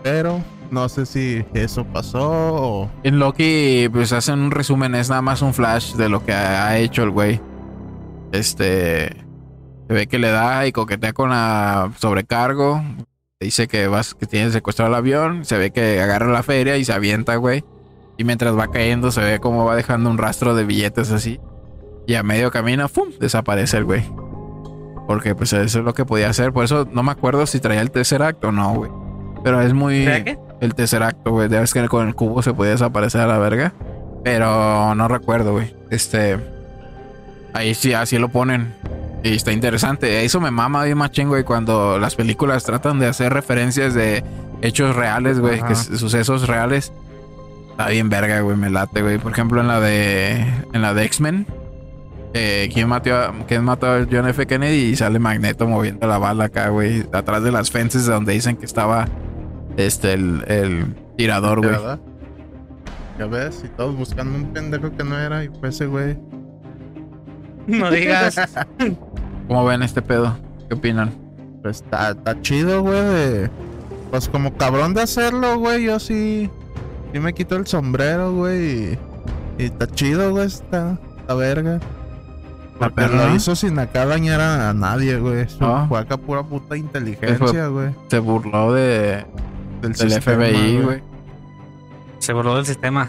Pero 0.02 0.40
no 0.70 0.88
sé 0.88 1.06
si 1.06 1.44
eso 1.54 1.84
pasó 1.84 2.30
o... 2.30 2.90
En 3.02 3.18
Loki, 3.18 3.88
pues 3.92 4.12
hacen 4.12 4.40
un 4.40 4.50
resumen, 4.50 4.94
es 4.94 5.08
nada 5.10 5.22
más 5.22 5.40
un 5.42 5.54
flash 5.54 5.94
de 5.94 6.08
lo 6.08 6.24
que 6.24 6.32
ha 6.32 6.76
hecho 6.78 7.02
el 7.02 7.10
güey. 7.10 7.40
Este. 8.32 9.21
Se 9.92 9.96
ve 9.96 10.06
que 10.06 10.18
le 10.18 10.30
da 10.30 10.66
y 10.66 10.72
coquetea 10.72 11.12
con 11.12 11.28
la 11.28 11.92
sobrecargo. 11.98 12.82
Dice 13.38 13.68
que 13.68 13.88
vas, 13.88 14.14
que 14.14 14.24
tiene 14.24 14.50
secuestrado 14.50 14.90
el 14.90 14.94
avión. 14.94 15.44
Se 15.44 15.58
ve 15.58 15.70
que 15.70 16.00
agarra 16.00 16.32
la 16.32 16.42
feria 16.42 16.78
y 16.78 16.84
se 16.86 16.94
avienta, 16.94 17.36
güey. 17.36 17.62
Y 18.16 18.24
mientras 18.24 18.56
va 18.56 18.68
cayendo, 18.68 19.10
se 19.10 19.20
ve 19.20 19.38
como 19.38 19.66
va 19.66 19.76
dejando 19.76 20.08
un 20.08 20.16
rastro 20.16 20.54
de 20.54 20.64
billetes 20.64 21.10
así. 21.10 21.40
Y 22.06 22.14
a 22.14 22.22
medio 22.22 22.50
camino, 22.50 22.88
¡pum! 22.88 23.10
desaparece 23.20 23.76
el 23.76 23.84
güey. 23.84 24.02
Porque 25.06 25.34
pues 25.34 25.52
eso 25.52 25.80
es 25.80 25.84
lo 25.84 25.92
que 25.92 26.06
podía 26.06 26.30
hacer. 26.30 26.54
Por 26.54 26.64
eso 26.64 26.88
no 26.90 27.02
me 27.02 27.12
acuerdo 27.12 27.44
si 27.44 27.60
traía 27.60 27.82
el 27.82 27.90
tercer 27.90 28.22
acto 28.22 28.48
o 28.48 28.52
no, 28.52 28.72
güey. 28.72 28.90
Pero 29.44 29.60
es 29.60 29.74
muy. 29.74 30.04
¿Traía 30.04 30.24
qué? 30.24 30.38
El 30.62 30.74
tercer 30.74 31.02
acto, 31.02 31.32
güey. 31.32 31.50
Debes 31.50 31.74
que 31.74 31.86
con 31.88 32.08
el 32.08 32.14
cubo 32.14 32.40
se 32.40 32.54
podía 32.54 32.72
desaparecer 32.72 33.20
a 33.20 33.26
la 33.26 33.36
verga. 33.36 33.74
Pero 34.24 34.94
no 34.94 35.06
recuerdo, 35.06 35.52
güey. 35.52 35.76
Este. 35.90 36.38
Ahí 37.52 37.74
sí, 37.74 37.92
así 37.92 38.16
lo 38.16 38.30
ponen. 38.30 38.72
Y 39.22 39.34
está 39.34 39.52
interesante. 39.52 40.24
Eso 40.24 40.40
me 40.40 40.50
mama 40.50 40.84
bien 40.84 40.98
machín, 40.98 41.28
güey. 41.28 41.44
Cuando 41.44 41.98
las 41.98 42.16
películas 42.16 42.64
tratan 42.64 42.98
de 42.98 43.06
hacer 43.06 43.32
referencias 43.32 43.94
de 43.94 44.24
hechos 44.62 44.96
reales, 44.96 45.38
güey. 45.38 45.60
Sucesos 45.74 46.48
reales. 46.48 46.92
Está 47.70 47.88
bien 47.88 48.08
verga, 48.08 48.40
güey. 48.40 48.56
Me 48.56 48.70
late, 48.70 49.02
güey. 49.02 49.18
Por 49.18 49.32
ejemplo, 49.32 49.60
en 49.60 49.68
la 49.68 49.80
de. 49.80 50.44
En 50.72 50.82
la 50.82 50.94
de 50.94 51.04
X-Men. 51.04 51.46
Eh, 52.34 52.70
¿quién, 52.72 52.88
mató 52.88 53.14
a, 53.14 53.34
¿Quién 53.46 53.62
mató 53.62 53.86
a 53.86 54.06
John 54.10 54.26
F. 54.26 54.46
Kennedy? 54.46 54.90
Y 54.90 54.96
sale 54.96 55.18
Magneto 55.18 55.66
moviendo 55.68 56.06
la 56.06 56.18
bala 56.18 56.44
acá, 56.44 56.68
güey. 56.70 57.04
Atrás 57.12 57.42
de 57.42 57.52
las 57.52 57.70
fences 57.70 58.06
donde 58.06 58.32
dicen 58.32 58.56
que 58.56 58.66
estaba. 58.66 59.08
Este, 59.76 60.14
el, 60.14 60.44
el 60.48 60.94
tirador, 61.16 61.60
güey. 61.60 61.76
Ya 63.18 63.26
ves, 63.26 63.62
y 63.64 63.68
todos 63.68 63.96
buscando 63.96 64.36
un 64.36 64.52
pendejo 64.52 64.90
que 64.96 65.04
no 65.04 65.18
era 65.18 65.44
y 65.44 65.48
fue 65.48 65.68
ese 65.68 65.86
güey. 65.86 66.16
No 67.66 67.90
digas. 67.90 68.36
¿Cómo 69.48 69.64
ven 69.64 69.82
este 69.82 70.02
pedo? 70.02 70.36
¿Qué 70.68 70.74
opinan? 70.74 71.12
Pues 71.62 71.76
está, 71.82 72.10
está 72.10 72.40
chido, 72.40 72.82
güey. 72.82 73.00
de- 73.02 73.50
Pues 74.10 74.28
como 74.28 74.52
cabrón 74.56 74.94
de 74.94 75.02
hacerlo, 75.02 75.58
güey. 75.58 75.84
Yo 75.84 75.98
sí. 76.00 76.50
Sí 77.12 77.18
me 77.20 77.32
quito 77.34 77.56
el 77.56 77.66
sombrero, 77.66 78.32
güey. 78.34 78.92
Y, 78.94 78.98
y 79.58 79.64
está 79.64 79.86
chido, 79.86 80.30
güey. 80.32 80.46
Está, 80.46 80.98
está 81.18 81.34
verga. 81.34 81.78
Porque 82.78 83.06
lo 83.06 83.32
hizo 83.34 83.54
sin 83.54 83.78
acá 83.78 84.06
dañar 84.06 84.40
a, 84.40 84.70
a 84.70 84.74
nadie, 84.74 85.16
güey. 85.18 85.40
Eso 85.42 85.58
Ah. 85.64 85.86
Fue 85.88 86.00
acá 86.00 86.16
pura 86.16 86.42
puta 86.42 86.76
inteligencia, 86.76 87.68
güey. 87.68 87.94
Se 88.08 88.18
burló 88.18 88.72
de, 88.72 89.24
Del, 89.82 89.92
del 89.92 90.10
sistema, 90.10 90.44
FBI, 90.46 90.80
güey. 90.82 91.02
Se 92.18 92.32
burló 92.32 92.56
del 92.56 92.66
sistema. 92.66 93.08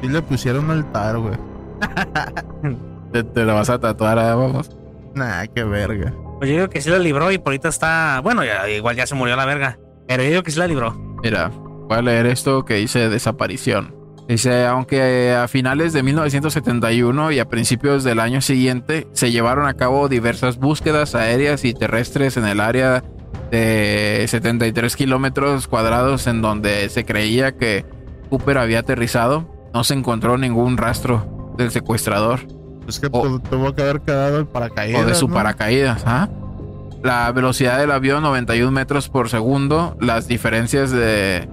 Sí 0.00 0.08
le 0.08 0.20
pusieron 0.22 0.68
altar, 0.70 1.18
güey. 1.18 1.34
Te, 3.12 3.24
te 3.24 3.44
lo 3.44 3.54
vas 3.54 3.70
a 3.70 3.78
tatuar, 3.78 4.18
ah, 4.18 4.34
vamos. 4.34 4.70
Nah, 5.14 5.46
qué 5.46 5.64
verga. 5.64 6.14
Pues 6.38 6.50
yo 6.50 6.56
digo 6.56 6.70
que 6.70 6.80
sí 6.80 6.90
la 6.90 6.98
libró 6.98 7.32
y 7.32 7.38
por 7.38 7.48
ahorita 7.48 7.68
está. 7.68 8.20
Bueno, 8.22 8.44
ya, 8.44 8.68
igual 8.68 8.96
ya 8.96 9.06
se 9.06 9.14
murió 9.14 9.34
la 9.34 9.44
verga. 9.44 9.78
Pero 10.06 10.22
yo 10.22 10.30
digo 10.30 10.42
que 10.42 10.50
sí 10.50 10.58
la 10.58 10.68
libró. 10.68 10.92
Mira, 11.22 11.48
voy 11.48 11.98
a 11.98 12.02
leer 12.02 12.26
esto 12.26 12.64
que 12.64 12.74
dice 12.74 13.08
desaparición. 13.08 13.94
Dice, 14.28 14.66
aunque 14.66 15.32
a 15.32 15.48
finales 15.48 15.94
de 15.94 16.02
1971 16.02 17.32
y 17.32 17.38
a 17.38 17.48
principios 17.48 18.04
del 18.04 18.20
año 18.20 18.42
siguiente 18.42 19.08
se 19.12 19.32
llevaron 19.32 19.66
a 19.66 19.74
cabo 19.74 20.08
diversas 20.08 20.58
búsquedas 20.58 21.14
aéreas 21.14 21.64
y 21.64 21.72
terrestres 21.72 22.36
en 22.36 22.44
el 22.44 22.60
área 22.60 23.02
de 23.50 24.26
73 24.28 24.96
kilómetros 24.96 25.66
cuadrados 25.66 26.26
en 26.26 26.42
donde 26.42 26.90
se 26.90 27.06
creía 27.06 27.56
que 27.56 27.86
Cooper 28.28 28.58
había 28.58 28.80
aterrizado, 28.80 29.50
no 29.72 29.82
se 29.82 29.94
encontró 29.94 30.36
ningún 30.36 30.76
rastro 30.76 31.54
del 31.56 31.70
secuestrador 31.70 32.40
Es 32.88 32.98
que 32.98 33.08
O- 33.12 33.38
tuvo 33.38 33.74
que 33.74 33.82
haber 33.82 34.00
quedado 34.00 34.38
el 34.38 34.46
paracaídas. 34.46 35.02
o 35.02 35.06
de 35.06 35.14
su 35.14 35.28
¿no? 35.28 35.34
paracaídas. 35.34 36.02
¿ah? 36.06 36.28
la 37.02 37.30
velocidad 37.30 37.78
del 37.78 37.92
avión 37.92 38.24
91 38.24 38.72
metros 38.72 39.08
por 39.08 39.28
segundo, 39.28 39.96
las 40.00 40.26
diferencias 40.26 40.90
de, 40.90 41.48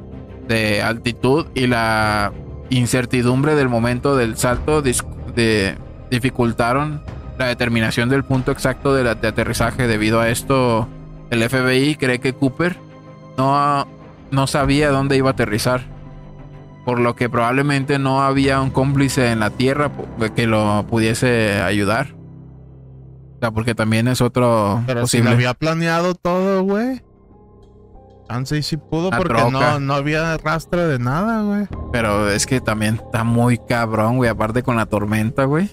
de 0.48 0.82
altitud 0.82 1.46
y 1.54 1.68
la 1.68 2.32
incertidumbre 2.72 3.54
del 3.54 3.70
momento 3.70 4.16
del 4.18 4.38
salto 4.38 4.82
de- 4.82 5.78
dificultaron 6.10 7.04
la 7.38 7.46
determinación 7.46 8.10
del 8.10 8.24
punto 8.24 8.52
exacto 8.52 8.96
de, 8.96 9.04
la- 9.04 9.14
de 9.16 9.28
aterrizaje. 9.28 9.86
Debido 9.88 10.20
a 10.20 10.30
esto, 10.30 10.88
el 11.30 11.48
FBI 11.48 11.96
cree 11.96 12.20
que 12.20 12.34
Cooper 12.34 12.78
no, 13.38 13.86
no 14.32 14.48
sabía 14.48 14.90
dónde 14.90 15.16
iba 15.18 15.30
a 15.30 15.34
aterrizar. 15.34 15.82
Por 16.86 17.00
lo 17.00 17.16
que 17.16 17.30
probablemente 17.30 17.98
no 18.00 18.22
había 18.22 18.62
un 18.62 18.70
cómplice 18.70 19.32
en 19.32 19.40
la 19.40 19.50
tierra 19.50 19.92
que 20.36 20.46
lo 20.48 20.86
pudiese 20.88 21.62
ayudar. 21.62 22.14
O 23.36 23.40
sea, 23.40 23.52
porque 23.52 23.76
también 23.76 24.08
es 24.08 24.22
otro 24.22 24.82
Pero 24.86 25.08
si 25.08 25.22
lo 25.22 25.32
había 25.32 25.54
planeado 25.56 26.14
todo, 26.16 26.64
güey. 26.64 27.02
Chance 28.30 28.58
y 28.58 28.64
sí 28.64 28.78
pudo 28.78 29.12
La 29.12 29.18
porque 29.18 29.34
no, 29.52 29.80
no 29.80 29.94
había 29.94 30.38
rastro 30.38 30.88
de 30.88 30.98
nada, 31.00 31.42
güey. 31.44 31.68
Pero 31.92 32.30
es 32.30 32.46
que 32.46 32.62
también 32.62 32.96
está 32.96 33.24
muy 33.24 33.58
cabrón, 33.58 34.18
güey. 34.18 34.30
Aparte 34.30 34.64
con 34.64 34.76
la 34.78 34.86
tormenta, 34.86 35.44
güey. 35.46 35.70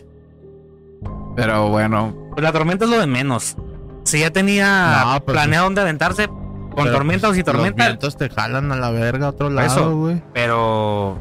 Pero 1.36 1.68
bueno, 1.70 2.14
Pues 2.32 2.42
la 2.42 2.52
tormenta 2.52 2.84
es 2.84 2.90
lo 2.90 2.98
de 3.00 3.06
menos. 3.06 3.56
Si 4.04 4.20
ya 4.20 4.30
tenía 4.30 5.02
No, 5.04 5.24
pues- 5.24 5.34
planeado 5.34 5.64
dónde 5.64 5.80
aventarse, 5.82 6.28
con 6.74 6.84
Pero, 6.84 6.96
tormenta 6.96 7.28
o 7.28 7.32
sin 7.34 7.44
Los 7.44 7.54
tormenta, 7.54 7.86
vientos 7.86 8.16
te 8.16 8.28
jalan 8.28 8.70
a 8.72 8.76
la 8.76 8.90
verga 8.90 9.26
a 9.26 9.30
otro 9.30 9.50
lado, 9.50 9.96
güey. 9.96 10.22
pero 10.32 11.18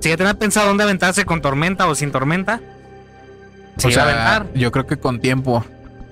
si 0.00 0.08
ya 0.08 0.16
tenía 0.16 0.34
pensado 0.34 0.68
dónde 0.68 0.84
aventarse 0.84 1.24
con 1.24 1.40
tormenta 1.42 1.86
o 1.88 1.94
sin 1.94 2.10
tormenta, 2.10 2.60
se 3.76 3.88
o 3.88 4.00
a 4.00 4.02
aventar. 4.04 4.46
yo 4.54 4.70
creo 4.72 4.86
que 4.86 4.96
con 4.98 5.20
tiempo. 5.20 5.64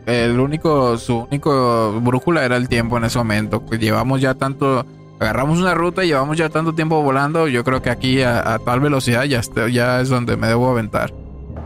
El 0.06 0.40
único, 0.40 0.96
su 0.96 1.26
único 1.30 2.00
brújula 2.00 2.44
era 2.44 2.56
el 2.56 2.68
tiempo 2.68 2.96
en 2.96 3.04
ese 3.04 3.18
momento. 3.18 3.66
Que 3.66 3.76
llevamos 3.78 4.22
ya 4.22 4.32
tanto, 4.34 4.86
agarramos 5.20 5.58
una 5.58 5.74
ruta 5.74 6.02
y 6.02 6.08
llevamos 6.08 6.38
ya 6.38 6.48
tanto 6.48 6.74
tiempo 6.74 7.02
volando. 7.02 7.46
Yo 7.46 7.62
creo 7.62 7.82
que 7.82 7.90
aquí 7.90 8.22
a, 8.22 8.54
a 8.54 8.58
tal 8.58 8.80
velocidad 8.80 9.24
ya, 9.24 9.38
está- 9.40 9.68
ya 9.68 10.00
es 10.00 10.08
donde 10.08 10.36
me 10.38 10.46
debo 10.46 10.70
aventar. 10.70 11.12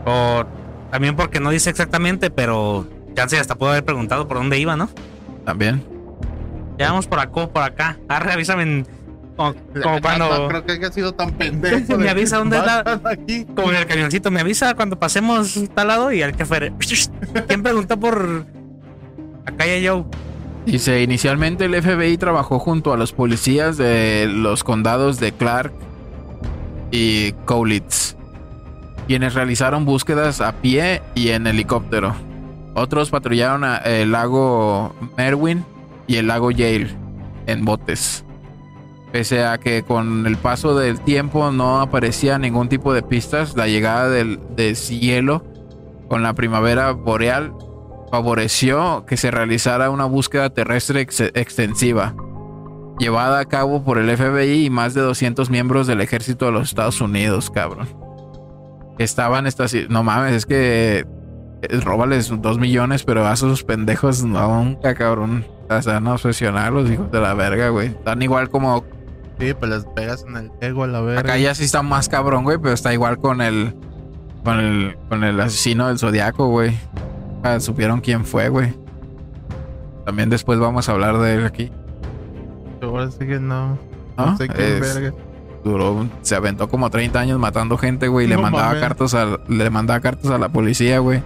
O 0.05 0.43
también 0.91 1.15
porque 1.15 1.39
no 1.39 1.51
dice 1.51 1.69
exactamente, 1.69 2.29
pero 2.31 2.85
chance 3.15 3.39
hasta 3.39 3.55
pudo 3.55 3.69
haber 3.69 3.85
preguntado 3.85 4.27
por 4.27 4.35
dónde 4.37 4.59
iba, 4.59 4.75
¿no? 4.75 4.89
También. 5.45 5.81
Ya 6.77 6.89
vamos 6.89 7.07
por 7.07 7.19
acá, 7.19 7.47
por 7.47 7.63
acá. 7.63 7.97
Arre, 8.07 8.33
avísame 8.33 8.63
en- 8.63 8.87
como, 9.35 9.55
como 9.81 9.95
No 9.95 10.01
cuando 10.01 10.47
creo 10.47 10.65
que 10.65 10.71
haya 10.73 10.91
sido 10.91 11.13
tan 11.13 11.31
pendejo. 11.31 11.97
Me 11.97 12.09
avisa 12.09 12.37
dónde 12.37 12.57
es 12.57 12.65
la- 12.65 13.01
aquí. 13.11 13.45
como 13.45 13.71
en 13.71 13.77
el 13.77 13.85
camioncito, 13.87 14.29
me 14.31 14.39
avisa 14.41 14.73
cuando 14.75 14.99
pasemos 14.99 15.59
tal 15.73 15.87
lado 15.87 16.11
y 16.11 16.21
al 16.21 16.35
que 16.35 16.45
fuere. 16.45 16.71
¿Quién 17.47 17.63
preguntó 17.63 17.99
por 17.99 18.45
acá 19.45 19.65
ya 19.65 19.91
Joe? 19.91 20.03
Dice, 20.65 21.01
inicialmente 21.01 21.65
el 21.65 21.81
FBI 21.81 22.17
trabajó 22.17 22.57
junto 22.59 22.93
a 22.93 22.97
los 22.97 23.11
policías 23.11 23.75
de 23.77 24.27
los 24.31 24.63
condados 24.63 25.19
de 25.19 25.31
Clark 25.33 25.73
y 26.91 27.31
Cowlitz, 27.45 28.15
quienes 29.07 29.33
realizaron 29.33 29.83
búsquedas 29.83 30.41
a 30.41 30.53
pie 30.53 31.01
y 31.15 31.29
en 31.29 31.47
helicóptero. 31.47 32.15
Otros 32.75 33.09
patrullaron 33.09 33.63
a- 33.63 33.77
el 33.77 34.11
lago 34.11 34.95
Merwin 35.17 35.65
y 36.07 36.17
el 36.17 36.27
lago 36.27 36.51
Yale 36.51 36.89
en 37.47 37.65
botes. 37.65 38.25
Pese 39.11 39.45
a 39.45 39.57
que 39.59 39.83
con 39.83 40.25
el 40.25 40.37
paso 40.37 40.75
del 40.77 40.99
tiempo 40.99 41.51
no 41.51 41.81
aparecía 41.81 42.39
ningún 42.39 42.67
tipo 42.69 42.93
de 42.93 43.03
pistas, 43.03 43.55
la 43.55 43.67
llegada 43.67 44.09
del 44.09 44.39
deshielo 44.55 45.43
con 46.09 46.23
la 46.23 46.33
primavera 46.33 46.91
boreal 46.91 47.53
favoreció 48.11 49.05
que 49.05 49.17
se 49.17 49.31
realizara 49.31 49.89
una 49.89 50.05
búsqueda 50.05 50.49
terrestre 50.49 51.01
ex- 51.01 51.19
extensiva, 51.21 52.15
llevada 52.99 53.39
a 53.39 53.45
cabo 53.45 53.83
por 53.83 53.97
el 53.97 54.15
FBI 54.15 54.65
y 54.65 54.69
más 54.69 54.93
de 54.93 55.01
200 55.01 55.49
miembros 55.49 55.85
del 55.87 56.01
ejército 56.01 56.45
de 56.45 56.51
los 56.51 56.69
Estados 56.69 56.99
Unidos, 57.01 57.49
cabrón. 57.49 57.87
Estaban 58.99 59.47
estas... 59.47 59.75
No 59.89 60.03
mames, 60.03 60.33
es 60.33 60.45
que... 60.45 61.05
eh, 61.61 61.79
Róbales 61.83 62.31
dos 62.41 62.59
millones, 62.59 63.03
pero 63.03 63.25
a 63.25 63.33
esos 63.33 63.63
pendejos 63.63 64.23
nunca, 64.23 64.93
cabrón. 64.93 65.45
O 65.77 65.81
sea, 65.81 65.99
no 65.99 66.13
obsesionar 66.13 66.71
los 66.73 66.89
hijos 66.89 67.11
de 67.11 67.19
la 67.19 67.33
verga, 67.33 67.69
güey. 67.69 67.87
Están 67.87 68.21
igual 68.21 68.49
como... 68.49 68.83
Sí, 69.39 69.53
pues 69.53 69.71
les 69.71 69.85
pegas 69.85 70.23
en 70.27 70.37
el 70.37 70.51
ego 70.61 70.83
a 70.83 70.87
la 70.87 71.01
verga. 71.01 71.21
Acá 71.21 71.37
ya 71.37 71.53
sí 71.55 71.63
está 71.63 71.81
más 71.81 72.07
cabrón, 72.09 72.43
güey, 72.43 72.57
pero 72.59 72.73
está 72.73 72.93
igual 72.93 73.17
con 73.17 73.41
el... 73.41 73.75
Con 74.43 74.59
el, 74.59 74.97
con 75.09 75.23
el 75.23 75.39
asesino 75.39 75.87
del 75.87 75.97
zodiaco, 75.99 76.47
güey. 76.47 76.77
Ah, 77.43 77.59
supieron 77.59 78.01
quién 78.01 78.25
fue, 78.25 78.49
güey. 78.49 78.73
También 80.05 80.29
después 80.29 80.59
vamos 80.59 80.89
a 80.89 80.91
hablar 80.91 81.17
de 81.19 81.35
él 81.35 81.45
aquí. 81.45 81.71
Ahora 82.81 83.09
sí 83.09 83.19
que 83.19 83.39
no. 83.39 83.77
¿no? 84.17 84.25
No 84.25 84.37
sé 84.37 84.49
qué 84.49 84.77
Es- 84.77 84.95
verga. 84.95 85.13
duró, 85.63 86.05
se 86.23 86.35
aventó 86.35 86.67
como 86.67 86.89
30 86.89 87.17
años 87.19 87.39
matando 87.39 87.77
gente, 87.77 88.09
güey. 88.09 88.25
y 88.25 88.29
le 88.29 88.37
mandaba 88.37 88.67
mames. 88.67 88.81
cartas 88.81 89.13
a, 89.13 89.39
le 89.47 89.69
mandaba 89.69 90.01
cartas 90.01 90.29
a 90.29 90.37
la 90.37 90.49
policía, 90.49 90.99
güey. 90.99 91.23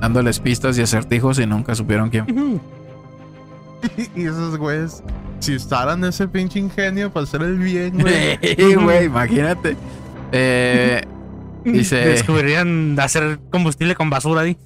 Dándoles 0.00 0.40
pistas 0.40 0.76
y 0.76 0.82
acertijos 0.82 1.38
y 1.38 1.46
nunca 1.46 1.74
supieron 1.76 2.10
quién. 2.10 2.26
Y 4.16 4.26
esos 4.26 4.56
güeyes, 4.56 5.02
si 5.40 5.56
usaran 5.56 6.04
ese 6.04 6.28
pinche 6.28 6.58
ingenio 6.58 7.12
para 7.12 7.24
hacer 7.24 7.42
el 7.42 7.58
bien, 7.58 7.98
güey. 8.00 8.38
Sí, 8.42 8.74
güey, 8.74 9.06
imagínate. 9.06 9.76
Eh, 10.32 11.02
dice 11.64 11.96
Descubrirían 11.96 12.98
hacer 12.98 13.38
combustible 13.50 13.94
con 13.94 14.10
basura 14.10 14.42
ahí. 14.42 14.56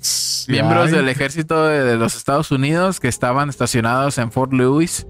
miembros 0.49 0.87
Ay, 0.87 0.93
del 0.93 1.09
ejército 1.09 1.66
de, 1.66 1.85
de 1.85 1.97
los 1.97 2.16
Estados 2.16 2.51
Unidos 2.51 3.01
que 3.01 3.09
estaban 3.09 3.49
estacionados 3.49 4.19
en 4.19 4.33
Fort 4.33 4.53
Lewis. 4.53 5.07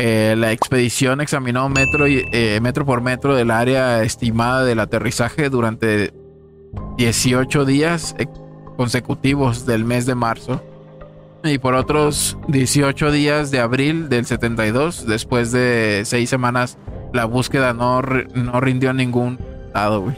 Eh, 0.00 0.36
la 0.38 0.52
expedición 0.52 1.20
examinó 1.20 1.68
metro, 1.68 2.06
y, 2.06 2.24
eh, 2.30 2.60
metro 2.62 2.86
por 2.86 3.00
metro 3.00 3.34
del 3.34 3.50
área 3.50 4.04
estimada 4.04 4.64
del 4.64 4.78
aterrizaje 4.78 5.50
durante 5.50 6.14
18 6.98 7.64
días 7.64 8.14
consecutivos 8.76 9.66
del 9.66 9.84
mes 9.84 10.06
de 10.06 10.14
marzo 10.14 10.62
y 11.48 11.58
por 11.58 11.74
otros 11.74 12.36
18 12.48 13.10
días 13.10 13.50
de 13.50 13.60
abril 13.60 14.08
del 14.08 14.26
72. 14.26 15.06
Después 15.06 15.52
de 15.52 16.02
seis 16.04 16.28
semanas, 16.30 16.78
la 17.12 17.24
búsqueda 17.24 17.72
no, 17.72 18.02
no 18.02 18.60
rindió 18.60 18.92
ningún 18.92 19.38
lado, 19.74 20.02
güey. 20.02 20.16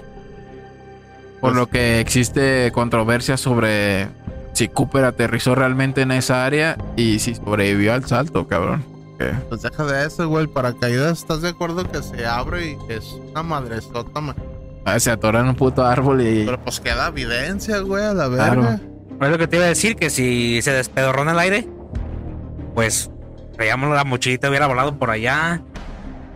Por 1.41 1.53
Pues- 1.53 1.55
lo 1.55 1.67
que 1.69 2.01
existe 2.01 2.71
controversia 2.73 3.37
sobre 3.37 4.09
si 4.53 4.69
Cooper 4.69 5.05
aterrizó 5.05 5.55
realmente 5.55 6.03
en 6.03 6.11
esa 6.13 6.45
área 6.45 6.77
y 6.97 7.19
si 7.19 7.35
sobrevivió 7.35 7.95
al 7.95 8.05
salto, 8.05 8.47
cabrón. 8.47 8.85
Pues 9.51 9.61
deja 9.63 9.85
de 9.85 10.07
eso, 10.07 10.27
güey. 10.29 10.45
El 10.45 10.51
paracaídas, 10.51 11.19
¿estás 11.19 11.43
de 11.43 11.51
acuerdo 11.51 11.85
que 11.91 12.03
se 12.03 12.27
abre 12.27 12.71
y 12.71 12.77
que 12.87 12.97
es 12.97 13.05
una 13.31 13.43
madresota, 13.43 14.19
ma- 14.21 14.35
ah, 14.87 14.99
se 14.99 15.11
atora 15.11 15.41
en 15.41 15.49
un 15.49 15.55
puto 15.55 15.85
árbol 15.85 16.23
y... 16.23 16.45
Pero 16.47 16.59
pues 16.61 16.81
queda 16.81 17.09
evidencia, 17.09 17.81
güey, 17.81 18.03
a 18.03 18.15
la 18.15 18.29
Claro. 18.31 18.81
Es 19.21 19.29
lo 19.31 19.39
que 19.39 19.47
te 19.47 19.57
iba 19.57 19.65
a 19.67 19.69
decir, 19.69 19.97
que 19.97 20.09
si 20.11 20.63
se 20.63 20.73
despedorró 20.73 21.23
en 21.23 21.29
el 21.31 21.39
aire, 21.39 21.69
pues 22.75 23.11
traíamos 23.57 23.95
la 23.95 24.05
mochilita, 24.05 24.49
hubiera 24.49 24.67
volado 24.67 24.99
por 24.99 25.11
allá, 25.11 25.63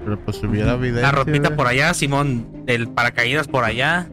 Pero 0.04 0.18
pues 0.20 0.42
hubiera 0.42 0.72
evidencia. 0.74 1.02
la 1.06 1.12
ropita 1.12 1.48
güey. 1.48 1.56
por 1.56 1.66
allá, 1.66 1.94
Simón, 1.94 2.46
el 2.66 2.88
paracaídas 2.88 3.48
por 3.48 3.64
allá. 3.64 4.08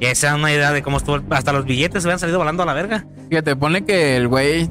Y 0.00 0.06
esa 0.06 0.28
es 0.28 0.34
una 0.34 0.50
idea 0.52 0.72
de 0.72 0.82
cómo 0.82 0.96
estuvo. 0.96 1.16
el- 1.16 1.24
Hasta 1.30 1.52
los 1.52 1.66
billetes 1.66 2.02
hubieran 2.04 2.18
salido 2.18 2.38
volando 2.38 2.62
a 2.62 2.66
la 2.66 2.72
verga. 2.72 3.04
Fíjate, 3.28 3.54
pone 3.54 3.84
que 3.84 4.16
el 4.16 4.26
güey 4.28 4.70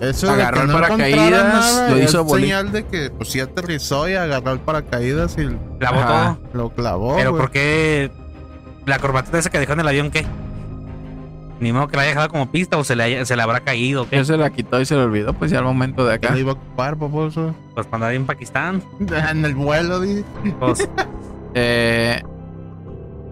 Eso 0.00 0.30
agarró 0.30 0.58
que 0.58 0.62
el 0.62 0.66
no 0.68 0.74
paracaídas, 0.74 1.30
nada, 1.54 1.88
lo 1.90 1.96
es 1.96 2.04
hizo 2.10 2.24
boli- 2.24 2.42
señal 2.42 2.72
de 2.72 2.84
que 2.86 3.10
pues 3.10 3.30
sí 3.30 3.40
aterrizó 3.40 4.08
y 4.08 4.14
agarró 4.14 4.52
el 4.52 4.60
paracaídas 4.60 5.36
y 5.38 5.48
Clavó 5.78 6.00
todo. 6.06 6.38
lo 6.52 6.70
clavó, 6.70 7.16
Pero. 7.16 7.36
¿por 7.36 7.50
qué 7.50 8.10
la 8.84 8.98
corbatita 8.98 9.38
esa 9.38 9.48
que 9.50 9.58
dejó 9.60 9.72
en 9.72 9.80
el 9.80 9.88
avión 9.88 10.10
qué? 10.10 10.26
Ni 11.62 11.72
modo 11.72 11.86
que 11.88 11.96
la 11.96 12.02
haya 12.02 12.10
dejado 12.10 12.28
como 12.28 12.50
pista 12.50 12.76
o 12.76 12.84
se 12.84 12.96
le, 12.96 13.04
haya- 13.04 13.24
se 13.24 13.36
le 13.36 13.42
habrá 13.42 13.60
caído. 13.60 14.08
¿qué? 14.08 14.16
él 14.18 14.26
se 14.26 14.36
la 14.36 14.50
quitó 14.50 14.80
y 14.80 14.84
se 14.84 14.96
le 14.96 15.02
olvidó, 15.02 15.32
pues 15.32 15.50
ya 15.50 15.58
al 15.60 15.64
momento 15.64 16.04
de 16.04 16.18
¿Qué 16.18 16.26
acá. 16.26 16.34
le 16.34 16.40
iba 16.40 16.50
a 16.50 16.54
ocupar, 16.54 16.96
paposo? 16.98 17.54
Pues 17.74 17.86
cuando 17.86 18.06
andaba 18.06 18.14
en 18.14 18.26
Pakistán. 18.26 18.82
En 19.30 19.44
el 19.44 19.54
vuelo, 19.54 20.00
di. 20.00 20.24
Pues, 20.58 20.88
Eh, 21.54 22.20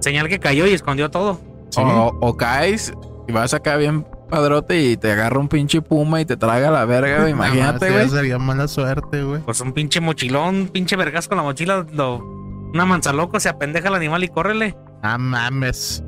señal 0.00 0.28
que 0.28 0.38
cayó 0.38 0.66
y 0.66 0.74
escondió 0.74 1.10
todo. 1.10 1.40
Sí. 1.70 1.80
o, 1.82 2.16
o 2.20 2.36
caes 2.36 2.92
y 3.28 3.32
vas 3.32 3.54
acá 3.54 3.76
bien 3.76 4.04
padrote 4.28 4.80
y 4.80 4.96
te 4.96 5.10
agarra 5.12 5.38
un 5.38 5.48
pinche 5.48 5.80
puma 5.82 6.20
y 6.20 6.24
te 6.24 6.36
traga 6.36 6.70
la 6.70 6.84
verga, 6.84 7.20
güey. 7.20 7.30
Imagínate, 7.32 7.90
güey. 7.90 8.08
Sería 8.08 8.38
mala 8.38 8.68
suerte, 8.68 9.22
güey. 9.22 9.40
Pues 9.42 9.60
un 9.60 9.72
pinche 9.72 10.00
mochilón, 10.00 10.54
un 10.56 10.68
pinche 10.68 10.96
vergas 10.96 11.28
con 11.28 11.36
la 11.38 11.42
mochila. 11.42 11.86
Lo, 11.92 12.18
una 12.72 12.84
manzaloco 12.86 13.40
se 13.40 13.48
apendeja 13.48 13.88
el 13.88 13.94
animal 13.94 14.22
y 14.22 14.28
córrele. 14.28 14.76
Ah, 15.02 15.16
mames. 15.18 16.04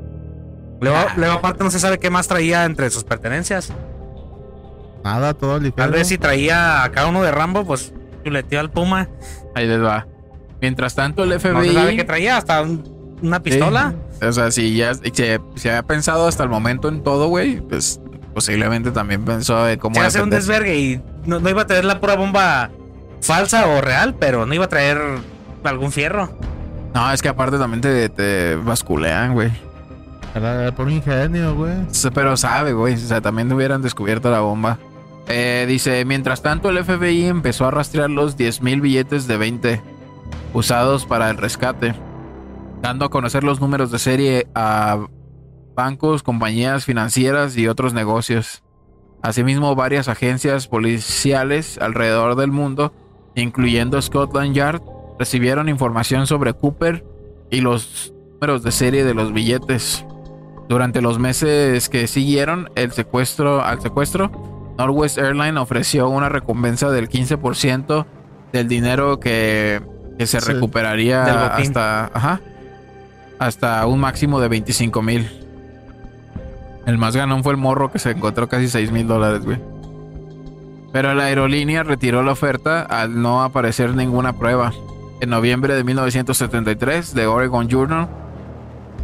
Luego, 0.83 0.97
Ah. 0.97 1.13
luego 1.17 1.33
aparte 1.33 1.63
no 1.63 1.71
se 1.71 1.79
sabe 1.79 1.97
qué 1.99 2.09
más 2.09 2.27
traía 2.27 2.65
entre 2.65 2.89
sus 2.89 3.03
pertenencias. 3.03 3.71
Nada, 5.03 5.33
todo 5.33 5.57
ligero. 5.59 5.75
Tal 5.75 5.91
vez 5.91 6.07
si 6.07 6.17
traía 6.17 6.83
a 6.83 6.91
cada 6.91 7.07
uno 7.07 7.21
de 7.23 7.31
Rambo, 7.31 7.65
pues 7.65 7.93
chuleteó 8.23 8.59
al 8.59 8.71
Puma. 8.71 9.09
Ahí 9.55 9.67
les 9.67 9.81
va. 9.83 10.07
Mientras 10.61 10.95
tanto, 10.95 11.23
el 11.23 11.29
No 11.29 11.39
se 11.39 11.51
sabe 11.51 11.67
FBI. 11.67 11.95
qué 11.97 12.03
traía, 12.05 12.37
hasta 12.37 12.61
un- 12.61 13.17
una 13.21 13.41
pistola. 13.41 13.93
Sí. 14.19 14.25
O 14.25 14.31
sea, 14.31 14.51
si 14.51 14.75
ya 14.77 14.93
se, 14.93 15.39
se 15.55 15.69
había 15.69 15.83
pensado 15.83 16.27
hasta 16.27 16.43
el 16.43 16.49
momento 16.49 16.87
en 16.87 17.03
todo, 17.03 17.27
güey, 17.27 17.59
pues 17.59 17.99
posiblemente 18.33 18.91
también 18.91 19.25
pensó 19.25 19.67
en 19.67 19.77
cómo 19.77 19.95
Se 19.95 20.01
hace 20.07 20.21
un 20.21 20.29
desvergue 20.29 20.77
y 20.79 21.01
no, 21.25 21.39
no 21.39 21.49
iba 21.49 21.63
a 21.63 21.67
traer 21.67 21.83
la 21.85 21.99
pura 21.99 22.15
bomba 22.15 22.71
falsa 23.21 23.67
o 23.67 23.81
real, 23.81 24.15
pero 24.19 24.45
no 24.45 24.53
iba 24.53 24.65
a 24.65 24.69
traer 24.69 24.99
algún 25.65 25.91
fierro. 25.91 26.29
No, 26.93 27.11
es 27.11 27.21
que 27.21 27.27
aparte 27.29 27.57
también 27.57 27.81
te, 27.81 28.07
te 28.09 28.55
basculean, 28.55 29.33
güey. 29.33 29.51
Era 30.35 30.73
por 30.75 30.89
ingenio, 30.89 31.55
güey. 31.55 31.73
Pero 32.13 32.37
sabe, 32.37 32.73
güey. 32.73 32.95
O 32.95 32.97
sea, 32.97 33.21
también 33.21 33.51
hubieran 33.51 33.81
descubierto 33.81 34.31
la 34.31 34.39
bomba. 34.39 34.79
Eh, 35.27 35.65
dice, 35.67 36.03
mientras 36.05 36.41
tanto 36.41 36.69
el 36.69 36.83
FBI 36.83 37.25
empezó 37.25 37.65
a 37.65 37.71
rastrear 37.71 38.09
los 38.09 38.37
10.000 38.37 38.81
billetes 38.81 39.27
de 39.27 39.37
20 39.37 39.81
usados 40.53 41.05
para 41.05 41.29
el 41.29 41.37
rescate, 41.37 41.95
dando 42.81 43.05
a 43.05 43.09
conocer 43.09 43.43
los 43.43 43.61
números 43.61 43.89
de 43.91 43.99
serie 43.99 44.47
a 44.53 45.07
bancos, 45.75 46.23
compañías 46.23 46.85
financieras 46.85 47.57
y 47.57 47.67
otros 47.67 47.93
negocios. 47.93 48.63
Asimismo, 49.21 49.73
varias 49.75 50.09
agencias 50.09 50.67
policiales 50.67 51.77
alrededor 51.77 52.35
del 52.35 52.51
mundo, 52.51 52.93
incluyendo 53.35 54.01
Scotland 54.01 54.53
Yard, 54.53 54.81
recibieron 55.17 55.69
información 55.69 56.27
sobre 56.27 56.53
Cooper 56.53 57.05
y 57.49 57.61
los 57.61 58.13
números 58.33 58.63
de 58.63 58.71
serie 58.71 59.05
de 59.05 59.13
los 59.13 59.31
billetes. 59.31 60.05
Durante 60.69 61.01
los 61.01 61.19
meses 61.19 61.89
que 61.89 62.07
siguieron 62.07 62.69
el 62.75 62.91
secuestro 62.91 63.63
al 63.63 63.81
secuestro, 63.81 64.31
Northwest 64.77 65.17
Airlines 65.17 65.57
ofreció 65.61 66.09
una 66.09 66.29
recompensa 66.29 66.89
del 66.89 67.09
15% 67.09 68.05
del 68.53 68.67
dinero 68.67 69.19
que, 69.19 69.81
que 70.17 70.25
se 70.25 70.39
Sí, 70.39 70.51
recuperaría 70.53 71.55
hasta, 71.55 72.05
ajá, 72.13 72.41
hasta 73.39 73.85
un 73.85 73.99
máximo 73.99 74.39
de 74.39 74.47
25 74.47 75.01
mil. 75.01 75.29
El 76.85 76.97
más 76.97 77.15
ganón 77.15 77.43
fue 77.43 77.53
el 77.53 77.57
morro 77.57 77.91
que 77.91 77.99
se 77.99 78.11
encontró 78.11 78.47
casi 78.49 78.67
6 78.67 78.91
mil 78.91 79.07
dólares, 79.07 79.43
güey. 79.45 79.57
Pero 80.91 81.13
la 81.15 81.25
aerolínea 81.25 81.83
retiró 81.83 82.21
la 82.23 82.33
oferta 82.33 82.81
al 82.81 83.21
no 83.21 83.43
aparecer 83.43 83.95
ninguna 83.95 84.33
prueba. 84.33 84.71
En 85.21 85.29
noviembre 85.29 85.73
de 85.75 85.83
1973, 85.83 87.13
The 87.13 87.25
Oregon 87.25 87.67
Journal, 87.67 88.07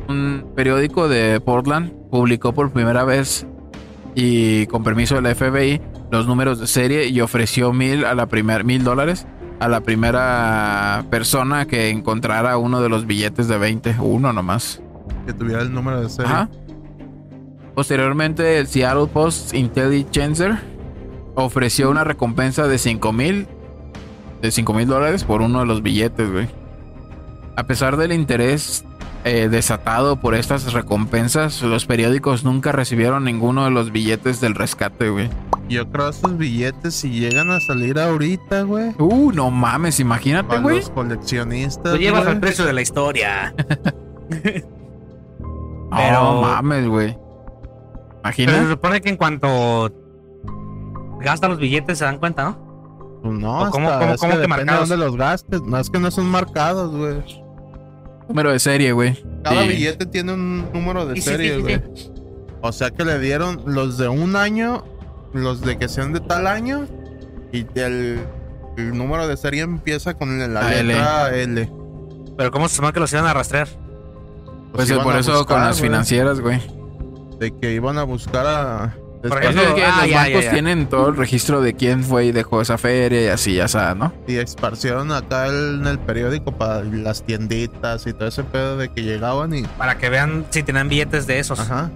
un 0.09 0.51
periódico 0.55 1.07
de 1.07 1.39
Portland, 1.39 1.91
publicó 2.09 2.53
por 2.53 2.71
primera 2.71 3.03
vez 3.03 3.45
y 4.15 4.65
con 4.67 4.83
permiso 4.83 5.15
de 5.15 5.21
la 5.21 5.35
FBI 5.35 5.81
los 6.11 6.27
números 6.27 6.59
de 6.59 6.67
serie 6.67 7.07
y 7.07 7.21
ofreció 7.21 7.71
mil 7.71 8.03
a 8.05 8.15
la 8.15 8.25
primer 8.25 8.63
mil 8.63 8.83
dólares 8.83 9.27
a 9.59 9.67
la 9.67 9.81
primera 9.81 11.05
persona 11.09 11.65
que 11.65 11.89
encontrara 11.89 12.57
uno 12.57 12.81
de 12.81 12.89
los 12.89 13.05
billetes 13.05 13.47
de 13.47 13.57
20, 13.57 13.97
uno 13.99 14.31
nomás. 14.31 14.81
Que 15.25 15.33
tuviera 15.33 15.61
el 15.61 15.73
número 15.73 16.01
de 16.01 16.09
serie. 16.09 16.31
Ajá. 16.31 16.49
Posteriormente, 17.75 18.57
el 18.57 18.67
Seattle 18.67 19.07
Post 19.07 19.53
Intelligencer 19.53 20.57
ofreció 21.35 21.89
una 21.89 22.03
recompensa 22.03 22.67
de 22.67 22.77
5 22.77 23.13
mil 23.13 23.47
de 24.41 24.51
5 24.51 24.73
mil 24.73 24.87
dólares 24.87 25.25
por 25.25 25.41
uno 25.41 25.59
de 25.59 25.65
los 25.65 25.83
billetes, 25.83 26.31
güey. 26.31 26.47
A 27.57 27.63
pesar 27.63 27.97
del 27.97 28.13
interés 28.13 28.85
eh, 29.25 29.49
desatado 29.49 30.17
por 30.21 30.33
estas 30.35 30.71
recompensas, 30.73 31.61
los 31.61 31.85
periódicos 31.85 32.43
nunca 32.43 32.71
recibieron 32.71 33.25
ninguno 33.25 33.65
de 33.65 33.71
los 33.71 33.91
billetes 33.91 34.39
del 34.41 34.55
rescate, 34.55 35.09
güey. 35.09 35.29
Yo 35.67 35.89
creo 35.91 36.09
esos 36.09 36.37
billetes, 36.37 36.95
si 36.95 37.09
llegan 37.11 37.51
a 37.51 37.59
salir 37.59 37.99
ahorita, 37.99 38.63
güey. 38.63 38.93
Uh, 38.97 39.31
no 39.31 39.51
mames, 39.51 39.99
imagínate, 39.99 40.57
güey. 40.59 40.77
los 40.77 40.89
coleccionistas. 40.89 41.93
Lo 41.93 41.99
llevas 41.99 42.23
güey. 42.23 42.33
al 42.33 42.39
precio 42.39 42.65
de 42.65 42.73
la 42.73 42.81
historia. 42.81 43.53
No 45.91 45.97
pero- 45.97 46.41
mames, 46.41 46.87
güey. 46.87 47.17
Pero 48.35 48.51
se 48.51 48.69
supone 48.69 49.01
que 49.01 49.09
en 49.09 49.17
cuanto 49.17 49.91
gastan 51.21 51.49
los 51.51 51.59
billetes 51.59 51.97
se 51.97 52.05
dan 52.05 52.19
cuenta, 52.19 52.43
¿no? 52.43 53.19
Pues 53.23 53.33
no, 53.39 53.61
¿O 53.63 53.69
cómo- 53.71 53.87
hasta- 53.89 53.99
cómo- 53.99 54.13
es 54.13 54.19
cómo 54.19 54.31
que 54.33 54.37
depende 54.39 54.57
de 54.59 54.65
marcados? 54.65 54.89
dónde 54.89 55.05
los 55.05 55.15
gastes. 55.17 55.61
No 55.63 55.77
es 55.79 55.89
que 55.89 55.99
no 55.99 56.11
son 56.11 56.25
marcados, 56.29 56.95
güey. 56.95 57.23
Número 58.29 58.51
de 58.51 58.59
serie, 58.59 58.91
güey. 58.93 59.21
Cada 59.43 59.63
Sí. 59.63 59.67
billete 59.69 60.05
tiene 60.05 60.33
un 60.33 60.71
número 60.71 61.05
de 61.05 61.15
Sí, 61.15 61.21
serie, 61.23 61.49
sí, 61.49 61.55
sí, 61.57 61.61
güey. 61.61 61.81
O 62.61 62.71
sea 62.71 62.91
que 62.91 63.03
le 63.03 63.19
dieron 63.19 63.61
los 63.65 63.97
de 63.97 64.07
un 64.07 64.35
año, 64.35 64.85
los 65.33 65.61
de 65.61 65.77
que 65.77 65.87
sean 65.89 66.13
de 66.13 66.19
tal 66.21 66.45
año, 66.47 66.85
y 67.51 67.65
el, 67.75 68.19
el 68.77 68.97
número 68.97 69.27
de 69.27 69.35
serie 69.37 69.61
empieza 69.63 70.13
con 70.13 70.37
la 70.39 70.47
La 70.47 70.73
L. 70.79 70.83
letra 70.93 71.35
L. 71.35 71.71
Pero 72.37 72.51
¿cómo 72.51 72.69
se 72.69 72.75
supone 72.75 72.93
que 72.93 72.99
los 72.99 73.11
iban 73.11 73.25
a 73.25 73.33
rastrear? 73.33 73.67
Pues, 74.73 74.89
iban 74.89 75.03
por 75.03 75.15
a 75.15 75.19
eso 75.19 75.31
buscar, 75.37 75.57
con 75.57 75.65
las 75.65 75.81
financieras, 75.81 76.39
güey. 76.39 76.61
De 77.39 77.51
que 77.57 77.73
iban 77.73 77.97
a 77.97 78.03
buscar 78.03 78.45
a. 78.45 78.95
Por 79.21 79.43
ejemplo, 79.43 79.61
es 79.63 79.73
que 79.73 79.83
ah, 79.83 79.97
los 80.01 80.09
ya, 80.09 80.15
bancos 80.17 80.33
ya, 80.33 80.41
ya. 80.45 80.51
tienen 80.51 80.87
todo 80.87 81.09
el 81.09 81.17
registro 81.17 81.61
de 81.61 81.73
quién 81.73 82.03
fue 82.05 82.25
y 82.27 82.31
dejó 82.31 82.61
esa 82.61 82.77
feria 82.77 83.21
y 83.21 83.27
así, 83.27 83.55
ya 83.55 83.67
sabes, 83.67 83.97
¿no? 83.97 84.13
Y 84.27 84.35
esparcieron 84.37 85.11
acá 85.11 85.47
el- 85.47 85.79
en 85.81 85.87
el 85.87 85.99
periódico 85.99 86.53
para 86.53 86.83
las 86.83 87.23
tienditas 87.23 88.07
y 88.07 88.13
todo 88.13 88.27
ese 88.29 88.43
pedo 88.45 88.77
de 88.77 88.87
que 88.89 89.03
llegaban 89.03 89.53
y. 89.53 89.63
Para 89.63 89.97
que 89.97 90.09
vean 90.09 90.45
si 90.51 90.63
tenían 90.63 90.87
billetes 90.87 91.27
de 91.27 91.39
esos. 91.39 91.59
Ajá. 91.59 91.91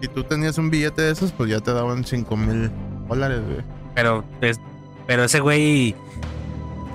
Si 0.00 0.08
tú 0.08 0.24
tenías 0.24 0.56
un 0.58 0.70
billete 0.70 1.02
de 1.02 1.10
esos, 1.12 1.32
pues 1.32 1.50
ya 1.50 1.60
te 1.60 1.72
daban 1.72 2.04
5 2.04 2.36
mil 2.36 2.70
dólares, 3.08 3.40
güey. 3.44 3.62
Pero, 3.94 4.24
pues, 4.40 4.58
pero 5.06 5.24
ese 5.24 5.40
güey 5.40 5.94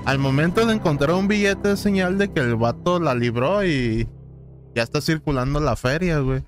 Al 0.05 0.19
momento 0.19 0.65
de 0.65 0.73
encontrar 0.73 1.11
un 1.11 1.27
billete 1.27 1.73
es 1.73 1.79
señal 1.79 2.17
de 2.17 2.31
que 2.31 2.39
el 2.41 2.55
vato 2.55 2.99
la 2.99 3.13
libró 3.15 3.63
y 3.65 4.07
ya 4.75 4.83
está 4.83 4.99
circulando 4.99 5.59
la 5.61 5.75
feria, 5.75 6.19
güey. 6.19 6.43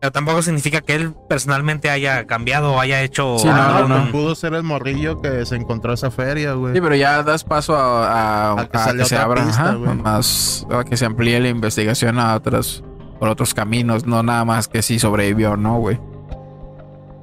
Pero 0.00 0.12
tampoco 0.12 0.40
significa 0.42 0.80
que 0.80 0.94
él 0.94 1.14
personalmente 1.28 1.90
haya 1.90 2.26
cambiado 2.26 2.72
o 2.72 2.80
haya 2.80 3.02
hecho 3.02 3.38
Sí, 3.38 3.46
no, 3.48 3.54
algo. 3.54 3.88
no, 3.88 4.06
no. 4.06 4.10
Pudo 4.12 4.34
ser 4.34 4.54
el 4.54 4.62
morrillo 4.62 5.20
que 5.20 5.44
se 5.44 5.56
encontró 5.56 5.92
esa 5.92 6.10
feria, 6.10 6.54
güey. 6.54 6.74
Sí, 6.74 6.80
pero 6.80 6.94
ya 6.96 7.22
das 7.22 7.44
paso 7.44 7.76
a, 7.76 8.52
a- 8.52 8.60
A 8.62 8.66
que 8.68 8.76
a 8.78 8.84
salga 8.84 9.02
que 9.02 9.08
se 9.08 9.16
abra, 9.18 9.44
pista, 9.44 9.62
ajá, 9.70 9.76
más 9.78 10.66
a 10.70 10.84
que 10.84 10.96
se 10.96 11.04
amplíe 11.04 11.38
la 11.40 11.48
investigación 11.48 12.18
a 12.18 12.34
otros 12.34 12.82
por 13.18 13.28
otros 13.28 13.52
caminos, 13.52 14.06
no 14.06 14.22
nada 14.22 14.44
más 14.46 14.66
que 14.68 14.80
si 14.80 14.98
sobrevivió 14.98 15.52
o 15.52 15.56
no, 15.58 15.78
güey. 15.78 16.00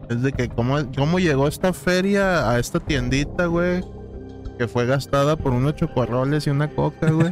Es 0.10 0.22
de 0.22 0.32
que 0.32 0.48
cómo, 0.48 0.78
cómo 0.96 1.18
llegó 1.20 1.48
esta 1.48 1.74
feria 1.74 2.50
a 2.50 2.60
esta 2.60 2.80
tiendita, 2.80 3.48
güey. 3.48 3.84
Que 4.60 4.68
fue 4.68 4.86
gastada 4.86 5.36
por 5.36 5.52
unos 5.54 5.76
chocorroles 5.76 6.48
y 6.48 6.50
una 6.52 6.68
coca, 6.70 7.10
güey. 7.12 7.30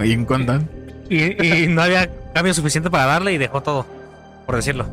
Y 0.08 0.16
un 0.16 0.24
condón. 0.24 0.68
Y, 1.10 1.46
y 1.46 1.68
no 1.68 1.82
había 1.82 2.10
cambio 2.32 2.54
suficiente 2.54 2.90
para 2.90 3.04
darle 3.06 3.34
y 3.34 3.38
dejó 3.38 3.62
todo, 3.62 3.84
por 4.46 4.56
decirlo. 4.56 4.86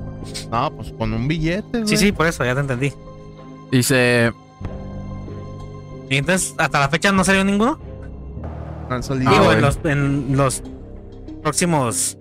no, 0.52 0.72
pues 0.76 0.92
con 0.98 1.14
un 1.14 1.28
billete, 1.28 1.80
güey. 1.80 1.88
Sí, 1.88 1.98
sí, 1.98 2.12
por 2.12 2.28
eso, 2.28 2.44
ya 2.46 2.54
te 2.56 2.62
entendí. 2.62 2.94
Dice, 3.72 4.32
Y 6.10 6.18
entonces, 6.18 6.56
hasta 6.58 6.80
la 6.80 6.90
fecha 6.90 7.12
no 7.12 7.24
salió 7.24 7.44
ninguno. 7.44 7.80
Han 8.90 9.04
salido, 9.04 9.30
Ah, 9.30 9.34
Digo, 9.34 9.46
güey. 9.46 9.56
en 9.58 9.62
los, 9.62 9.80
en 9.84 10.38
los 10.38 10.64
próximos 11.44 12.18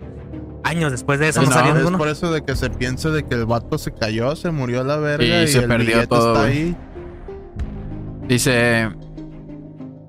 años 0.65 0.91
después 0.91 1.19
de 1.19 1.29
eso 1.29 1.41
no, 1.41 1.47
no, 1.49 1.53
salió 1.53 1.71
es 1.73 1.77
ninguno. 1.79 1.97
por 1.99 2.09
eso 2.09 2.31
de 2.31 2.43
que 2.45 2.55
se 2.55 2.69
piensa 2.69 3.09
de 3.11 3.25
que 3.25 3.35
el 3.35 3.47
vato 3.47 3.79
se 3.79 3.93
cayó, 3.93 4.37
se 4.37 4.51
murió 4.51 4.83
a 4.83 4.85
la 4.85 4.97
verga 4.97 5.25
Sí, 5.25 5.33
y 5.45 5.49
se 5.49 5.59
el 5.61 5.69
perdió 5.69 5.87
billete 5.87 6.07
todo, 6.09 6.35
está 6.35 6.47
ahí. 6.47 6.77
dice, 8.29 8.91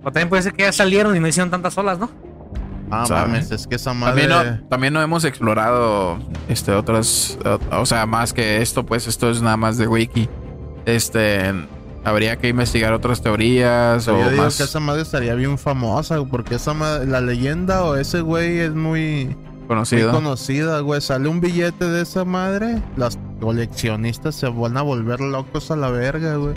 O 0.03 0.11
también 0.11 0.27
puede 0.29 0.43
ser 0.43 0.53
que 0.53 0.63
ya 0.63 0.71
salieron 0.73 1.15
y 1.15 1.19
no 1.19 1.27
hicieron 1.27 1.49
tantas 1.49 1.77
olas, 1.77 1.97
¿no? 1.99 2.09
Ah, 2.91 3.05
mames, 3.09 3.51
es 3.51 3.67
que 3.67 3.75
esa 3.75 3.93
madre. 3.93 4.27
también 4.27 4.59
no, 4.61 4.67
también 4.67 4.93
no 4.93 5.01
hemos 5.01 5.23
explorado 5.23 6.17
este 6.47 6.71
otras, 6.71 7.37
o 7.71 7.85
sea, 7.85 8.05
más 8.05 8.33
que 8.33 8.61
esto, 8.61 8.85
pues 8.85 9.07
esto 9.07 9.29
es 9.29 9.41
nada 9.41 9.57
más 9.57 9.77
de 9.77 9.87
wiki. 9.87 10.27
Este, 10.85 11.53
habría 12.03 12.37
que 12.37 12.47
investigar 12.47 12.93
otras 12.93 13.21
teorías 13.21 14.05
Yo 14.05 14.15
o 14.15 14.29
digo 14.29 14.43
más 14.43 14.57
que 14.57 14.63
esa 14.63 14.79
madre 14.79 15.03
estaría 15.03 15.35
bien 15.35 15.57
famosa, 15.57 16.23
porque 16.25 16.55
esa 16.55 16.73
madre, 16.73 17.05
la 17.05 17.21
leyenda 17.21 17.83
o 17.83 17.95
ese 17.95 18.21
güey 18.21 18.59
es 18.59 18.73
muy, 18.73 19.25
muy 19.25 19.35
conocido. 19.67 20.11
conocida, 20.11 20.79
güey. 20.79 21.01
Sale 21.01 21.27
un 21.27 21.41
billete 21.41 21.85
de 21.85 22.01
esa 22.01 22.25
madre, 22.25 22.81
las 22.97 23.19
coleccionistas 23.39 24.35
se 24.35 24.47
van 24.49 24.77
a 24.77 24.81
volver 24.81 25.19
locos 25.21 25.69
a 25.71 25.75
la 25.75 25.89
verga, 25.89 26.35
güey. 26.35 26.53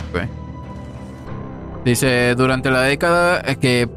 Dice, 1.85 2.33
durante 2.35 2.71
la 2.71 2.81
década 2.81 3.41
eh, 3.45 3.57
que... 3.57 3.89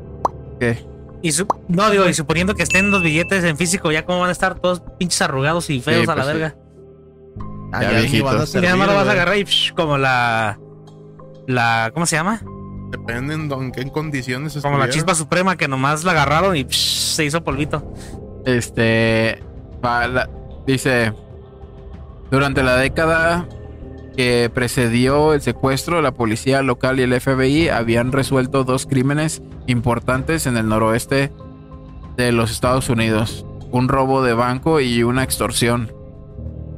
que 0.61 0.96
Y 1.27 1.33
su- 1.33 1.47
no, 1.69 1.91
digo, 1.91 2.09
y 2.09 2.15
suponiendo 2.15 2.55
que 2.55 2.63
estén 2.63 2.91
los 2.91 3.03
billetes 3.03 3.43
en 3.45 3.57
físico, 3.57 3.91
ya 3.91 4.05
como 4.05 4.21
van 4.21 4.29
a 4.29 4.33
estar 4.33 4.59
todos 4.61 4.81
pinches 4.99 5.21
arrugados 5.23 5.69
y 5.71 5.81
feos 5.81 6.05
Sí, 6.05 6.11
a 6.11 6.15
la 6.15 6.23
pues 6.23 6.27
sí. 6.27 6.33
verga. 6.41 6.57
Ah, 7.73 7.83
Ya 7.83 7.91
viejitos. 7.99 8.49
Y 8.49 8.53
servir, 8.53 8.69
nada 8.71 8.77
más 8.77 8.89
lo 8.89 8.95
vas 8.95 9.09
a 9.09 9.13
agarrar 9.13 9.37
y 9.39 9.45
psh, 9.45 9.73
como 9.75 9.99
la. 9.99 10.59
La. 11.49 11.91
¿Cómo 11.93 12.07
se 12.07 12.15
llama? 12.17 12.41
Depende 12.91 13.35
en, 13.35 13.49
don- 13.49 13.73
qué 13.73 13.91
condiciones 13.91 14.57
Como 14.63 14.79
la 14.79 14.89
chispa 14.89 15.15
suprema 15.17 15.57
que 15.57 15.67
nomás 15.67 16.05
la 16.05 16.13
agarraron 16.13 16.57
y 16.57 16.65
psh, 16.65 17.15
se 17.17 17.25
hizo 17.25 17.43
polvito. 17.43 17.93
Este. 18.45 19.43
la- 19.83 20.31
dice. 20.67 21.13
Durante 22.31 22.63
la 22.63 22.77
década 22.77 23.49
que 24.17 24.51
precedió 24.53 25.35
el 25.35 25.43
secuestro, 25.43 26.01
la 26.03 26.13
policía 26.13 26.63
local 26.63 26.99
y 26.99 27.03
el 27.03 27.21
FBI 27.21 27.69
habían 27.69 28.13
resuelto 28.13 28.65
dos 28.65 28.87
crímenes 28.87 29.43
importantes 29.67 30.47
en 30.47 30.57
el 30.57 30.69
noroeste 30.69 31.33
de 32.17 32.33
los 32.33 32.51
Estados 32.51 32.89
Unidos: 32.89 33.47
un 33.71 33.89
robo 33.89 34.23
de 34.23 34.35
banco 34.35 34.81
y 34.81 35.03
una 35.03 35.23
extorsión. 35.23 35.93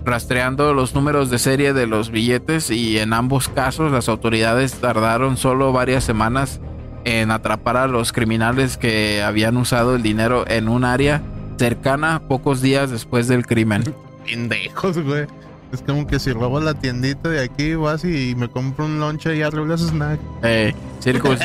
rastreando 0.05 0.73
los 0.73 0.95
números 0.95 1.29
de 1.29 1.39
serie 1.39 1.75
de 1.75 1.87
los 1.87 2.11
billetes 2.11 2.71
y 2.71 2.99
en 2.99 3.13
ambos 3.13 3.49
casos 3.49 3.93
las 3.93 4.09
autoridades 4.09 4.75
tardaron 4.75 5.37
solo 5.37 5.71
varias 5.71 6.03
semanas 6.03 6.61
en 7.05 7.31
atrapar 7.31 7.77
a 7.77 7.87
los 7.89 8.13
criminales 8.13 8.79
que 8.79 9.23
habían 9.23 9.59
usado 9.59 9.95
el 9.97 10.03
dinero 10.03 10.45
en 10.49 10.69
un 10.69 10.85
área 10.85 11.21
cercana 11.59 12.23
pocos 12.27 12.63
días 12.63 12.91
después 12.91 13.29
del 13.29 13.47
crimen. 13.47 13.83
Pendejos, 14.25 14.99
güey. 14.99 15.27
Es 15.73 15.83
como 15.83 16.07
que 16.07 16.19
si 16.19 16.33
robo 16.33 16.61
la 16.61 16.75
tiendita 16.75 17.29
de 17.29 17.43
aquí, 17.43 17.75
vas 17.75 18.05
y 18.05 18.35
me 18.37 18.49
compro 18.49 18.87
un 18.87 18.99
lonche 19.01 19.37
y 19.37 19.43
arreglas 19.43 19.81
snack. 19.83 20.19
Eh, 20.43 20.73
circun- 21.01 21.39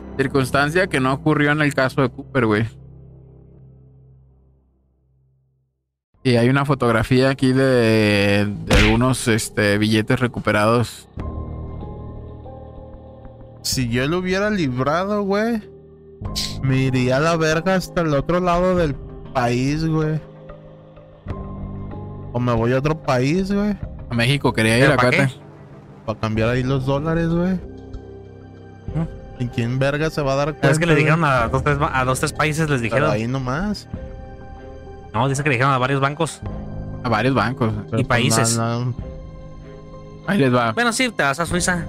circunstancia 0.16 0.86
que 0.88 0.98
no 1.00 1.12
ocurrió 1.12 1.52
en 1.52 1.62
el 1.62 1.72
caso 1.74 2.02
de 2.02 2.10
Cooper, 2.10 2.46
güey. 2.46 2.66
Y 6.22 6.36
hay 6.36 6.48
una 6.50 6.64
fotografía 6.66 7.30
aquí 7.30 7.52
de, 7.52 8.46
de 8.66 8.76
algunos 8.76 9.26
este, 9.28 9.78
billetes 9.78 10.20
recuperados. 10.20 11.08
Si 13.62 13.88
yo 13.88 14.06
lo 14.06 14.18
hubiera 14.18 14.50
librado, 14.50 15.22
güey, 15.22 15.62
me 16.62 16.76
iría 16.76 17.16
a 17.16 17.20
la 17.20 17.36
verga 17.36 17.74
hasta 17.76 18.02
el 18.02 18.12
otro 18.14 18.40
lado 18.40 18.76
del 18.76 18.94
país, 19.32 19.86
güey. 19.86 20.20
O 22.32 22.40
me 22.40 22.52
voy 22.52 22.72
a 22.72 22.78
otro 22.78 23.00
país, 23.02 23.52
güey. 23.52 23.76
A 24.10 24.14
México 24.14 24.52
quería 24.52 24.76
ir 24.78 24.82
¿Pero 24.84 24.94
acá. 24.94 25.02
pa' 25.04 25.10
qué? 25.10 25.26
te- 25.26 25.40
Para 26.06 26.18
cambiar 26.20 26.48
ahí 26.50 26.62
los 26.62 26.86
dólares, 26.86 27.28
güey. 27.28 27.58
¿Y 29.38 29.46
quién 29.48 29.78
verga 29.78 30.10
se 30.10 30.20
va 30.20 30.34
a 30.34 30.36
dar 30.36 30.48
cuenta? 30.50 30.70
Es 30.70 30.78
que 30.78 30.84
le 30.86 30.94
dijeron 30.94 31.24
a 31.24 31.48
dos, 31.48 31.64
tres, 31.64 31.78
a 31.80 32.04
dos, 32.04 32.18
tres 32.20 32.32
países, 32.32 32.68
les 32.68 32.80
Pero 32.82 32.94
dijeron. 32.94 33.10
ahí 33.10 33.26
nomás. 33.26 33.88
No, 35.14 35.28
dice 35.28 35.42
que 35.42 35.48
le 35.48 35.54
dijeron 35.54 35.72
a 35.72 35.78
varios 35.78 36.00
bancos. 36.00 36.40
A 37.02 37.08
varios 37.08 37.34
bancos. 37.34 37.72
Pero 37.90 38.02
Y 38.02 38.04
países. 38.04 38.56
no, 38.58 38.84
no. 38.86 38.94
Ahí 40.26 40.38
les 40.38 40.54
va. 40.54 40.72
Bueno, 40.72 40.92
sí, 40.92 41.08
te 41.10 41.22
vas 41.22 41.40
a 41.40 41.46
Suiza. 41.46 41.84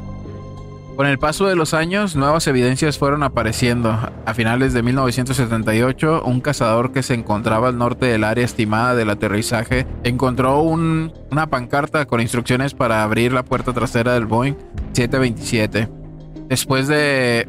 Con 1.01 1.09
el 1.09 1.17
paso 1.17 1.47
de 1.47 1.55
los 1.55 1.73
años, 1.73 2.15
nuevas 2.15 2.45
evidencias 2.45 2.99
fueron 2.99 3.23
apareciendo. 3.23 3.89
A 4.23 4.33
finales 4.35 4.71
de 4.71 4.83
1978, 4.83 6.21
un 6.23 6.41
cazador 6.41 6.91
que 6.91 7.01
se 7.01 7.15
encontraba 7.15 7.69
al 7.69 7.79
norte 7.79 8.05
del 8.05 8.23
área 8.23 8.45
estimada 8.45 8.93
del 8.93 9.09
aterrizaje 9.09 9.87
encontró 10.03 10.61
un- 10.61 11.11
una 11.31 11.47
pancarta 11.47 12.05
con 12.05 12.21
instrucciones 12.21 12.75
para 12.75 13.01
abrir 13.01 13.33
la 13.33 13.41
puerta 13.41 13.73
trasera 13.73 14.13
del 14.13 14.27
Boeing 14.27 14.53
727. 14.93 15.89
Después 16.47 16.87
de, 16.87 17.47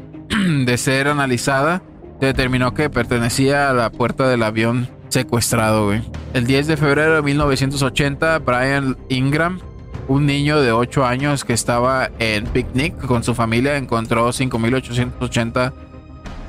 ser 0.77 1.07
analizada, 1.07 1.83
determinó 2.19 2.73
que 2.73 2.89
pertenecía 2.89 3.69
a 3.69 3.73
la 3.73 3.91
puerta 3.91 4.27
del 4.29 4.41
avión 4.41 4.89
secuestrado. 5.09 5.93
El 6.33 6.47
10 6.47 6.65
de 6.65 6.75
febrero 6.75 7.17
de 7.17 7.21
1980, 7.21 8.39
Brian 8.39 8.97
Ingram 9.09 9.59
un 10.07 10.25
niño 10.25 10.61
de 10.61 10.71
8 10.71 11.05
años 11.05 11.45
que 11.45 11.53
estaba 11.53 12.09
en 12.19 12.45
picnic 12.45 12.95
con 13.05 13.23
su 13.23 13.35
familia 13.35 13.77
encontró 13.77 14.29
5.880 14.29 15.73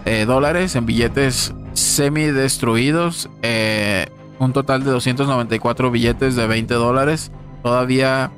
eh, 0.06 0.24
dólares 0.26 0.76
en 0.76 0.86
billetes 0.86 1.54
semi 1.72 2.26
destruidos, 2.26 3.30
eh, 3.42 4.06
un 4.38 4.52
total 4.52 4.84
de 4.84 4.90
294 4.90 5.90
billetes 5.90 6.36
de 6.36 6.46
20 6.46 6.74
dólares, 6.74 7.32
todavía 7.62 8.30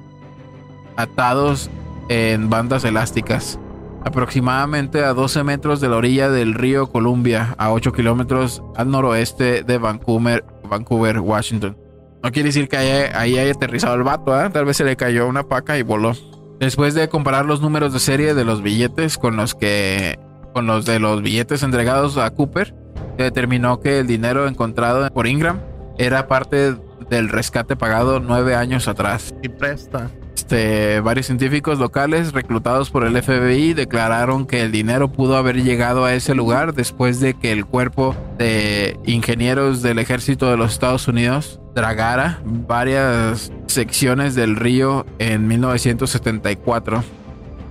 atados 0.96 1.70
en 2.08 2.48
bandas 2.50 2.84
elásticas. 2.84 3.58
Aproximadamente 4.04 5.02
a 5.02 5.14
12 5.14 5.42
metros 5.42 5.80
de 5.80 5.88
la 5.88 5.96
orilla 5.96 6.30
del 6.30 6.54
río 6.54 6.86
Columbia, 6.86 7.56
a 7.58 7.72
8 7.72 7.92
kilómetros 7.92 8.62
al 8.76 8.90
noroeste 8.90 9.64
de 9.64 9.78
Vancouver, 9.78 10.44
Vancouver 10.68 11.18
Washington. 11.18 11.76
No 12.22 12.32
quiere 12.32 12.48
decir 12.48 12.68
que 12.68 12.76
haya- 12.76 13.18
ahí 13.20 13.38
haya 13.38 13.52
aterrizado 13.52 13.94
el 13.94 14.02
vato, 14.02 14.34
¿ah? 14.34 14.50
Tal 14.50 14.64
vez 14.64 14.76
se 14.76 14.84
le 14.84 14.96
cayó 14.96 15.26
una 15.28 15.44
paca 15.44 15.78
y 15.78 15.82
voló. 15.82 16.12
Después 16.58 16.94
de 16.94 17.08
comparar 17.08 17.44
los 17.44 17.60
números 17.60 17.92
de 17.92 17.98
serie 18.00 18.34
de 18.34 18.44
los 18.44 18.62
billetes 18.62 19.18
con 19.18 19.36
los 19.36 19.54
que 19.54 20.18
con 20.54 20.66
los 20.66 20.86
de 20.86 20.98
los 20.98 21.20
billetes 21.20 21.62
entregados 21.62 22.16
a 22.16 22.30
Cooper, 22.30 22.74
se 23.18 23.24
determinó 23.24 23.78
que 23.80 23.98
el 23.98 24.06
dinero 24.06 24.48
encontrado 24.48 25.06
por 25.10 25.26
Ingram 25.26 25.60
era 25.98 26.26
parte 26.28 26.76
del 27.10 27.28
rescate 27.28 27.76
pagado 27.76 28.20
nueve 28.20 28.54
años 28.54 28.88
atrás. 28.88 29.34
Y 29.42 29.50
presta. 29.50 30.10
Este, 30.34 31.00
varios 31.00 31.26
científicos 31.26 31.78
locales 31.78 32.32
reclutados 32.32 32.88
por 32.90 33.04
el 33.04 33.16
FBI 33.22 33.74
declararon 33.74 34.46
que 34.46 34.62
el 34.62 34.72
dinero 34.72 35.12
pudo 35.12 35.36
haber 35.36 35.62
llegado 35.62 36.04
a 36.06 36.14
ese 36.14 36.34
lugar 36.34 36.72
después 36.72 37.20
de 37.20 37.34
que 37.34 37.52
el 37.52 37.66
cuerpo 37.66 38.14
de 38.38 38.98
ingenieros 39.04 39.82
del 39.82 39.98
ejército 39.98 40.50
de 40.50 40.56
los 40.56 40.72
Estados 40.72 41.06
Unidos 41.08 41.60
dragara 41.76 42.40
varias 42.44 43.52
secciones 43.66 44.34
del 44.34 44.56
río 44.56 45.04
en 45.18 45.46
1974. 45.46 47.04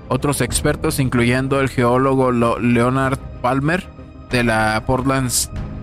Otros 0.08 0.42
expertos, 0.42 1.00
incluyendo 1.00 1.60
el 1.60 1.70
geólogo 1.70 2.32
Lo- 2.32 2.60
Leonard 2.60 3.18
Palmer 3.42 3.84
de 4.30 4.44
la 4.44 4.82
Portland 4.86 5.32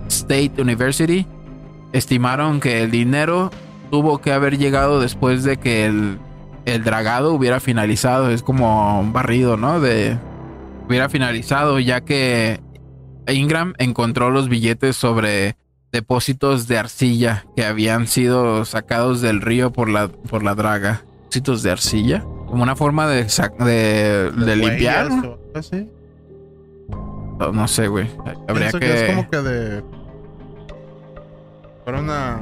State 0.08 0.52
University, 0.56 1.26
estimaron 1.92 2.60
que 2.60 2.82
el 2.84 2.92
dinero 2.92 3.50
tuvo 3.90 4.20
que 4.20 4.32
haber 4.32 4.56
llegado 4.56 5.00
después 5.00 5.42
de 5.42 5.56
que 5.56 5.84
el, 5.86 6.18
el 6.64 6.84
dragado 6.84 7.34
hubiera 7.34 7.58
finalizado. 7.58 8.30
Es 8.30 8.42
como 8.44 9.00
un 9.00 9.12
barrido, 9.12 9.56
¿no? 9.56 9.80
De 9.80 10.16
hubiera 10.86 11.08
finalizado, 11.08 11.80
ya 11.80 12.02
que 12.02 12.60
Ingram 13.28 13.74
encontró 13.78 14.30
los 14.30 14.48
billetes 14.48 14.94
sobre 14.96 15.56
depósitos 15.92 16.66
de 16.66 16.78
arcilla 16.78 17.44
que 17.54 17.64
habían 17.64 18.06
sido 18.08 18.64
sacados 18.64 19.20
del 19.20 19.40
río 19.42 19.72
por 19.72 19.88
la, 19.88 20.08
por 20.08 20.42
la 20.42 20.54
draga. 20.54 21.02
Depósitos 21.24 21.62
de 21.62 21.70
arcilla, 21.70 22.20
como 22.46 22.62
una 22.62 22.74
forma 22.76 23.06
de, 23.08 23.24
de, 23.24 24.30
de 24.32 24.56
limpiar. 24.56 25.08
¿no? 27.52 27.68
sé, 27.68 27.88
güey. 27.88 28.08
Habría 28.48 28.70
Pienso 28.70 28.80
que. 28.80 28.86
que... 28.86 28.94
es 28.94 29.10
como 29.10 29.30
que 29.30 29.36
de. 29.38 29.84
Fueron 31.84 32.10
a. 32.10 32.40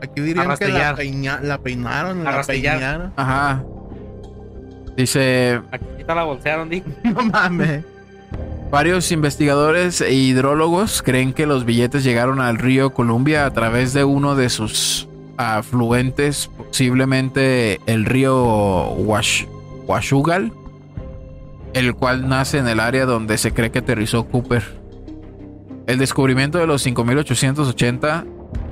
Aquí 0.00 0.20
dirían 0.20 0.56
que 0.56 0.68
la, 0.68 0.94
peinaron, 0.94 1.42
la 1.42 2.42
peinaron. 2.42 3.12
Ajá. 3.16 3.64
Dice. 4.96 5.60
Aquí 5.72 5.84
está 5.98 6.14
la 6.14 6.24
bolsearon, 6.24 6.68
Dick. 6.68 6.84
No 7.04 7.22
mames. 7.24 7.84
Varios 8.70 9.12
investigadores 9.12 10.02
e 10.02 10.12
hidrólogos 10.12 11.02
creen 11.02 11.32
que 11.32 11.46
los 11.46 11.64
billetes 11.64 12.04
llegaron 12.04 12.38
al 12.38 12.58
río 12.58 12.90
Columbia 12.90 13.46
a 13.46 13.50
través 13.50 13.94
de 13.94 14.04
uno 14.04 14.34
de 14.34 14.50
sus 14.50 15.08
afluentes, 15.38 16.50
posiblemente 16.54 17.80
el 17.86 18.04
río 18.04 18.90
Wash, 18.90 19.46
Washugal, 19.86 20.52
el 21.72 21.94
cual 21.94 22.28
nace 22.28 22.58
en 22.58 22.68
el 22.68 22.78
área 22.78 23.06
donde 23.06 23.38
se 23.38 23.52
cree 23.52 23.70
que 23.70 23.78
aterrizó 23.78 24.24
Cooper. 24.24 24.62
El 25.86 25.96
descubrimiento 25.96 26.58
de 26.58 26.66
los 26.66 26.86
5.880 26.86 28.26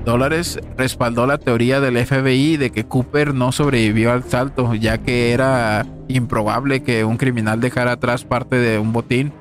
dólares 0.05 0.61
respaldó 0.77 1.27
la 1.27 1.39
teoría 1.39 1.81
del 1.81 2.05
FBI 2.05 2.59
de 2.59 2.71
que 2.71 2.85
Cooper 2.85 3.33
no 3.33 3.51
sobrevivió 3.51 4.13
al 4.13 4.25
salto, 4.25 4.75
ya 4.75 4.99
que 4.99 5.33
era 5.33 5.87
improbable 6.09 6.83
que 6.83 7.05
un 7.05 7.17
criminal 7.17 7.63
dejara 7.63 7.93
atrás 7.93 8.25
parte 8.25 8.57
de 8.57 8.79
un 8.79 8.93
botín 8.93 9.33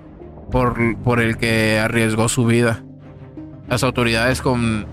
por, 0.51 0.97
por 0.97 1.19
el 1.19 1.37
que 1.37 1.79
arriesgó 1.79 2.29
su 2.29 2.45
vida. 2.45 2.83
Las 3.67 3.83
autoridades 3.83 4.41
con- 4.41 4.85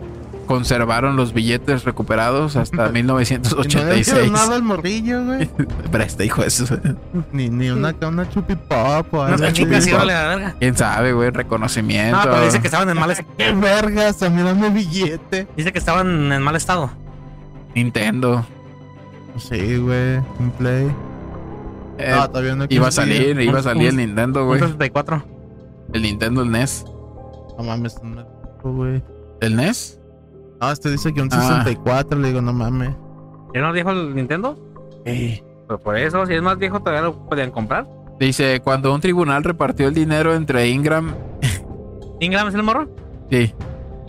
conservaron 0.46 1.16
los 1.16 1.32
billetes 1.32 1.84
recuperados 1.84 2.56
hasta 2.56 2.76
Y 2.94 3.02
no 3.02 3.18
le 3.18 3.24
1986. 3.26 4.06
dieron 4.06 4.32
nada 4.32 4.56
al 4.56 4.62
morrillo, 4.62 5.24
güey. 5.24 5.48
Presta, 5.92 6.24
hijo 6.24 6.42
de 6.42 6.48
eso. 6.48 6.64
Ni, 7.32 7.48
ni 7.48 7.70
una, 7.70 7.94
una 8.06 8.28
chupipop 8.28 9.14
o 9.14 9.22
algo 9.22 9.36
Una 9.36 10.04
la 10.04 10.28
verga. 10.28 10.56
Quién 10.58 10.76
sabe, 10.76 11.12
güey, 11.12 11.30
reconocimiento. 11.30 12.16
No, 12.16 12.22
pero 12.24 12.44
dice 12.44 12.60
que 12.60 12.66
estaban 12.66 12.88
en 12.90 12.98
mal 12.98 13.10
estado. 13.10 13.28
¡Qué 13.38 13.52
vergas! 13.52 14.20
Mí 14.30 14.42
dame 14.42 14.70
billete. 14.70 15.46
Dice 15.56 15.72
que 15.72 15.78
estaban 15.78 16.32
en 16.32 16.42
mal 16.42 16.56
estado. 16.56 16.90
Nintendo. 17.74 18.44
Sí, 19.38 19.76
güey. 19.78 20.18
Un 20.38 20.50
play. 20.58 20.86
Eh, 21.98 22.12
Ah, 22.14 22.26
todavía 22.28 22.54
no 22.56 22.66
iba 22.68 22.88
a 22.88 22.90
salir, 22.90 23.38
iba 23.40 23.58
a 23.60 23.62
salir 23.62 23.88
el 23.88 23.96
Nintendo, 23.96 24.44
güey. 24.44 24.60
64. 24.60 25.24
El 25.92 26.02
Nintendo, 26.02 26.42
el 26.42 26.50
NES. 26.50 26.84
No 27.58 27.64
mames, 27.64 27.96
no 28.02 28.08
me- 28.10 28.24
güey. 28.62 29.02
¿El 29.40 29.56
NES? 29.56 30.00
No, 30.60 30.70
este 30.70 30.90
dice 30.90 31.12
que 31.12 31.20
un 31.22 31.28
Ah. 31.32 31.40
64. 31.42 32.18
Le 32.18 32.28
digo, 32.28 32.40
no 32.40 32.52
mames. 32.52 32.94
¿Era 33.54 33.64
más 33.66 33.74
viejo 33.74 33.90
el 33.90 34.14
Nintendo? 34.14 34.56
Pues 35.04 35.80
por 35.82 35.96
eso, 35.96 36.24
si 36.26 36.34
es 36.34 36.42
más 36.42 36.58
viejo, 36.58 36.80
todavía 36.80 37.02
lo 37.02 37.28
podían 37.28 37.50
comprar. 37.50 37.86
Dice, 38.20 38.60
cuando 38.62 38.94
un 38.94 39.00
tribunal 39.00 39.42
repartió 39.42 39.88
el 39.88 39.94
dinero 39.94 40.34
entre 40.34 40.68
Ingram 40.68 41.14
¿Ingram 42.20 42.46
es 42.48 42.54
el 42.54 42.62
morro? 42.62 42.88
Sí. 43.30 43.52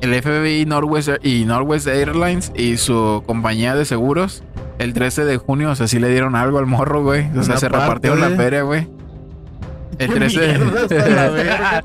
El 0.02 0.14
FBI 0.22 0.66
Northwest 0.66 1.10
y 1.26 1.46
Northwest 1.46 1.88
Airlines 1.88 2.52
y 2.56 2.78
su 2.78 3.24
compañía 3.26 3.74
de 3.76 3.86
seguros 3.86 4.44
el 4.78 4.94
13 4.94 5.24
de 5.26 5.38
junio, 5.38 5.72
o 5.72 5.76
sea, 5.76 5.88
sí 5.88 5.98
le 6.00 6.10
dieron 6.10 6.36
algo 6.36 6.58
al 6.60 6.66
morro, 6.66 7.02
güey. 7.04 7.22
O 7.30 7.44
sea, 7.44 7.54
Una 7.54 7.58
se 7.58 7.70
parte, 7.70 7.86
repartieron 7.86 8.20
la 8.22 8.30
feria, 8.32 8.64
güey. 8.64 8.88
El 10.00 10.08
¿Qué 10.10 10.16
13, 10.16 10.40
mierdas 10.60 10.92
a 10.92 11.10
la 11.10 11.30
verga? 11.30 11.84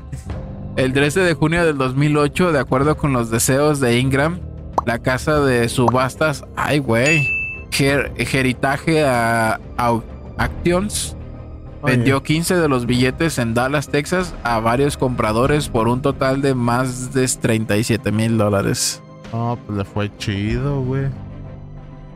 el 0.75 0.93
13 0.93 1.19
de 1.21 1.33
junio 1.33 1.65
del 1.65 1.77
2008, 1.77 2.51
de 2.51 2.59
acuerdo 2.59 2.97
con 2.97 3.13
los 3.13 3.29
deseos 3.29 3.79
de 3.79 3.99
Ingram, 3.99 4.39
la 4.85 4.99
casa 4.99 5.39
de 5.41 5.67
subastas, 5.69 6.43
ay, 6.55 6.79
güey. 6.79 7.27
Her- 7.71 8.11
Heritage 8.17 9.03
a, 9.05 9.59
a- 9.77 9.99
Actions 10.37 11.15
vendió 11.83 12.23
15 12.23 12.55
de 12.57 12.67
los 12.67 12.85
billetes 12.85 13.37
en 13.39 13.53
Dallas, 13.53 13.87
Texas, 13.89 14.33
a 14.43 14.59
varios 14.59 14.97
compradores 14.97 15.69
por 15.69 15.87
un 15.87 16.01
total 16.01 16.41
de 16.41 16.53
más 16.55 17.13
de 17.13 17.25
37 17.27 18.11
mil 18.11 18.37
dólares. 18.37 19.01
No, 19.31 19.57
pues 19.65 19.77
le 19.77 19.85
fue 19.85 20.11
chido, 20.17 20.81
güey. 20.81 21.05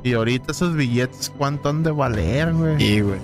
Y 0.03 0.13
ahorita 0.13 0.51
esos 0.51 0.75
billetes, 0.75 1.31
¿cuánto 1.37 1.69
han 1.69 1.83
de 1.83 1.91
valer, 1.91 2.51
güey? 2.53 2.83
Y, 2.83 2.99
güey. 3.01 3.19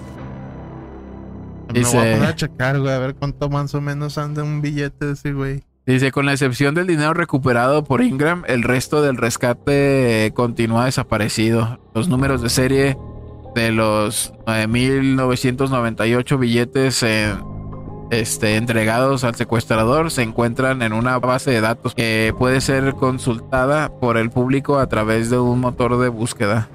Me 1.70 1.82
voy 1.82 1.84
dice- 1.84 1.98
a 1.98 2.02
poner 2.16 2.24
a 2.30 2.36
checar, 2.36 2.80
güey, 2.80 2.94
a 2.94 3.00
ver 3.00 3.16
cuánto 3.16 3.50
más 3.50 3.74
o 3.76 3.82
menos 3.82 4.18
anda 4.18 4.44
un 4.44 4.62
billete 4.62 5.06
de 5.08 5.14
ese, 5.14 5.34
güey. 5.34 5.64
Dice, 5.86 6.12
con 6.12 6.26
la 6.28 6.34
excepción 6.34 6.76
del 6.76 6.86
dinero 6.88 7.14
recuperado 7.16 7.84
por 7.84 8.02
Ingram, 8.04 8.44
el 8.48 8.62
resto 8.64 9.02
del 9.02 9.18
rescate 9.18 10.26
eh, 10.28 10.32
continúa 10.34 10.86
desaparecido. 10.86 11.80
Los 11.96 12.08
números 12.10 12.42
de 12.44 12.50
serie 12.50 12.98
de 13.56 13.72
los 13.72 14.32
9.998 14.46 16.38
billetes 16.40 17.02
eh, 17.04 17.34
este, 18.12 18.56
entregados 18.58 19.24
al 19.24 19.36
secuestrador 19.36 20.12
se 20.12 20.22
encuentran 20.24 20.82
en 20.82 20.94
una 20.94 21.18
base 21.20 21.52
de 21.52 21.62
datos 21.62 21.96
que 21.96 22.34
puede 22.38 22.62
ser 22.62 22.94
consultada 22.96 23.90
por 24.00 24.18
el 24.18 24.30
público 24.30 24.78
a 24.80 24.88
través 24.88 25.30
de 25.30 25.40
un 25.40 25.60
motor 25.60 25.98
de 26.00 26.10
búsqueda. 26.10 26.70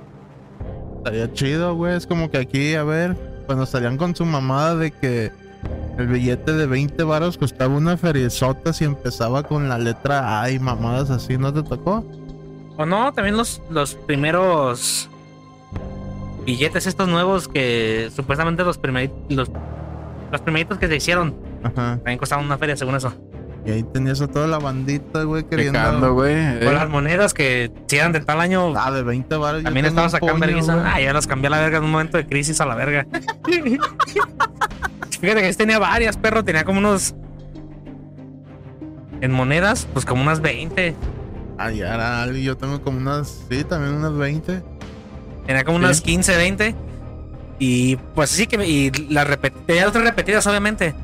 Estaría 0.99 1.33
chido, 1.33 1.75
güey. 1.75 1.97
Es 1.97 2.07
como 2.07 2.31
que 2.31 2.39
aquí, 2.39 2.75
a 2.75 2.83
ver, 2.85 3.17
cuando 3.45 3.67
salían 3.67 3.97
con 3.97 4.15
su 4.15 4.25
mamada 4.25 4.77
de 4.77 4.91
que 4.91 5.33
el 5.99 6.07
billete 6.09 6.53
de 6.53 6.67
20 6.67 7.03
varos 7.05 7.39
costaba 7.39 7.75
una 7.75 7.97
feriezota 7.97 8.73
si 8.73 8.85
empezaba 8.85 9.43
con 9.45 9.69
la 9.69 9.79
letra 9.79 10.43
A 10.43 10.51
y 10.51 10.59
mamadas 10.59 11.11
así, 11.11 11.39
¿no 11.39 11.53
te 11.53 11.63
tocó? 11.63 12.05
O 12.77 12.85
no, 12.85 13.13
también 13.13 13.37
los, 13.37 13.63
los 13.71 13.95
primeros 13.95 15.09
billetes 16.45 16.87
estos 16.87 17.09
nuevos 17.09 17.49
que 17.49 18.11
supuestamente 18.15 18.65
los 18.65 18.79
primeritos, 18.79 19.19
los, 19.29 19.51
los 20.31 20.41
primeritos 20.41 20.79
que 20.79 20.89
se 20.89 20.97
hicieron 20.97 21.35
Ajá. 21.63 21.97
también 21.97 22.19
costaban 22.19 22.45
una 22.45 22.59
feria 22.59 22.77
según 22.77 22.97
eso. 22.97 23.15
Y 23.67 23.71
ahí 23.71 23.83
tenías 23.83 24.21
a 24.21 24.29
toda 24.29 24.47
la 24.47 24.59
bandita, 24.59 25.23
güey, 25.23 25.43
Checando, 25.43 25.73
queriendo... 25.73 26.13
güey. 26.15 26.35
eh. 26.35 26.67
O 26.69 26.73
las 26.73 26.89
monedas 26.91 27.33
que 27.33 27.73
si 27.87 27.97
eran 27.97 28.13
de 28.13 28.21
tal 28.21 28.41
año 28.41 28.75
Ah, 28.77 28.91
de 28.91 29.03
20 29.03 29.37
varos. 29.37 29.61
yo 29.63 29.65
también 29.65 29.87
un 29.87 30.11
sacando 30.11 30.39
vergüenza. 30.39 30.83
Ah, 30.85 31.01
ya 31.01 31.13
las 31.15 31.27
cambié 31.27 31.47
a 31.47 31.51
la 31.51 31.61
verga 31.61 31.79
en 31.79 31.85
un 31.85 31.91
momento 31.93 32.19
de 32.19 32.27
crisis 32.27 32.61
a 32.61 32.67
la 32.67 32.75
verga. 32.75 33.07
Fíjate 35.21 35.41
que 35.43 35.53
tenía 35.55 35.79
varias, 35.79 36.17
perro. 36.17 36.45
Tenía 36.45 36.65
como 36.65 36.79
unos. 36.81 37.15
En 39.21 39.33
monedas, 39.33 39.89
pues 39.95 40.05
como 40.05 40.21
unas 40.23 40.41
20. 40.41 40.95
Ah, 41.57 41.71
ya 41.71 41.95
era 41.95 42.23
algo. 42.23 42.37
Yo 42.37 42.57
tengo 42.57 42.83
como 42.83 42.99
unas... 42.99 43.45
Sí, 43.49 43.65
también 43.65 43.95
unas 43.95 44.15
20. 44.15 44.63
Tenía 45.47 45.65
como 45.65 45.79
unas 45.79 46.01
15, 46.03 46.37
20. 46.37 46.75
Y 47.59 47.97
pues 47.97 48.31
sí 48.31 48.47
que. 48.47 48.59
me- 48.59 48.67
Y 48.67 48.91
las 49.09 49.27
repetí. 49.27 49.59
Tenía 49.67 49.89
otras 49.89 50.05
repetidas, 50.05 50.47
obviamente. 50.47 50.95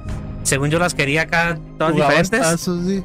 Según 0.42 0.70
yo 0.70 0.78
las 0.78 0.94
quería 0.94 1.22
acá, 1.22 1.58
todas 1.78 1.92
Jugabas 1.92 2.30
diferentes. 2.30 2.40
tazos, 2.40 2.86
sí. 2.86 3.04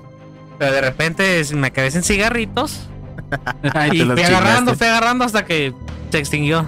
Pero 0.57 0.71
de 0.71 0.81
repente 0.81 1.43
me 1.53 1.71
quedé 1.71 1.91
sin 1.91 2.03
cigarritos. 2.03 2.87
Y 3.91 4.01
fui 4.01 4.21
agarrando, 4.23 4.71
chingaste. 4.71 4.75
fui 4.75 4.87
agarrando 4.87 5.25
hasta 5.25 5.45
que 5.45 5.73
se 6.11 6.17
extinguió. 6.19 6.65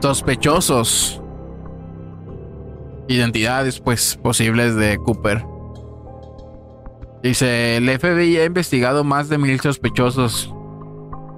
Sospechosos. 0.00 1.20
Identidades, 3.08 3.80
pues, 3.80 4.18
posibles 4.20 4.74
de 4.74 4.98
Cooper. 4.98 5.44
Dice, 7.22 7.76
el 7.76 7.88
FBI 7.98 8.38
ha 8.38 8.44
investigado 8.44 9.04
más 9.04 9.28
de 9.28 9.38
mil 9.38 9.60
sospechosos 9.60 10.52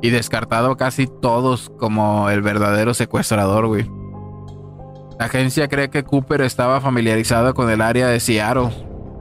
y 0.03 0.11
descartado 0.11 0.77
casi 0.77 1.07
todos 1.07 1.71
como 1.79 2.31
el 2.31 2.41
verdadero 2.43 2.95
secuestrador, 2.95 3.67
güey. 3.67 3.91
La 5.19 5.27
agencia 5.27 5.69
cree 5.69 5.91
que 5.91 6.05
Cooper 6.05 6.41
estaba 6.43 6.81
familiarizado 6.81 7.53
con 7.55 7.71
el 7.71 7.81
área 7.81 8.07
de 8.09 8.21
Seattle, 8.21 8.71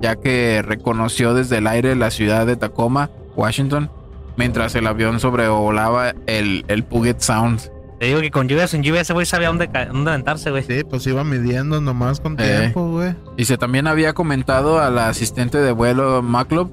ya 0.01 0.15
que 0.15 0.61
reconoció 0.61 1.33
desde 1.33 1.57
el 1.57 1.67
aire 1.67 1.95
la 1.95 2.11
ciudad 2.11 2.45
de 2.45 2.55
Tacoma, 2.55 3.09
Washington, 3.35 3.89
mientras 4.37 4.75
el 4.75 4.85
avión 4.85 5.19
sobrevolaba 5.19 6.13
el, 6.27 6.65
el 6.67 6.83
Puget 6.83 7.19
Sound. 7.19 7.71
Te 7.99 8.05
digo 8.05 8.21
que 8.21 8.29
con 8.29 8.47
lluvia 8.47 8.65
o 8.65 8.67
sin 8.67 8.83
lluvia 8.83 9.01
ese 9.01 9.13
güey 9.13 9.25
sabía 9.25 9.47
dónde, 9.47 9.67
dónde 9.91 10.11
aventarse, 10.11 10.51
güey. 10.51 10.61
Sí, 10.61 10.83
pues 10.87 11.07
iba 11.07 11.23
midiendo 11.23 11.81
nomás 11.81 12.19
con 12.19 12.33
Eh. 12.39 12.57
tiempo, 12.59 12.91
güey. 12.91 13.15
Dice, 13.35 13.57
también 13.57 13.87
había 13.87 14.13
comentado 14.13 14.79
a 14.79 14.91
la 14.91 15.09
asistente 15.09 15.57
de 15.57 15.71
vuelo 15.71 16.21
McLeod 16.21 16.67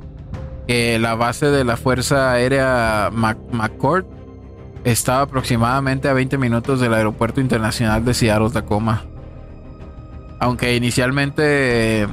que 0.69 0.99
la 0.99 1.15
base 1.15 1.47
de 1.47 1.65
la 1.65 1.79
Fuerza 1.79 2.33
Aérea 2.33 3.09
Mac- 3.11 3.39
McCord 3.53 4.05
estaba 4.85 5.23
aproximadamente 5.23 6.09
a 6.09 6.13
20 6.13 6.37
minutos 6.37 6.79
del 6.81 6.93
Aeropuerto 6.93 7.41
Internacional 7.41 8.05
de 8.05 8.13
Seattle 8.13 8.51
Tacoma. 8.51 9.05
Aunque 10.41 10.75
inicialmente 10.77 12.03
eh, 12.03 12.09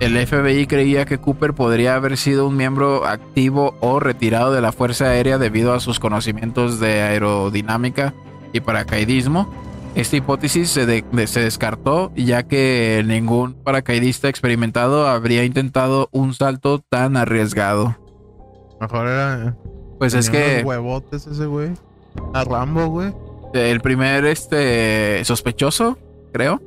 el 0.00 0.26
FBI 0.26 0.66
creía 0.66 1.04
que 1.04 1.18
Cooper 1.18 1.54
podría 1.54 1.94
haber 1.96 2.16
sido 2.16 2.46
un 2.48 2.56
miembro 2.56 3.06
activo 3.06 3.76
o 3.80 4.00
retirado 4.00 4.52
de 4.52 4.60
la 4.60 4.72
Fuerza 4.72 5.06
Aérea 5.06 5.38
debido 5.38 5.74
a 5.74 5.80
sus 5.80 6.00
conocimientos 6.00 6.80
de 6.80 7.02
aerodinámica 7.02 8.14
y 8.52 8.60
paracaidismo, 8.60 9.52
esta 9.94 10.16
hipótesis 10.16 10.70
se, 10.70 10.86
de- 10.86 11.26
se 11.26 11.40
descartó 11.40 12.12
ya 12.16 12.44
que 12.44 13.02
ningún 13.06 13.52
paracaidista 13.54 14.28
experimentado 14.28 15.06
habría 15.06 15.44
intentado 15.44 16.08
un 16.12 16.32
salto 16.34 16.78
tan 16.80 17.16
arriesgado. 17.16 17.96
Mejor 18.80 19.06
era. 19.06 19.56
Pues 19.98 20.14
es 20.14 20.30
que 20.30 20.62
huevotes 20.64 21.26
ese 21.26 21.46
güey. 21.46 21.70
A 22.34 22.42
Rambo, 22.44 22.86
güey. 22.88 23.12
el 23.54 23.80
primer 23.80 24.24
este 24.24 25.24
sospechoso, 25.24 25.98
creo, 26.32 26.60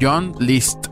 John 0.00 0.34
List. 0.38 0.86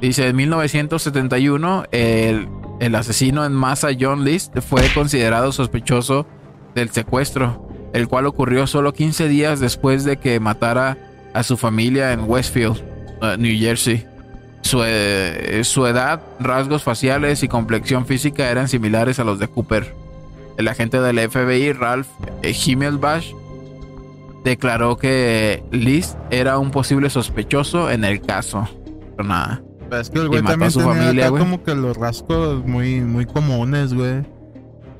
Dice 0.00 0.28
en 0.28 0.36
1971 0.36 1.84
el, 1.90 2.48
el 2.80 2.94
asesino 2.94 3.44
en 3.44 3.52
masa 3.52 3.88
John 3.98 4.24
List 4.24 4.58
fue 4.60 4.82
considerado 4.92 5.52
sospechoso 5.52 6.26
del 6.74 6.90
secuestro, 6.90 7.66
el 7.94 8.08
cual 8.08 8.26
ocurrió 8.26 8.66
solo 8.66 8.92
15 8.92 9.28
días 9.28 9.60
después 9.60 10.04
de 10.04 10.18
que 10.18 10.38
matara 10.40 10.98
a 11.32 11.42
su 11.42 11.56
familia 11.56 12.12
en 12.12 12.28
Westfield, 12.28 12.82
uh, 13.22 13.36
New 13.38 13.58
Jersey. 13.58 14.06
Su, 14.62 14.82
eh, 14.84 15.62
su 15.64 15.86
edad, 15.86 16.22
rasgos 16.40 16.82
faciales 16.82 17.42
y 17.42 17.48
complexión 17.48 18.04
física 18.04 18.50
eran 18.50 18.68
similares 18.68 19.20
a 19.20 19.24
los 19.24 19.38
de 19.38 19.46
Cooper. 19.46 19.94
El 20.56 20.68
agente 20.68 21.00
del 21.00 21.18
FBI, 21.30 21.72
Ralph 21.72 22.08
eh, 22.42 22.52
Himmelbach, 22.52 23.24
declaró 24.50 24.96
que 24.96 25.64
List 25.72 26.16
era 26.30 26.58
un 26.58 26.70
posible 26.70 27.10
sospechoso 27.10 27.90
en 27.90 28.04
el 28.04 28.20
caso. 28.20 28.68
Pero 29.16 29.28
nada. 29.28 29.62
Pero 29.90 30.00
es 30.00 30.10
que 30.10 30.18
el 30.20 30.28
güey 30.28 30.40
a 30.40 30.44
también 30.44 30.70
su 30.70 30.78
tenía 30.78 30.94
familia, 30.94 31.26
acá 31.26 31.38
como 31.38 31.62
que 31.62 31.74
los 31.74 31.96
rasgos 31.96 32.64
muy, 32.64 33.00
muy 33.00 33.26
comunes, 33.26 33.92
güey. 33.92 34.22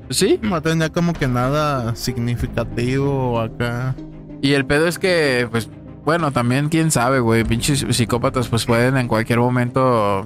Sí. 0.09 0.39
No 0.41 0.61
tenía 0.61 0.89
como 0.89 1.13
que 1.13 1.27
nada 1.27 1.95
significativo 1.95 3.39
acá. 3.39 3.95
Y 4.41 4.53
el 4.53 4.65
pedo 4.65 4.87
es 4.87 4.99
que, 4.99 5.47
pues, 5.49 5.69
bueno, 6.03 6.31
también 6.31 6.67
quién 6.69 6.91
sabe, 6.91 7.19
güey. 7.19 7.43
Pinches 7.43 7.85
psicópatas, 7.89 8.49
pues 8.49 8.65
pueden 8.65 8.97
en 8.97 9.07
cualquier 9.07 9.39
momento 9.39 10.25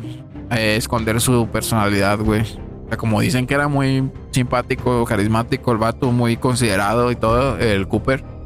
eh, 0.49 0.76
esconder 0.78 1.22
su 1.22 1.47
personalidad, 1.47 2.19
güey. 2.19 2.41
O 2.41 2.88
sea, 2.88 2.97
como 2.97 3.22
dicen 3.22 3.45
que 3.45 3.53
era 3.53 3.67
muy 3.67 4.09
simpático, 4.32 5.05
carismático, 5.05 5.72
el 5.72 5.78
vato, 5.78 6.11
muy 6.11 6.38
considerado 6.38 7.11
y 7.11 7.15
todo, 7.15 7.57
el 7.57 7.88
Cooper. 7.88 8.40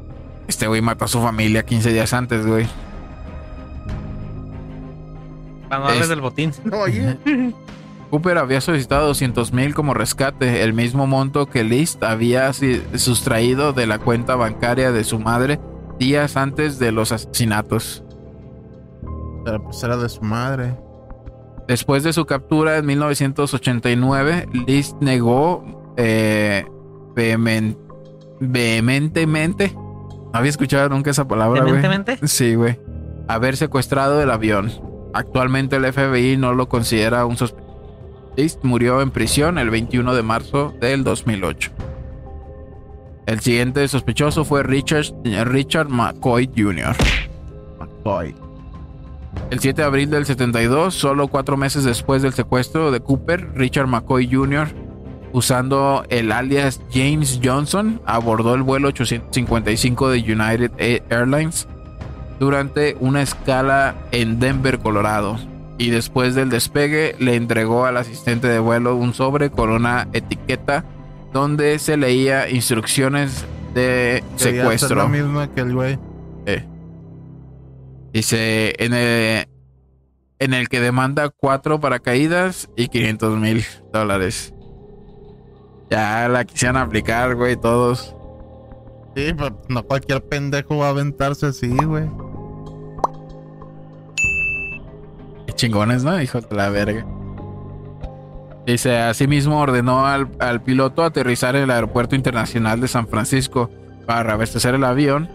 Este 0.48 0.68
güey 0.68 0.82
mató 0.82 1.06
a 1.06 1.08
su 1.08 1.22
familia 1.22 1.66
15 1.66 1.92
días 1.94 2.14
antes, 2.14 2.46
güey. 2.46 2.68
Para 5.70 5.80
no 5.82 5.86
darles 5.88 6.04
Es- 6.04 6.10
del 6.10 6.22
botín. 6.22 6.52
Oye. 6.72 7.18
Cooper 8.12 8.38
había 8.38 8.62
solicitado 8.62 9.08
200 9.08 9.52
mil 9.52 9.74
como 9.74 9.94
rescate, 9.94 10.64
el 10.64 10.74
mismo 10.74 11.06
monto 11.08 11.48
que 11.48 11.64
List 11.64 12.02
había 12.04 12.54
sustraído 12.54 13.74
de 13.74 13.88
la 13.88 14.00
cuenta 14.00 14.36
bancaria 14.36 14.92
de 14.94 15.04
su 15.04 15.20
madre 15.20 15.60
días 16.00 16.38
antes 16.38 16.80
de 16.80 16.92
los 16.94 17.12
asesinatos. 17.12 18.04
Pero 19.44 19.62
pues 19.64 19.84
era 19.84 19.98
de 19.98 20.08
su 20.08 20.22
madre. 20.22 20.76
Después 21.68 22.04
de 22.04 22.14
su 22.14 22.26
captura 22.26 22.78
en 22.78 22.86
1989, 22.86 24.48
List 24.68 24.96
negó 25.02 25.94
eh, 25.98 26.64
vehemen- 27.16 27.76
vehementemente. 28.40 29.76
¿No 30.36 30.40
había 30.40 30.50
escuchado 30.50 30.90
nunca 30.90 31.12
esa 31.12 31.26
palabra, 31.26 31.62
güey? 31.62 31.76
Evidentemente. 31.76 32.28
Sí, 32.28 32.56
güey. 32.56 32.78
Haber 33.30 33.56
secuestrado 33.56 34.22
el 34.22 34.30
avión. 34.30 34.70
Actualmente 35.14 35.78
el 35.78 35.94
FBI 35.94 36.36
no 36.36 36.54
lo 36.54 36.68
considera 36.68 37.26
un 37.26 37.38
sospechoso. 37.38 38.34
List 38.36 38.62
murió 38.66 39.02
en 39.02 39.12
prisión 39.12 39.58
el 39.58 39.70
21 39.70 40.14
de 40.14 40.24
marzo 40.24 40.74
del 40.82 41.06
2008. 41.06 41.72
El 43.28 43.40
siguiente 43.40 43.88
sospechoso 43.88 44.44
fue 44.44 44.62
Richard, 44.64 45.06
Richard 45.24 45.88
McCoy 45.88 46.52
Jr. 46.54 46.98
McCoy. 47.80 48.36
El 49.52 49.62
7 49.62 49.84
de 49.84 49.88
abril 49.88 50.10
del 50.10 50.26
72, 50.26 50.94
solo 50.94 51.30
cuatro 51.30 51.56
meses 51.56 51.86
después 51.86 52.22
del 52.22 52.34
secuestro 52.34 52.92
de 52.92 53.00
Cooper, 53.00 53.54
Richard 53.56 53.88
McCoy 53.88 54.30
Jr. 54.30 54.68
usando 55.36 56.06
el 56.08 56.32
alias 56.32 56.80
James 56.94 57.42
Johnson, 57.44 58.00
abordó 58.06 58.56
el 58.56 58.62
vuelo 58.62 58.88
855 58.88 60.10
de 60.12 60.20
United 60.20 60.72
Airlines 61.10 61.68
durante 62.40 62.96
una 63.02 63.22
escala 63.22 63.96
en 64.14 64.40
Denver, 64.40 64.80
Colorado. 64.80 65.38
Y 65.78 65.90
después 65.90 66.36
del 66.36 66.50
despegue 66.50 67.18
le 67.20 67.36
entregó 67.36 67.86
al 67.86 67.98
asistente 67.98 68.48
de 68.48 68.60
vuelo 68.60 68.96
un 68.96 69.14
sobre 69.14 69.50
con 69.50 69.72
una 69.72 70.08
etiqueta 70.14 70.86
donde 71.34 71.80
se 71.80 71.98
leía 71.98 72.50
instrucciones 72.50 73.44
de 73.74 74.24
Quería 74.38 74.62
secuestro. 74.62 74.96
lo 74.96 75.10
mismo 75.10 75.54
que 75.54 75.60
el 75.60 75.74
güey. 75.74 76.00
Eh. 76.46 76.66
Dice 78.14 78.74
en 78.80 78.94
el, 78.94 79.50
en 80.40 80.54
el 80.54 80.70
que 80.70 80.80
demanda 80.80 81.28
cuatro 81.28 81.82
paracaídas 81.82 82.70
y 82.78 82.88
500 82.88 83.38
mil 83.38 83.66
dólares. 83.92 84.55
Ya 85.90 86.28
la 86.28 86.46
quisieran 86.46 86.78
aplicar, 86.78 87.36
güey, 87.36 87.56
todos. 87.56 88.16
Sí, 89.16 89.34
pero 89.38 89.62
no 89.70 89.84
cualquier 89.84 90.24
pendejo 90.24 90.78
va 90.78 90.88
a 90.88 90.90
aventarse 90.90 91.46
así, 91.46 91.70
güey. 91.70 92.10
Qué 95.48 95.54
chingones, 95.54 96.04
¿no? 96.04 96.22
Hijos 96.22 96.50
de 96.50 96.56
la 96.56 96.70
verga. 96.70 97.06
Dice, 98.66 98.98
asimismo 98.98 99.60
ordenó 99.62 100.08
al, 100.08 100.30
al 100.40 100.64
piloto 100.64 101.04
aterrizar 101.04 101.56
en 101.56 101.64
el 101.64 101.72
aeropuerto 101.72 102.16
internacional 102.16 102.82
de 102.82 102.88
San 102.88 103.08
Francisco 103.08 103.70
para 104.08 104.24
reabastecer 104.24 104.74
el 104.74 104.84
avión. 104.84 105.30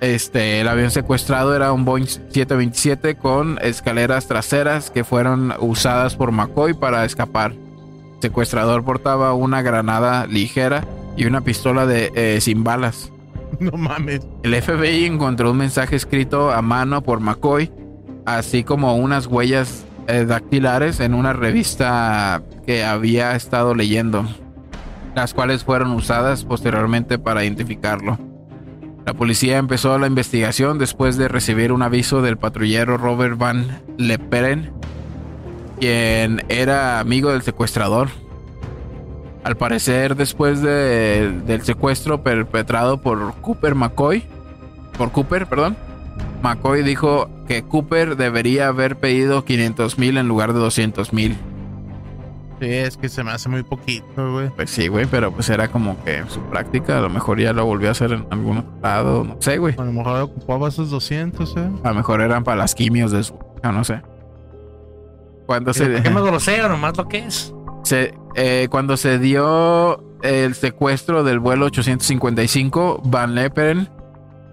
Este, 0.00 0.60
el 0.60 0.68
avión 0.68 0.90
secuestrado 0.90 1.54
era 1.54 1.72
un 1.72 1.84
Boeing 1.84 2.06
727 2.06 3.16
con 3.16 3.58
escaleras 3.62 4.26
traseras 4.26 4.90
que 4.90 5.04
fueron 5.04 5.54
usadas 5.60 6.16
por 6.16 6.32
McCoy 6.32 6.74
para 6.74 7.04
escapar. 7.04 7.54
El 8.20 8.28
secuestrador 8.28 8.84
portaba 8.84 9.32
una 9.32 9.62
granada 9.62 10.26
ligera 10.26 10.84
y 11.16 11.24
una 11.24 11.40
pistola 11.40 11.86
de 11.86 12.12
eh, 12.14 12.42
sin 12.42 12.62
balas. 12.62 13.10
No 13.60 13.72
mames. 13.72 14.20
El 14.42 14.54
FBI 14.54 15.06
encontró 15.06 15.50
un 15.50 15.56
mensaje 15.56 15.96
escrito 15.96 16.50
a 16.50 16.60
mano 16.60 17.02
por 17.02 17.20
McCoy, 17.20 17.72
así 18.26 18.62
como 18.62 18.94
unas 18.96 19.26
huellas 19.26 19.86
eh, 20.06 20.26
dactilares 20.26 21.00
en 21.00 21.14
una 21.14 21.32
revista 21.32 22.42
que 22.66 22.84
había 22.84 23.34
estado 23.34 23.74
leyendo, 23.74 24.26
las 25.14 25.32
cuales 25.32 25.64
fueron 25.64 25.92
usadas 25.92 26.44
posteriormente 26.44 27.18
para 27.18 27.42
identificarlo. 27.42 28.18
La 29.06 29.14
policía 29.14 29.56
empezó 29.56 29.98
la 29.98 30.06
investigación 30.06 30.78
después 30.78 31.16
de 31.16 31.28
recibir 31.28 31.72
un 31.72 31.80
aviso 31.82 32.20
del 32.20 32.36
patrullero 32.36 32.98
Robert 32.98 33.38
Van 33.38 33.82
Leperen, 33.96 34.72
quien 35.80 36.42
era 36.48 37.00
amigo 37.00 37.30
del 37.32 37.42
secuestrador. 37.42 38.08
Al 39.42 39.56
parecer, 39.56 40.16
después 40.16 40.60
de- 40.60 41.32
del 41.46 41.62
secuestro 41.62 42.22
perpetrado 42.22 42.98
por 43.00 43.34
Cooper 43.40 43.74
McCoy, 43.74 44.24
por 44.98 45.10
Cooper, 45.12 45.46
perdón, 45.46 45.76
McCoy 46.42 46.82
dijo 46.82 47.28
que 47.48 47.62
Cooper 47.62 48.16
debería 48.16 48.68
haber 48.68 48.96
pedido 48.96 49.44
500 49.44 49.98
mil 49.98 50.18
en 50.18 50.28
lugar 50.28 50.52
de 50.52 50.58
200 50.60 51.12
mil. 51.14 51.36
Sí, 52.60 52.66
es 52.68 52.98
que 52.98 53.08
se 53.08 53.24
me 53.24 53.30
hace 53.30 53.48
muy 53.48 53.62
poquito, 53.62 54.32
güey. 54.32 54.50
Pues 54.50 54.68
sí, 54.68 54.88
güey, 54.88 55.06
pero 55.06 55.32
pues 55.32 55.48
era 55.48 55.68
como 55.68 55.96
que 56.04 56.22
su 56.28 56.40
práctica. 56.42 56.98
A 56.98 57.00
lo 57.00 57.08
mejor 57.08 57.40
ya 57.40 57.54
lo 57.54 57.64
volvió 57.64 57.88
a 57.88 57.92
hacer 57.92 58.12
en 58.12 58.26
algún 58.30 58.58
otro 58.58 58.70
lado, 58.82 59.24
no 59.24 59.36
sé, 59.40 59.56
güey. 59.56 59.74
A 59.78 59.84
lo 59.84 59.92
mejor 59.92 60.20
ocupaba 60.20 60.68
esos 60.68 60.90
200, 60.90 61.56
eh. 61.56 61.70
A 61.82 61.88
lo 61.88 61.94
mejor 61.94 62.20
eran 62.20 62.44
para 62.44 62.58
las 62.58 62.74
quimios 62.74 63.10
de 63.12 63.22
su. 63.24 63.34
No, 63.62 63.72
no 63.72 63.82
sé. 63.84 64.02
Cuando 65.50 65.74
se, 65.74 65.86
¿Por 65.88 66.02
qué 66.04 66.10
me 66.10 66.20
grosero? 66.22 66.68
Nomás 66.68 66.96
lo 66.96 67.08
que 67.08 67.18
es. 67.26 67.52
se- 67.82 68.14
eh, 68.36 68.68
cuando 68.70 68.96
se 68.96 69.18
dio 69.18 70.00
el 70.22 70.54
secuestro 70.54 71.24
del 71.24 71.40
vuelo 71.40 71.66
855, 71.66 73.00
Van 73.04 73.34
Leperen 73.34 73.88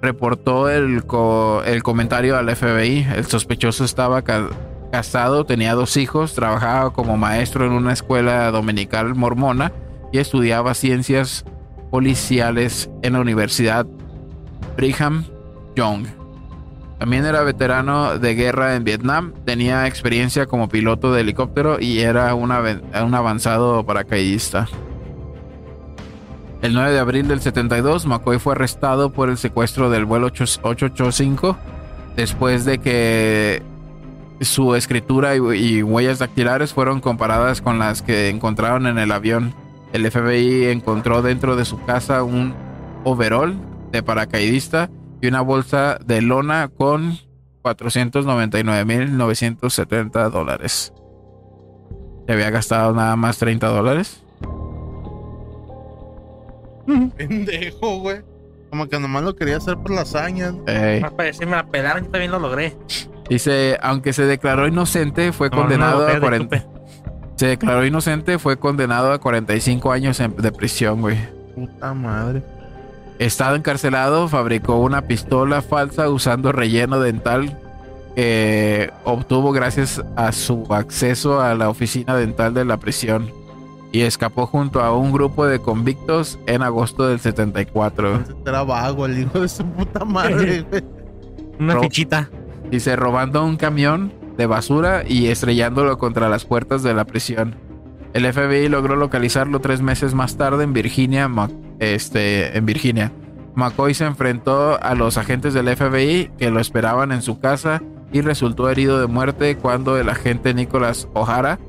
reportó 0.02 0.70
el, 0.70 1.06
co- 1.06 1.62
el 1.66 1.84
comentario 1.84 2.36
al 2.36 2.50
FBI. 2.56 3.06
El 3.16 3.26
sospechoso 3.28 3.86
estaba 3.86 4.24
ca- 4.24 4.50
casado, 4.92 5.46
tenía 5.46 5.76
dos 5.76 5.98
hijos, 5.98 6.34
trabajaba 6.34 6.90
como 6.94 7.16
maestro 7.16 7.68
en 7.68 7.74
una 7.74 7.94
escuela 7.94 8.50
dominical 8.50 9.14
mormona 9.14 9.72
y 10.12 10.18
estudiaba 10.18 10.74
ciencias 10.74 11.46
policiales 11.92 12.90
en 13.04 13.14
la 13.14 13.20
Universidad 13.20 13.86
Brigham 14.78 15.26
Young. 15.76 16.08
También 17.00 17.26
era 17.26 17.44
veterano 17.44 18.18
de 18.18 18.34
guerra 18.34 18.76
en 18.76 18.84
Vietnam, 18.84 19.34
tenía 19.46 19.86
experiencia 19.86 20.48
como 20.48 20.68
piloto 20.68 21.14
de 21.14 21.22
helicóptero 21.22 21.80
y 21.80 22.00
era 22.00 22.34
un 22.34 22.52
avanzado 22.52 23.86
paracaidista. 23.86 24.68
El 26.64 26.74
9 26.74 26.92
de 26.92 27.00
abril 27.00 27.28
del 27.28 27.40
72, 27.40 28.08
McCoy 28.08 28.40
fue 28.40 28.54
arrestado 28.54 29.12
por 29.14 29.30
el 29.30 29.38
secuestro 29.38 29.92
del 29.92 30.06
vuelo 30.06 30.32
8- 30.32 30.60
885 30.64 31.56
después 32.16 32.66
de 32.66 32.80
que 32.80 33.62
su 34.42 34.74
escritura 34.74 35.36
y, 35.36 35.40
y 35.40 35.84
huellas 35.84 36.18
dactilares 36.18 36.74
fueron 36.74 37.00
comparadas 37.00 37.62
con 37.62 37.78
las 37.78 38.02
que 38.02 38.30
encontraron 38.30 38.88
en 38.88 38.98
el 38.98 39.12
avión. 39.12 39.54
El 39.94 40.10
FBI 40.10 40.66
encontró 40.66 41.22
dentro 41.22 41.56
de 41.56 41.64
su 41.64 41.80
casa 41.86 42.24
un 42.24 42.56
overall 43.04 43.56
de 43.92 44.02
paracaidista 44.02 44.90
y 45.22 45.28
una 45.28 45.42
bolsa 45.42 45.98
de 46.06 46.22
lona 46.22 46.70
con 46.70 47.18
499.970 47.64 50.30
dólares. 50.30 50.94
Se 52.26 52.34
había 52.34 52.50
gastado 52.50 52.94
nada 52.94 53.16
más 53.16 53.38
30 53.38 53.68
dólares. 53.68 54.24
Pendejo, 57.18 58.00
güey. 58.00 58.22
Como 58.70 58.88
que 58.88 59.00
nomás 59.00 59.24
lo 59.24 59.36
quería 59.36 59.58
hacer 59.58 59.78
por 59.78 59.92
las 59.92 60.14
hazañas. 60.16 60.54
Ey. 60.68 61.02
Más 61.02 61.12
para 61.14 61.28
decirme 61.28 61.56
la 61.56 61.66
pelaron, 61.68 62.06
yo 62.06 62.12
también 62.12 62.32
lo 62.32 62.40
logré. 62.40 62.76
Dice, 63.30 63.78
aunque 63.82 64.14
se 64.14 64.26
declaró 64.26 64.68
inocente, 64.68 65.32
fue 65.34 65.50
No, 65.50 65.58
condenado 65.58 66.02
no, 66.02 66.08
a 66.08 66.14
de 66.14 66.20
40. 66.20 66.60
Cooper. 66.60 66.78
Se 67.36 67.48
declaró 67.48 67.86
inocente, 67.86 68.40
fue 68.40 68.58
condenado 68.58 69.12
a 69.14 69.20
45 69.20 69.92
años 69.92 70.20
en- 70.20 70.36
de 70.36 70.52
prisión, 70.52 71.02
güey. 71.02 71.18
Puta 71.56 71.94
madre. 71.94 72.44
Estado 73.20 73.56
encarcelado, 73.56 74.28
fabricó 74.28 74.78
una 74.80 75.04
pistola 75.04 75.62
falsa 75.62 76.10
usando 76.10 76.52
relleno 76.52 77.00
dental 77.00 77.58
que 78.16 78.92
obtuvo 79.04 79.52
gracias 79.52 80.04
a 80.16 80.32
su 80.32 80.66
acceso 80.74 81.40
a 81.42 81.54
la 81.56 81.70
oficina 81.70 82.16
dental 82.16 82.54
de 82.54 82.66
la 82.66 82.78
prisión 82.78 83.32
y 83.92 84.02
escapó 84.02 84.48
junto 84.48 84.82
a 84.82 84.96
un 84.96 85.12
grupo 85.12 85.46
de 85.46 85.60
convictos 85.60 86.40
en 86.48 86.62
agosto 86.64 87.08
del 87.08 87.20
74. 87.20 88.16
Entonces 88.16 88.36
Era 88.46 88.64
vago 88.64 89.06
el 89.06 89.20
hijo 89.20 89.40
de 89.42 89.48
su 89.48 89.64
puta 89.66 90.04
madre. 90.04 90.66
Una 91.60 91.76
Ro- 91.76 91.82
fichita. 91.84 92.30
Dice, 92.72 92.96
robando 92.96 93.46
un 93.46 93.56
camión 93.56 94.12
de 94.36 94.46
basura 94.46 95.04
y 95.08 95.28
estrellándolo 95.28 95.98
contra 95.98 96.28
las 96.28 96.44
puertas 96.46 96.84
de 96.84 96.94
la 96.94 97.06
prisión. 97.06 97.56
El 98.18 98.34
FBI 98.34 98.68
logró 98.68 98.96
localizarlo 98.96 99.60
tres 99.60 99.84
meses 99.84 100.16
más 100.16 100.38
tarde 100.38 100.64
en 100.64 100.74
Virginia, 100.74 101.30
este, 101.78 102.58
en 102.58 102.66
Virginia. 102.66 103.12
McCoy 103.54 103.94
se 103.94 104.06
enfrentó 104.06 104.82
a 104.82 104.96
los 104.96 105.20
agentes 105.20 105.54
del 105.54 105.68
FBI 105.76 106.32
que 106.36 106.50
lo 106.50 106.60
esperaban 106.60 107.12
en 107.12 107.22
su 107.22 107.40
casa 107.40 107.84
y 108.12 108.22
resultó 108.22 108.72
herido 108.72 109.00
de 109.00 109.06
muerte 109.06 109.56
cuando 109.58 110.00
el 110.00 110.10
agente 110.10 110.56
Nicholas 110.56 111.08
O'Hara 111.14 111.60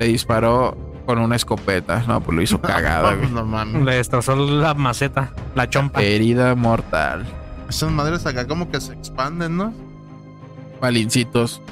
le 0.00 0.08
disparó 0.08 0.76
con 1.06 1.20
una 1.20 1.36
escopeta. 1.36 2.02
No, 2.08 2.20
pues 2.20 2.34
lo 2.34 2.42
hizo 2.42 2.60
cagada, 2.60 3.14
güey. 3.14 3.30
No 3.30 3.44
mames. 3.44 3.84
Le 3.84 3.94
destrozó 3.94 4.34
la 4.34 4.74
maceta, 4.74 5.32
la 5.54 5.70
chompa. 5.70 6.02
Herida 6.02 6.56
mortal. 6.56 7.24
Esas 7.68 7.92
madres 7.92 8.26
acá 8.26 8.48
como 8.48 8.68
que 8.68 8.80
se 8.80 8.94
expanden, 8.94 9.56
¿no? 9.56 9.72
malincitos. 10.80 11.62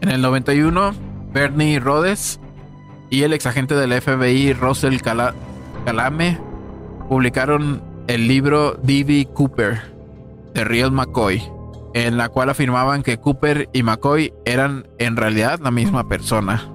En 0.00 0.08
el 0.08 0.22
91, 0.22 0.94
Bernie 1.34 1.78
Rhodes 1.80 2.40
y 3.10 3.22
el 3.22 3.32
exagente 3.32 3.74
del 3.74 3.92
FBI 4.00 4.52
Russell 4.52 4.98
Cala- 5.00 5.34
Calame 5.84 6.38
publicaron 7.08 7.82
el 8.06 8.26
libro 8.28 8.74
D.B. 8.82 9.28
Cooper, 9.34 9.80
de 10.54 10.64
Real 10.64 10.90
McCoy, 10.92 11.42
en 11.94 12.16
la 12.16 12.28
cual 12.28 12.50
afirmaban 12.50 13.02
que 13.02 13.18
Cooper 13.18 13.68
y 13.72 13.82
McCoy 13.82 14.32
eran 14.44 14.86
en 14.98 15.16
realidad 15.16 15.58
la 15.62 15.70
misma 15.70 16.08
persona. 16.08 16.70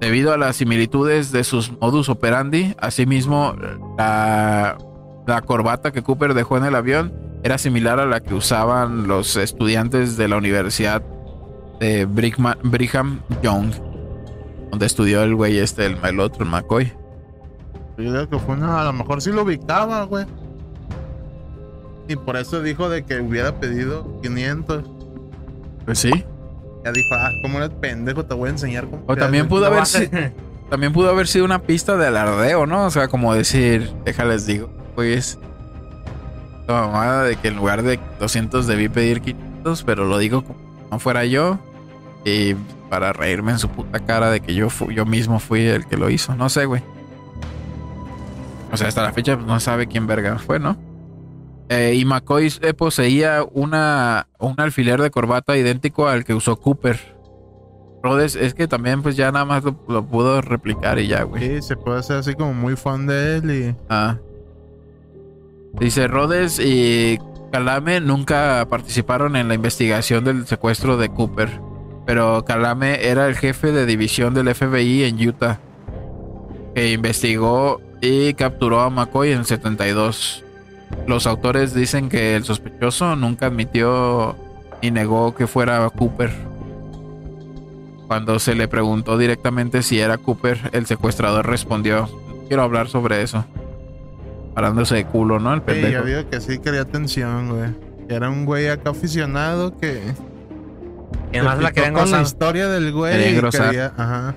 Debido 0.00 0.32
a 0.32 0.38
las 0.38 0.56
similitudes 0.56 1.30
de 1.30 1.44
sus 1.44 1.72
modus 1.80 2.08
operandi, 2.08 2.74
asimismo 2.78 3.54
la, 3.98 4.78
la 5.26 5.42
corbata 5.42 5.92
que 5.92 6.02
Cooper 6.02 6.32
dejó 6.32 6.56
en 6.56 6.64
el 6.64 6.74
avión 6.74 7.12
era 7.42 7.58
similar 7.58 8.00
a 8.00 8.06
la 8.06 8.20
que 8.20 8.34
usaban 8.34 9.06
los 9.08 9.36
estudiantes 9.36 10.16
de 10.16 10.28
la 10.28 10.36
Universidad 10.38 11.02
de 11.80 12.04
Brigham 12.06 13.20
Young, 13.42 13.72
donde 14.70 14.86
estudió 14.86 15.22
el 15.22 15.34
güey 15.34 15.58
este, 15.58 15.86
el, 15.86 15.96
el 16.04 16.20
otro, 16.20 16.44
el 16.44 16.50
McCoy. 16.50 16.92
Yo 17.98 18.10
creo 18.12 18.28
que 18.28 18.38
fue 18.38 18.54
una. 18.54 18.80
A 18.80 18.84
lo 18.84 18.92
mejor 18.92 19.20
sí 19.20 19.30
lo 19.32 19.42
ubicaba, 19.42 20.04
güey. 20.04 20.24
Y 22.08 22.16
por 22.16 22.36
eso 22.36 22.62
dijo 22.62 22.88
de 22.88 23.04
que 23.04 23.20
hubiera 23.20 23.58
pedido 23.60 24.20
500. 24.22 24.84
Pues 25.84 25.98
sí. 25.98 26.10
Ya 26.84 26.92
dijo, 26.92 27.08
ah, 27.14 27.28
como 27.42 27.58
eres 27.58 27.70
pendejo, 27.80 28.24
te 28.24 28.34
voy 28.34 28.48
a 28.48 28.52
enseñar 28.52 28.86
cómo. 28.86 29.02
O 29.06 29.16
también 29.16 29.42
hace". 29.44 29.48
pudo 29.50 29.66
haber 29.66 29.80
a 29.80 29.84
si- 29.84 30.06
ser- 30.06 30.32
también 30.70 30.92
pudo 30.92 31.10
haber 31.10 31.26
sido 31.28 31.44
una 31.44 31.60
pista 31.62 31.96
de 31.96 32.06
alardeo, 32.06 32.66
¿no? 32.66 32.86
O 32.86 32.90
sea, 32.90 33.08
como 33.08 33.34
decir, 33.34 33.92
déjales 34.04 34.46
digo, 34.46 34.70
pues 34.94 35.38
la 36.66 36.82
mamada 36.86 37.24
de 37.24 37.36
que 37.36 37.48
en 37.48 37.56
lugar 37.56 37.82
de 37.82 37.98
200 38.20 38.66
debí 38.66 38.88
pedir 38.88 39.20
500, 39.20 39.82
pero 39.84 40.04
lo 40.04 40.18
digo 40.18 40.42
como 40.42 40.58
si 40.58 40.90
no 40.90 40.98
fuera 41.00 41.24
yo 41.24 41.58
y 42.24 42.54
para 42.90 43.14
reírme 43.14 43.52
en 43.52 43.58
su 43.58 43.68
puta 43.70 44.00
cara 44.00 44.30
de 44.30 44.40
que 44.40 44.54
yo 44.54 44.68
fu- 44.68 44.90
yo 44.90 45.06
mismo 45.06 45.38
fui 45.38 45.62
el 45.66 45.86
que 45.86 45.96
lo 45.96 46.10
hizo, 46.10 46.34
no 46.34 46.48
sé, 46.50 46.66
güey. 46.66 46.82
O 48.72 48.76
sea, 48.76 48.88
hasta 48.88 49.02
la 49.02 49.12
fecha 49.12 49.36
no 49.36 49.58
sabe 49.60 49.86
quién 49.86 50.06
verga 50.06 50.38
fue, 50.38 50.58
¿no? 50.58 50.76
Eh, 51.70 51.94
y 51.96 52.04
McCoy 52.04 52.52
eh, 52.62 52.74
poseía 52.74 53.44
una, 53.52 54.26
un 54.38 54.54
alfiler 54.58 55.00
de 55.00 55.10
corbata 55.10 55.56
idéntico 55.56 56.08
al 56.08 56.24
que 56.24 56.34
usó 56.34 56.56
Cooper. 56.56 57.16
Rhodes 58.02 58.34
es 58.34 58.54
que 58.54 58.66
también 58.66 59.02
pues 59.02 59.14
ya 59.16 59.30
nada 59.30 59.44
más 59.44 59.62
lo, 59.62 59.76
lo 59.88 60.04
pudo 60.04 60.40
replicar 60.40 60.98
y 60.98 61.06
ya, 61.06 61.22
güey. 61.22 61.46
Sí, 61.46 61.62
se 61.62 61.76
puede 61.76 61.98
hacer 62.00 62.16
así 62.16 62.34
como 62.34 62.54
muy 62.54 62.74
fan 62.76 63.06
de 63.06 63.36
él 63.36 63.50
y. 63.50 63.76
Ah. 63.88 64.16
Dice 65.74 66.08
Rhodes 66.08 66.58
y 66.58 67.18
Calame 67.52 68.00
nunca 68.00 68.66
participaron 68.68 69.36
en 69.36 69.48
la 69.48 69.54
investigación 69.54 70.24
del 70.24 70.46
secuestro 70.46 70.96
de 70.96 71.08
Cooper, 71.10 71.60
pero 72.10 72.44
Calame 72.44 73.06
era 73.08 73.28
el 73.28 73.36
jefe 73.36 73.70
de 73.70 73.86
división 73.86 74.34
del 74.34 74.52
FBI 74.52 75.04
en 75.04 75.28
Utah, 75.28 75.60
que 76.74 76.90
investigó 76.90 77.80
y 78.00 78.34
capturó 78.34 78.80
a 78.80 78.90
McCoy 78.90 79.30
en 79.30 79.38
el 79.38 79.44
72. 79.44 80.42
Los 81.06 81.28
autores 81.28 81.72
dicen 81.72 82.08
que 82.08 82.34
el 82.34 82.42
sospechoso 82.42 83.14
nunca 83.14 83.46
admitió 83.46 84.34
ni 84.82 84.90
negó 84.90 85.36
que 85.36 85.46
fuera 85.46 85.88
Cooper. 85.90 86.32
Cuando 88.08 88.40
se 88.40 88.56
le 88.56 88.66
preguntó 88.66 89.16
directamente 89.16 89.80
si 89.84 90.00
era 90.00 90.18
Cooper, 90.18 90.58
el 90.72 90.86
secuestrador 90.86 91.46
respondió, 91.46 92.08
"No 92.26 92.48
quiero 92.48 92.64
hablar 92.64 92.88
sobre 92.88 93.22
eso. 93.22 93.44
Parándose 94.52 94.96
de 94.96 95.04
culo, 95.04 95.38
¿no? 95.38 95.54
El 95.54 95.60
Sí, 95.60 95.64
pendejo. 95.66 96.02
yo 96.02 96.04
digo 96.18 96.28
que 96.28 96.40
sí 96.40 96.58
quería 96.58 96.80
atención, 96.80 97.50
güey. 97.50 97.70
Era 98.08 98.28
un 98.30 98.46
güey 98.46 98.66
acá 98.66 98.90
aficionado 98.90 99.78
que. 99.78 100.00
Y 101.32 101.36
además 101.36 101.56
se 101.58 101.62
la 101.62 101.72
querían 101.72 101.94
con 101.94 102.10
la 102.10 102.22
historia 102.22 102.68
del 102.68 102.92
güey. 102.92 103.12
Quería 103.12 103.30
y 103.30 103.34
engrosar. 103.34 103.66
quería- 103.70 103.92
Ajá. 103.96 104.34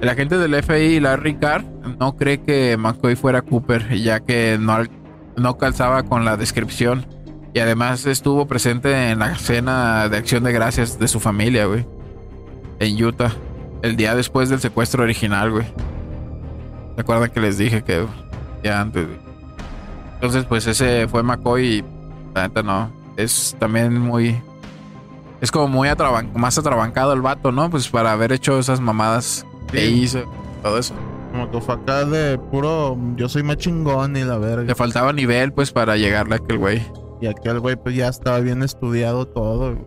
El 0.00 0.08
agente 0.08 0.36
del 0.38 0.54
FBI, 0.62 1.00
Larry 1.00 1.36
Carr, 1.36 1.64
no 1.98 2.16
cree 2.16 2.42
que 2.42 2.76
McCoy 2.76 3.16
fuera 3.16 3.42
Cooper, 3.42 3.94
ya 3.96 4.20
que 4.20 4.58
no, 4.60 4.78
no 5.36 5.56
calzaba 5.56 6.02
con 6.02 6.24
la 6.24 6.36
descripción. 6.36 7.06
Y 7.54 7.60
además 7.60 8.04
estuvo 8.06 8.46
presente 8.46 9.10
en 9.10 9.20
la 9.20 9.36
cena 9.36 10.08
de 10.08 10.16
acción 10.16 10.42
de 10.44 10.52
gracias 10.52 10.98
de 10.98 11.08
su 11.08 11.20
familia, 11.20 11.66
güey. 11.66 11.86
En 12.80 13.02
Utah. 13.02 13.32
El 13.82 13.96
día 13.96 14.14
después 14.14 14.48
del 14.48 14.60
secuestro 14.60 15.04
original, 15.04 15.50
güey. 15.52 15.66
Recuerdan 16.96 17.30
que 17.30 17.40
les 17.40 17.56
dije 17.58 17.82
que 17.82 18.04
ya 18.62 18.80
antes, 18.80 19.06
güey. 19.06 19.18
Entonces, 20.14 20.44
pues 20.44 20.66
ese 20.66 21.06
fue 21.08 21.22
McCoy 21.22 21.66
y 21.66 21.84
la 22.34 22.48
neta 22.48 22.62
no. 22.62 22.90
Es 23.16 23.54
también 23.58 23.98
muy... 24.00 24.40
Es 25.44 25.50
como 25.50 25.68
muy 25.68 25.88
atraban- 25.88 26.30
más 26.34 26.56
atrabancado 26.56 27.12
el 27.12 27.20
vato, 27.20 27.52
¿no? 27.52 27.68
Pues 27.68 27.88
para 27.90 28.12
haber 28.12 28.32
hecho 28.32 28.58
esas 28.58 28.80
mamadas 28.80 29.44
que 29.70 29.84
hizo, 29.86 30.20
todo 30.62 30.78
eso. 30.78 30.94
Como 31.32 31.50
que 31.50 31.60
fue 31.60 31.74
acá 31.74 32.06
de 32.06 32.38
puro. 32.38 32.96
Yo 33.16 33.28
soy 33.28 33.42
más 33.42 33.58
chingón 33.58 34.16
y 34.16 34.24
la 34.24 34.38
Le 34.38 34.46
verga. 34.46 34.74
faltaba 34.74 35.12
nivel, 35.12 35.52
pues, 35.52 35.70
para 35.70 35.98
llegarle 35.98 36.36
a 36.36 36.38
aquel 36.38 36.56
güey. 36.56 36.82
Y 37.20 37.26
aquel 37.26 37.60
güey, 37.60 37.76
pues 37.76 37.94
ya 37.94 38.08
estaba 38.08 38.40
bien 38.40 38.62
estudiado 38.62 39.26
todo. 39.26 39.74
güey. 39.74 39.84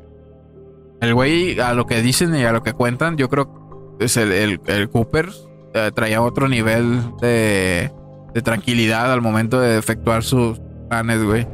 El 1.02 1.14
güey, 1.16 1.60
a 1.60 1.74
lo 1.74 1.88
que 1.88 2.04
dicen 2.04 2.36
y 2.36 2.44
a 2.44 2.52
lo 2.52 2.62
que 2.62 2.74
cuentan, 2.74 3.18
yo 3.18 3.28
creo 3.28 3.96
que 3.98 4.06
es 4.06 4.16
el, 4.18 4.32
el- 4.32 4.62
el 4.68 4.90
Cooper 4.92 5.30
eh, 5.74 5.92
traía 5.96 6.22
otro 6.22 6.48
nivel 6.48 7.02
de, 7.20 7.92
de 8.36 8.42
tranquilidad 8.44 9.12
al 9.12 9.22
momento 9.22 9.60
de 9.60 9.80
efectuar 9.80 10.22
sus 10.24 10.60
planes, 10.88 11.24
güey. 11.24 11.48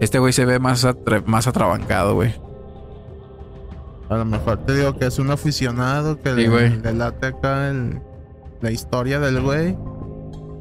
Este 0.00 0.18
güey 0.18 0.34
se 0.34 0.44
ve 0.44 0.58
más, 0.58 0.86
más 1.24 1.46
atrabancado, 1.46 2.14
güey. 2.14 2.34
A 4.08 4.16
lo 4.16 4.24
mejor 4.24 4.58
te 4.64 4.74
digo 4.76 4.96
que 4.98 5.06
es 5.06 5.18
un 5.18 5.30
aficionado 5.30 6.20
que 6.20 6.30
Sí, 6.34 6.46
le, 6.46 6.70
le 6.76 6.92
late 6.94 7.26
acá 7.26 7.68
el- 7.70 8.00
la 8.60 8.70
historia 8.70 9.18
del 9.20 9.40
güey. 9.40 9.76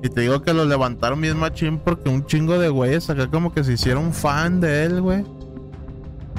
Y 0.04 0.10
te 0.10 0.22
digo 0.22 0.42
que 0.42 0.54
lo 0.54 0.66
levantaron 0.66 1.20
bien 1.22 1.38
machín 1.38 1.80
porque 1.80 2.10
un 2.10 2.26
chingo 2.26 2.58
de 2.60 2.70
güeyes 2.70 3.10
acá 3.10 3.28
como 3.28 3.54
que 3.54 3.64
se 3.64 3.74
hicieron 3.74 4.14
fan 4.14 4.60
de 4.62 4.86
él, 4.86 5.02
güey. 5.02 5.24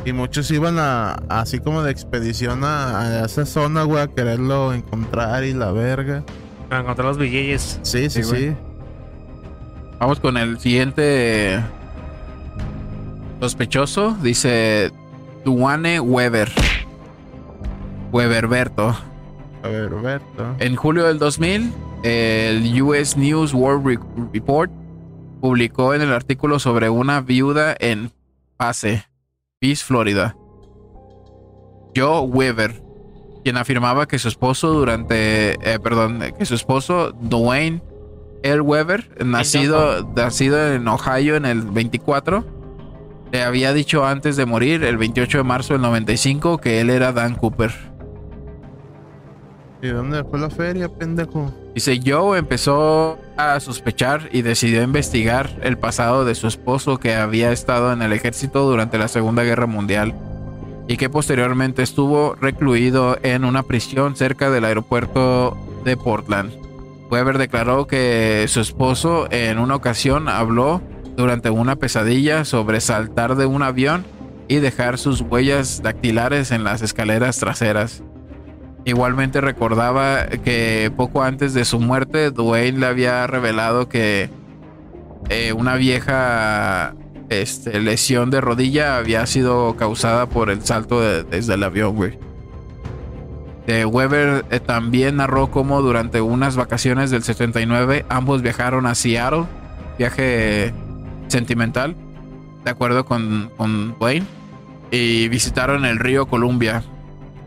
Y 0.04 0.12
muchos 0.12 0.48
iban 0.52 0.78
a, 0.78 1.14
así 1.28 1.58
como 1.58 1.82
de 1.82 1.90
expedición 1.90 2.62
a, 2.62 3.00
a 3.22 3.24
esa 3.24 3.44
zona, 3.46 3.82
güey, 3.82 4.02
a 4.02 4.06
quererlo 4.08 4.72
encontrar 4.72 5.42
y 5.44 5.52
la 5.52 5.72
verga. 5.72 6.22
Para 6.68 6.82
encontrar 6.82 7.08
los 7.08 7.18
billetes. 7.18 7.80
Sí, 7.82 8.08
sí, 8.10 8.22
Sí, 8.22 8.36
sí. 8.36 8.56
Vamos 9.98 10.20
con 10.20 10.36
el 10.36 10.60
siguiente 10.60 11.60
sospechoso. 13.40 14.16
Dice 14.22 14.92
Duane 15.44 16.00
Weber. 16.00 16.52
Weberberto. 18.16 18.96
En 20.58 20.76
julio 20.76 21.04
del 21.06 21.18
2000, 21.18 21.72
el 22.02 22.82
US 22.82 23.16
News 23.16 23.52
World 23.52 23.86
Re- 23.86 23.98
Report 24.32 24.70
publicó 25.40 25.92
en 25.94 26.00
el 26.02 26.12
artículo 26.12 26.58
sobre 26.58 26.88
una 26.88 27.20
viuda 27.20 27.74
en 27.78 28.10
Pace, 28.56 29.04
Peace, 29.60 29.84
Florida. 29.84 30.34
Joe 31.94 32.20
Weber, 32.26 32.82
quien 33.44 33.56
afirmaba 33.56 34.06
que 34.06 34.18
su 34.18 34.28
esposo 34.28 34.72
durante, 34.72 35.52
eh, 35.52 35.78
perdón, 35.78 36.20
que 36.38 36.46
su 36.46 36.54
esposo 36.54 37.12
Dwayne 37.12 37.82
L. 38.42 38.60
Weber, 38.60 39.24
nacido, 39.26 40.10
nacido 40.14 40.72
en 40.72 40.86
Ohio 40.88 41.36
en 41.36 41.44
el 41.46 41.62
24, 41.62 42.44
le 43.32 43.42
había 43.42 43.72
dicho 43.72 44.06
antes 44.06 44.36
de 44.36 44.46
morir, 44.46 44.84
el 44.84 44.96
28 44.98 45.38
de 45.38 45.44
marzo 45.44 45.74
del 45.74 45.82
95, 45.82 46.58
que 46.58 46.80
él 46.80 46.90
era 46.90 47.12
Dan 47.12 47.34
Cooper. 47.34 47.72
¿Y 49.82 49.88
dónde 49.88 50.24
fue 50.24 50.38
la 50.38 50.50
feria, 50.50 50.88
pendejo? 50.88 51.52
Dice, 51.74 52.00
Joe 52.04 52.38
empezó 52.38 53.18
a 53.36 53.60
sospechar 53.60 54.30
y 54.32 54.42
decidió 54.42 54.82
investigar 54.82 55.50
el 55.62 55.76
pasado 55.76 56.24
de 56.24 56.34
su 56.34 56.46
esposo 56.46 56.98
que 56.98 57.14
había 57.14 57.52
estado 57.52 57.92
en 57.92 58.00
el 58.00 58.12
ejército 58.12 58.68
durante 58.68 58.98
la 58.98 59.08
Segunda 59.08 59.42
Guerra 59.42 59.66
Mundial 59.66 60.14
y 60.88 60.96
que 60.96 61.10
posteriormente 61.10 61.82
estuvo 61.82 62.34
recluido 62.36 63.18
en 63.22 63.44
una 63.44 63.62
prisión 63.62 64.16
cerca 64.16 64.50
del 64.50 64.64
aeropuerto 64.64 65.56
de 65.84 65.96
Portland. 65.96 66.52
Weber 67.10 67.38
declaró 67.38 67.86
que 67.86 68.46
su 68.48 68.60
esposo 68.60 69.28
en 69.30 69.58
una 69.58 69.76
ocasión 69.76 70.28
habló 70.28 70.80
durante 71.16 71.50
una 71.50 71.76
pesadilla 71.76 72.44
sobre 72.44 72.80
saltar 72.80 73.36
de 73.36 73.46
un 73.46 73.62
avión 73.62 74.04
y 74.48 74.56
dejar 74.56 74.98
sus 74.98 75.20
huellas 75.20 75.82
dactilares 75.82 76.50
en 76.50 76.64
las 76.64 76.82
escaleras 76.82 77.38
traseras. 77.38 78.02
Igualmente 78.86 79.40
recordaba 79.40 80.26
que 80.26 80.90
poco 80.96 81.22
antes 81.22 81.52
de 81.54 81.64
su 81.64 81.80
muerte, 81.80 82.30
Dwayne 82.30 82.78
le 82.78 82.86
había 82.86 83.26
revelado 83.26 83.88
que 83.88 84.30
eh, 85.28 85.52
una 85.52 85.74
vieja 85.74 86.94
este, 87.28 87.80
lesión 87.80 88.30
de 88.30 88.40
rodilla 88.40 88.96
había 88.96 89.26
sido 89.26 89.74
causada 89.76 90.26
por 90.26 90.50
el 90.50 90.64
salto 90.64 91.00
de- 91.00 91.24
desde 91.24 91.54
el 91.54 91.64
avión, 91.64 91.96
güey. 91.96 92.16
Eh, 93.66 93.84
Weber 93.84 94.44
eh, 94.52 94.60
también 94.60 95.16
narró 95.16 95.50
cómo 95.50 95.82
durante 95.82 96.20
unas 96.20 96.54
vacaciones 96.54 97.10
del 97.10 97.24
79 97.24 98.06
ambos 98.08 98.40
viajaron 98.40 98.86
a 98.86 98.94
Seattle, 98.94 99.46
viaje 99.98 100.72
sentimental, 101.26 101.96
de 102.64 102.70
acuerdo 102.70 103.04
con, 103.04 103.50
con 103.56 103.98
Dwayne, 103.98 104.24
y 104.92 105.26
visitaron 105.26 105.84
el 105.84 105.98
río 105.98 106.26
Columbia, 106.26 106.84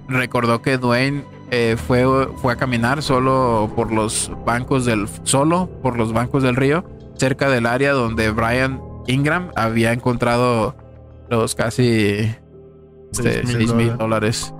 recordó 0.09 0.61
que 0.61 0.77
Dwayne 0.77 1.23
eh, 1.51 1.77
fue, 1.77 2.05
fue 2.37 2.53
a 2.53 2.55
caminar 2.55 3.01
solo 3.01 3.71
por 3.75 3.91
los 3.91 4.31
bancos 4.45 4.85
del 4.85 5.07
solo 5.23 5.69
por 5.81 5.97
los 5.97 6.13
bancos 6.13 6.43
del 6.43 6.55
río 6.55 6.83
cerca 7.15 7.49
del 7.49 7.65
área 7.65 7.93
donde 7.93 8.29
Brian 8.31 8.81
Ingram 9.07 9.51
había 9.55 9.91
encontrado 9.91 10.75
los 11.29 11.55
casi 11.55 12.35
este, 13.11 13.45
Seis 13.45 13.45
mil 13.45 13.67
6 13.67 13.73
mil 13.73 13.97
dólares. 13.97 14.53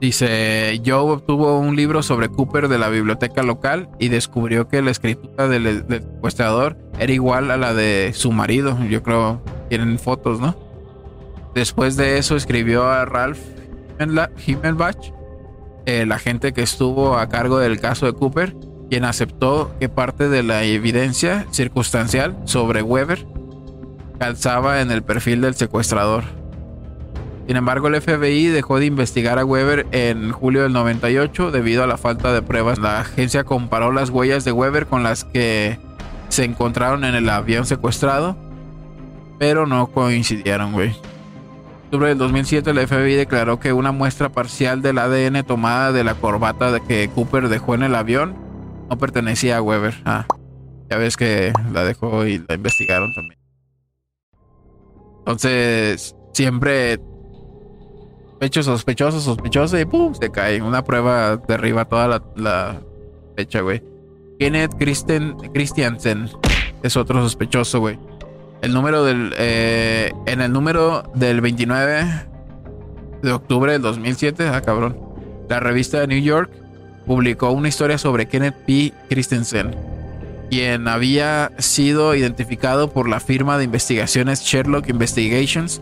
Dice, 0.00 0.80
Joe 0.84 1.12
obtuvo 1.12 1.58
un 1.58 1.74
libro 1.74 2.02
sobre 2.02 2.28
Cooper 2.28 2.68
de 2.68 2.78
la 2.78 2.90
biblioteca 2.90 3.42
local 3.42 3.88
y 3.98 4.08
descubrió 4.08 4.68
que 4.68 4.82
la 4.82 4.90
escritura 4.90 5.48
del, 5.48 5.86
del 5.86 6.02
secuestrador 6.02 6.76
era 6.98 7.12
igual 7.12 7.50
a 7.50 7.56
la 7.56 7.72
de 7.72 8.12
su 8.14 8.30
marido. 8.30 8.78
Yo 8.90 9.02
creo, 9.02 9.40
tienen 9.70 9.98
fotos, 9.98 10.38
¿no? 10.38 10.54
Después 11.54 11.96
de 11.96 12.18
eso 12.18 12.36
escribió 12.36 12.86
a 12.86 13.06
Ralph 13.06 13.38
Himmelbach, 13.98 15.12
el 15.86 16.12
agente 16.12 16.52
que 16.52 16.62
estuvo 16.62 17.16
a 17.16 17.28
cargo 17.28 17.58
del 17.58 17.80
caso 17.80 18.06
de 18.06 18.12
Cooper, 18.12 18.56
quien 18.90 19.04
aceptó 19.04 19.72
que 19.80 19.88
parte 19.88 20.28
de 20.28 20.42
la 20.42 20.64
evidencia 20.64 21.46
circunstancial 21.50 22.36
sobre 22.44 22.82
Weber 22.82 23.26
calzaba 24.18 24.80
en 24.80 24.90
el 24.90 25.02
perfil 25.02 25.40
del 25.40 25.54
secuestrador. 25.54 26.24
Sin 27.46 27.56
embargo, 27.56 27.86
el 27.86 28.00
FBI 28.00 28.46
dejó 28.46 28.80
de 28.80 28.86
investigar 28.86 29.38
a 29.38 29.44
Weber 29.44 29.86
en 29.92 30.32
julio 30.32 30.64
del 30.64 30.72
98 30.72 31.52
debido 31.52 31.84
a 31.84 31.86
la 31.86 31.96
falta 31.96 32.32
de 32.32 32.42
pruebas. 32.42 32.78
La 32.78 33.00
agencia 33.00 33.44
comparó 33.44 33.92
las 33.92 34.10
huellas 34.10 34.44
de 34.44 34.50
Weber 34.50 34.86
con 34.86 35.04
las 35.04 35.24
que 35.24 35.78
se 36.28 36.44
encontraron 36.44 37.04
en 37.04 37.14
el 37.14 37.28
avión 37.28 37.64
secuestrado, 37.64 38.36
pero 39.38 39.64
no 39.66 39.86
coincidieron, 39.86 40.72
güey. 40.72 40.96
Octubre 41.86 42.08
del 42.08 42.18
2007, 42.18 42.68
el 42.70 42.88
FBI 42.88 43.14
declaró 43.14 43.60
que 43.60 43.72
una 43.72 43.92
muestra 43.92 44.28
parcial 44.28 44.82
del 44.82 44.98
ADN 44.98 45.44
tomada 45.44 45.92
de 45.92 46.02
la 46.02 46.14
corbata 46.14 46.80
que 46.80 47.08
Cooper 47.14 47.48
dejó 47.48 47.76
en 47.76 47.84
el 47.84 47.94
avión 47.94 48.34
no 48.90 48.98
pertenecía 48.98 49.58
a 49.58 49.62
Weber. 49.62 49.94
Ah, 50.04 50.26
ya 50.90 50.96
ves 50.96 51.16
que 51.16 51.52
la 51.72 51.84
dejó 51.84 52.26
y 52.26 52.44
la 52.48 52.56
investigaron 52.56 53.14
también. 53.14 53.38
Entonces, 55.18 56.16
siempre 56.32 56.98
sospechoso, 58.30 58.72
sospechoso, 58.72 59.20
sospechoso 59.20 59.78
y 59.78 59.84
pum, 59.84 60.12
se 60.14 60.32
cae. 60.32 60.60
Una 60.62 60.82
prueba 60.82 61.36
derriba 61.36 61.84
toda 61.84 62.08
la, 62.08 62.22
la 62.34 62.82
fecha, 63.36 63.60
güey. 63.60 63.80
Kenneth 64.40 64.74
Christen, 64.76 65.36
Christiansen 65.54 66.30
es 66.82 66.96
otro 66.96 67.22
sospechoso, 67.22 67.78
güey. 67.78 67.96
El 68.62 68.72
número 68.72 69.04
del. 69.04 69.34
eh, 69.38 70.12
en 70.26 70.40
el 70.40 70.52
número 70.52 71.10
del 71.14 71.40
29 71.40 72.26
de 73.22 73.32
octubre 73.32 73.72
del 73.72 73.82
2007, 73.82 74.48
ah, 74.48 74.60
cabrón. 74.62 74.98
La 75.48 75.60
revista 75.60 76.00
de 76.00 76.06
New 76.06 76.20
York 76.20 76.50
publicó 77.06 77.50
una 77.50 77.68
historia 77.68 77.98
sobre 77.98 78.26
Kenneth 78.26 78.56
P. 78.66 78.92
Christensen, 79.08 79.74
quien 80.50 80.88
había 80.88 81.52
sido 81.58 82.14
identificado 82.14 82.90
por 82.90 83.08
la 83.08 83.20
firma 83.20 83.58
de 83.58 83.64
investigaciones 83.64 84.42
Sherlock 84.42 84.88
Investigations 84.88 85.80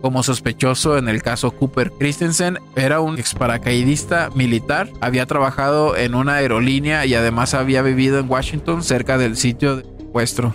como 0.00 0.22
sospechoso 0.22 0.98
en 0.98 1.08
el 1.08 1.22
caso 1.22 1.52
Cooper. 1.52 1.92
Christensen 1.92 2.58
era 2.74 3.00
un 3.00 3.18
ex 3.18 3.34
paracaidista 3.34 4.30
militar, 4.34 4.88
había 5.00 5.26
trabajado 5.26 5.96
en 5.96 6.14
una 6.14 6.34
aerolínea 6.34 7.06
y 7.06 7.14
además 7.14 7.54
había 7.54 7.82
vivido 7.82 8.18
en 8.18 8.28
Washington 8.28 8.82
cerca 8.82 9.16
del 9.16 9.36
sitio 9.36 9.76
de 9.76 9.84
secuestro. 9.98 10.54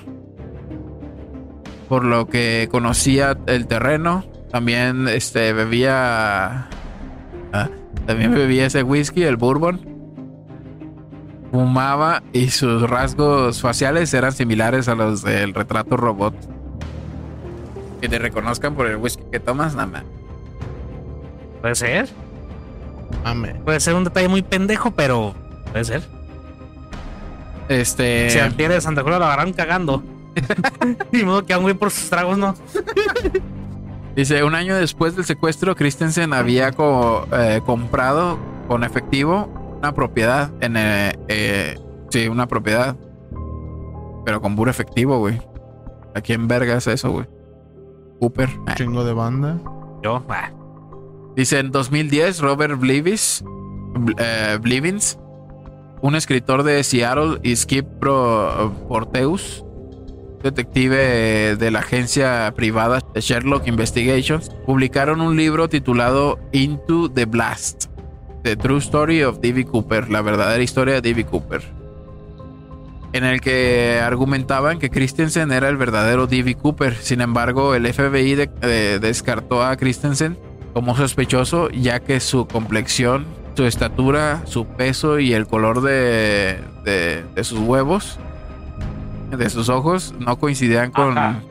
Por 1.87 2.03
lo 2.03 2.27
que 2.27 2.67
conocía 2.69 3.37
el 3.47 3.67
terreno, 3.67 4.25
también 4.51 5.07
este 5.07 5.53
bebía 5.53 6.67
ah, 7.53 7.69
también 8.07 8.33
bebía 8.33 8.65
ese 8.65 8.83
whisky, 8.83 9.23
el 9.23 9.35
bourbon. 9.35 9.81
Fumaba 11.51 12.23
y 12.33 12.49
sus 12.49 12.89
rasgos 12.89 13.61
faciales 13.61 14.13
eran 14.13 14.31
similares 14.31 14.87
a 14.87 14.95
los 14.95 15.23
del 15.23 15.53
retrato 15.53 15.97
robot. 15.97 16.33
Que 18.01 18.07
te 18.07 18.17
reconozcan 18.17 18.75
por 18.75 18.87
el 18.87 18.95
whisky 18.97 19.23
que 19.31 19.39
tomas, 19.39 19.75
nada 19.75 19.87
más. 19.87 20.03
Puede 21.61 21.75
ser. 21.75 22.09
Amén. 23.25 23.61
Puede 23.65 23.79
ser 23.81 23.95
un 23.95 24.05
detalle 24.05 24.29
muy 24.29 24.41
pendejo, 24.41 24.91
pero 24.91 25.35
puede 25.71 25.83
ser. 25.83 26.03
Este. 27.67 28.29
Si 28.29 28.39
al 28.39 28.55
de 28.55 28.79
Santa 28.79 29.03
Cruz 29.03 29.17
lo 29.17 29.25
agarran 29.25 29.51
cagando. 29.51 30.01
Ni 31.11 31.23
modo 31.23 31.45
que 31.45 31.53
a 31.53 31.57
un 31.57 31.63
güey 31.63 31.75
por 31.75 31.91
sus 31.91 32.09
tragos, 32.09 32.37
¿no? 32.37 32.53
Dice, 34.15 34.43
un 34.43 34.55
año 34.55 34.75
después 34.75 35.15
del 35.15 35.25
secuestro, 35.25 35.75
Christensen 35.75 36.33
había 36.33 36.71
co- 36.71 37.27
eh, 37.31 37.61
comprado 37.65 38.37
con 38.67 38.83
efectivo 38.83 39.47
una 39.77 39.93
propiedad 39.93 40.51
en... 40.59 40.75
eh, 40.75 41.13
eh, 41.27 41.79
sí, 42.09 42.27
una 42.27 42.47
propiedad. 42.47 42.95
Pero 44.25 44.41
con 44.41 44.55
puro 44.55 44.71
efectivo, 44.71 45.19
güey. 45.19 45.39
¿A 46.15 46.21
quién 46.21 46.47
verga 46.47 46.75
es 46.77 46.87
eso, 46.87 47.11
güey? 47.11 47.27
Cooper. 48.19 48.49
Ah. 48.65 48.73
Chingo 48.75 49.03
de 49.05 49.13
banda. 49.13 49.59
Yo, 50.03 50.23
ah, 50.29 50.49
Dice, 51.35 51.59
en 51.59 51.71
2010, 51.71 52.39
Robert 52.41 52.79
Blivis, 52.79 53.43
Bl- 53.45 54.15
eh, 54.17 54.57
Blivins, 54.59 55.19
un 56.01 56.15
escritor 56.15 56.63
de 56.63 56.83
Seattle, 56.83 57.37
y 57.43 57.55
Skip 57.55 57.85
Pro- 57.99 58.73
Porteus, 58.89 59.63
detective 60.43 61.55
de 61.57 61.71
la 61.71 61.79
agencia 61.79 62.53
privada 62.55 63.01
Sherlock 63.15 63.67
Investigations, 63.67 64.49
publicaron 64.65 65.21
un 65.21 65.35
libro 65.35 65.67
titulado 65.69 66.39
Into 66.51 67.09
the 67.11 67.25
Blast, 67.25 67.85
The 68.43 68.55
True 68.55 68.77
Story 68.79 69.23
of 69.23 69.39
D.B. 69.39 69.65
Cooper, 69.65 70.09
la 70.09 70.21
verdadera 70.21 70.61
historia 70.63 70.95
de 70.95 71.01
D.B. 71.01 71.25
Cooper, 71.25 71.61
en 73.13 73.23
el 73.23 73.41
que 73.41 73.99
argumentaban 74.03 74.79
que 74.79 74.89
Christensen 74.89 75.51
era 75.51 75.69
el 75.69 75.77
verdadero 75.77 76.27
D.B. 76.27 76.55
Cooper. 76.55 76.95
Sin 76.95 77.21
embargo, 77.21 77.73
el 77.75 77.91
FBI 77.91 78.35
de- 78.35 78.99
descartó 78.99 79.63
a 79.63 79.75
Christensen 79.75 80.37
como 80.73 80.95
sospechoso, 80.95 81.69
ya 81.71 81.99
que 81.99 82.19
su 82.19 82.47
complexión, 82.47 83.25
su 83.55 83.65
estatura, 83.65 84.43
su 84.45 84.67
peso 84.67 85.19
y 85.19 85.33
el 85.33 85.47
color 85.47 85.81
de 85.81 86.59
sus 87.41 87.59
huevos, 87.59 88.19
de 89.29 89.49
sus 89.49 89.69
ojos, 89.69 90.13
no 90.19 90.37
coincidían 90.37 90.91
con, 90.91 91.17
Ajá. 91.17 91.41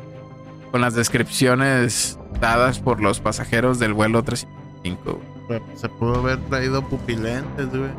con 0.70 0.80
las 0.80 0.94
descripciones 0.94 2.18
dadas 2.40 2.78
por 2.78 3.00
los 3.00 3.20
pasajeros 3.20 3.78
del 3.78 3.92
vuelo 3.92 4.22
305. 4.22 5.20
Pero 5.48 5.64
Se 5.74 5.88
pudo 5.88 6.16
haber 6.16 6.38
traído 6.46 6.82
pupilentes, 6.82 7.68
güey. 7.68 7.90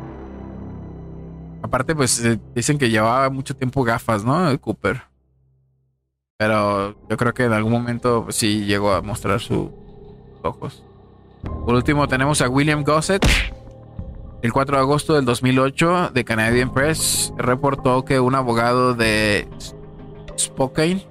Aparte, 1.62 1.94
pues 1.94 2.24
eh, 2.24 2.38
dicen 2.54 2.78
que 2.78 2.90
llevaba 2.90 3.30
mucho 3.30 3.56
tiempo 3.56 3.82
gafas, 3.82 4.24
¿no? 4.24 4.48
El 4.48 4.60
Cooper. 4.60 5.02
Pero 6.36 6.96
yo 7.08 7.16
creo 7.16 7.34
que 7.34 7.44
en 7.44 7.52
algún 7.52 7.72
momento 7.72 8.24
pues, 8.24 8.36
sí 8.36 8.64
llegó 8.64 8.92
a 8.92 9.02
mostrar 9.02 9.40
sus 9.40 9.68
ojos. 10.42 10.84
Por 11.42 11.74
último, 11.74 12.06
tenemos 12.06 12.40
a 12.42 12.48
William 12.48 12.84
Gossett. 12.84 13.24
El 14.40 14.52
4 14.52 14.76
de 14.76 14.82
agosto 14.82 15.14
del 15.14 15.24
2008, 15.24 16.10
The 16.14 16.24
Canadian 16.24 16.72
Press 16.72 17.32
reportó 17.36 18.04
que 18.04 18.20
un 18.20 18.34
abogado 18.34 18.94
de 18.94 19.48
Spokane, 20.38 21.06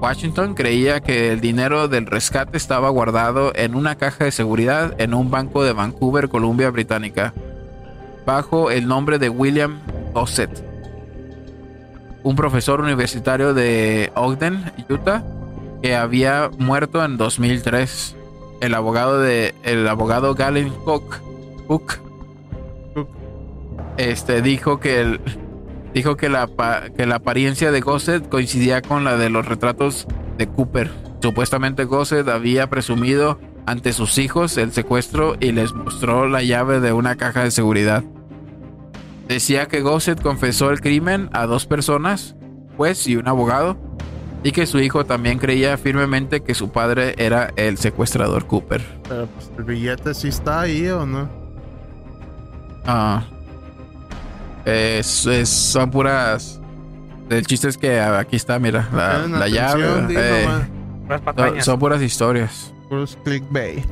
Washington, 0.00 0.54
creía 0.54 1.00
que 1.00 1.32
el 1.32 1.40
dinero 1.40 1.88
del 1.88 2.06
rescate 2.06 2.56
estaba 2.56 2.90
guardado 2.90 3.52
en 3.54 3.74
una 3.74 3.96
caja 3.96 4.24
de 4.24 4.32
seguridad 4.32 4.94
en 5.00 5.14
un 5.14 5.30
banco 5.30 5.64
de 5.64 5.72
Vancouver, 5.72 6.28
Columbia 6.28 6.70
Británica 6.70 7.32
bajo 8.26 8.70
el 8.70 8.86
nombre 8.86 9.18
de 9.18 9.28
William 9.28 9.80
Gossett, 10.14 10.64
un 12.22 12.36
profesor 12.36 12.80
universitario 12.80 13.54
de 13.54 14.12
Ogden, 14.14 14.72
Utah, 14.88 15.24
que 15.82 15.96
había 15.96 16.50
muerto 16.58 17.04
en 17.04 17.16
2003. 17.16 18.16
El 18.60 18.74
abogado 18.74 19.18
de 19.18 19.54
el 19.62 19.88
abogado 19.88 20.34
Galen 20.34 20.70
Cook. 20.84 22.09
Este 23.96 24.42
dijo 24.42 24.80
que 24.80 25.00
el 25.00 25.20
dijo 25.92 26.16
que 26.16 26.28
la 26.28 26.48
que 26.96 27.06
la 27.06 27.16
apariencia 27.16 27.70
de 27.70 27.80
Gossett 27.80 28.28
coincidía 28.28 28.82
con 28.82 29.04
la 29.04 29.16
de 29.16 29.30
los 29.30 29.46
retratos 29.46 30.06
de 30.38 30.46
Cooper. 30.46 30.90
Supuestamente 31.20 31.84
Gossett 31.84 32.28
había 32.28 32.68
presumido 32.70 33.38
ante 33.66 33.92
sus 33.92 34.18
hijos 34.18 34.56
el 34.56 34.72
secuestro 34.72 35.36
y 35.38 35.52
les 35.52 35.72
mostró 35.74 36.28
la 36.28 36.42
llave 36.42 36.80
de 36.80 36.92
una 36.92 37.16
caja 37.16 37.44
de 37.44 37.50
seguridad. 37.50 38.02
Decía 39.28 39.66
que 39.66 39.80
Gossett 39.80 40.20
confesó 40.20 40.70
el 40.70 40.80
crimen 40.80 41.28
a 41.32 41.46
dos 41.46 41.66
personas, 41.66 42.34
juez 42.76 43.06
y 43.06 43.16
un 43.16 43.28
abogado, 43.28 43.76
y 44.42 44.52
que 44.52 44.66
su 44.66 44.80
hijo 44.80 45.04
también 45.04 45.38
creía 45.38 45.76
firmemente 45.76 46.40
que 46.40 46.54
su 46.54 46.70
padre 46.70 47.14
era 47.18 47.52
el 47.56 47.78
secuestrador 47.78 48.46
Cooper. 48.46 48.82
Pero 49.08 49.26
pues 49.26 49.52
el 49.56 49.64
billete 49.64 50.14
sí 50.14 50.28
está 50.28 50.62
ahí 50.62 50.88
o 50.88 51.06
no. 51.06 51.28
Ah. 52.86 53.22
Es- 54.64 55.26
es- 55.26 55.48
son 55.48 55.90
puras. 55.90 56.60
El 57.28 57.46
chiste 57.46 57.68
es 57.68 57.78
que 57.78 58.00
aquí 58.00 58.36
está, 58.36 58.58
mira, 58.58 58.88
la, 58.92 59.26
la 59.26 59.48
llave. 59.48 59.84
eh, 60.10 60.46
son, 61.62 61.78
puras 61.78 62.02
historias. 62.02 62.74
Puros 62.88 63.16
clickbait. 63.24 63.84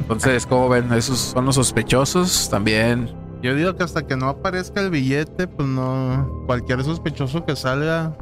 Entonces, 0.00 0.46
como 0.46 0.68
ven, 0.68 0.92
esos 0.92 1.18
son 1.18 1.46
los 1.46 1.54
sospechosos. 1.54 2.48
También 2.50 3.10
Yo 3.42 3.54
digo 3.54 3.74
que 3.76 3.82
hasta 3.82 4.06
que 4.06 4.14
no 4.16 4.28
aparezca 4.28 4.80
el 4.80 4.90
billete, 4.90 5.46
pues 5.48 5.66
no. 5.68 6.44
Cualquier 6.46 6.84
sospechoso 6.84 7.44
que 7.44 7.56
salga. 7.56 8.16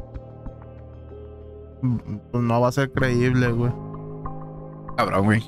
Pues 2.31 2.43
no 2.43 2.61
va 2.61 2.67
a 2.69 2.71
ser 2.71 2.91
creíble, 2.91 3.51
güey. 3.51 3.71
cabrón, 4.97 5.25
güey. 5.25 5.43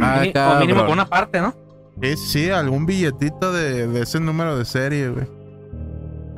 Ah, 0.00 0.22
o 0.56 0.60
mínimo 0.60 0.84
una 0.90 1.06
parte, 1.06 1.40
¿no? 1.40 1.54
Sí, 2.02 2.16
sí, 2.16 2.50
algún 2.50 2.86
billetito 2.86 3.52
de, 3.52 3.86
de 3.88 4.02
ese 4.02 4.20
número 4.20 4.56
de 4.56 4.64
serie, 4.64 5.08
güey. 5.08 5.26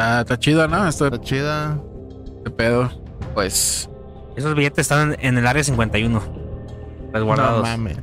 Ah, 0.01 0.21
está 0.21 0.39
chido, 0.39 0.67
¿no? 0.67 0.87
Esto 0.89 1.07
Está 1.07 1.21
chida. 1.21 1.79
de 2.45 2.51
pedo. 2.51 2.91
Pues. 3.35 3.89
Esos 4.37 4.55
billetes 4.55 4.79
están 4.83 5.17
en 5.21 5.37
el 5.37 5.47
área 5.47 5.63
51. 5.63 6.21
Resguardados. 7.13 7.57
No 7.63 7.63
mames. 7.69 7.99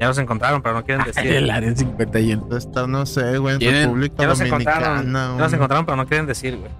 ya 0.00 0.08
los 0.08 0.18
encontraron, 0.18 0.60
pero 0.62 0.74
no 0.74 0.84
quieren 0.84 1.04
decir. 1.12 1.26
El 1.26 1.50
área 1.50 1.74
51. 1.74 2.46
De 2.48 2.58
estar, 2.58 2.88
no 2.88 3.06
sé, 3.06 3.38
güey, 3.38 3.54
en 3.54 3.60
Tienen- 3.60 3.82
República 3.84 4.14
ya 4.18 4.26
los 4.28 4.38
Dominicana. 4.38 4.76
encontraron. 5.00 5.12
Ya 5.38 5.44
los 5.44 5.52
encontraron, 5.52 5.86
pero 5.86 5.96
no 5.96 6.06
quieren 6.06 6.26
decir, 6.26 6.56
güey. 6.58 6.70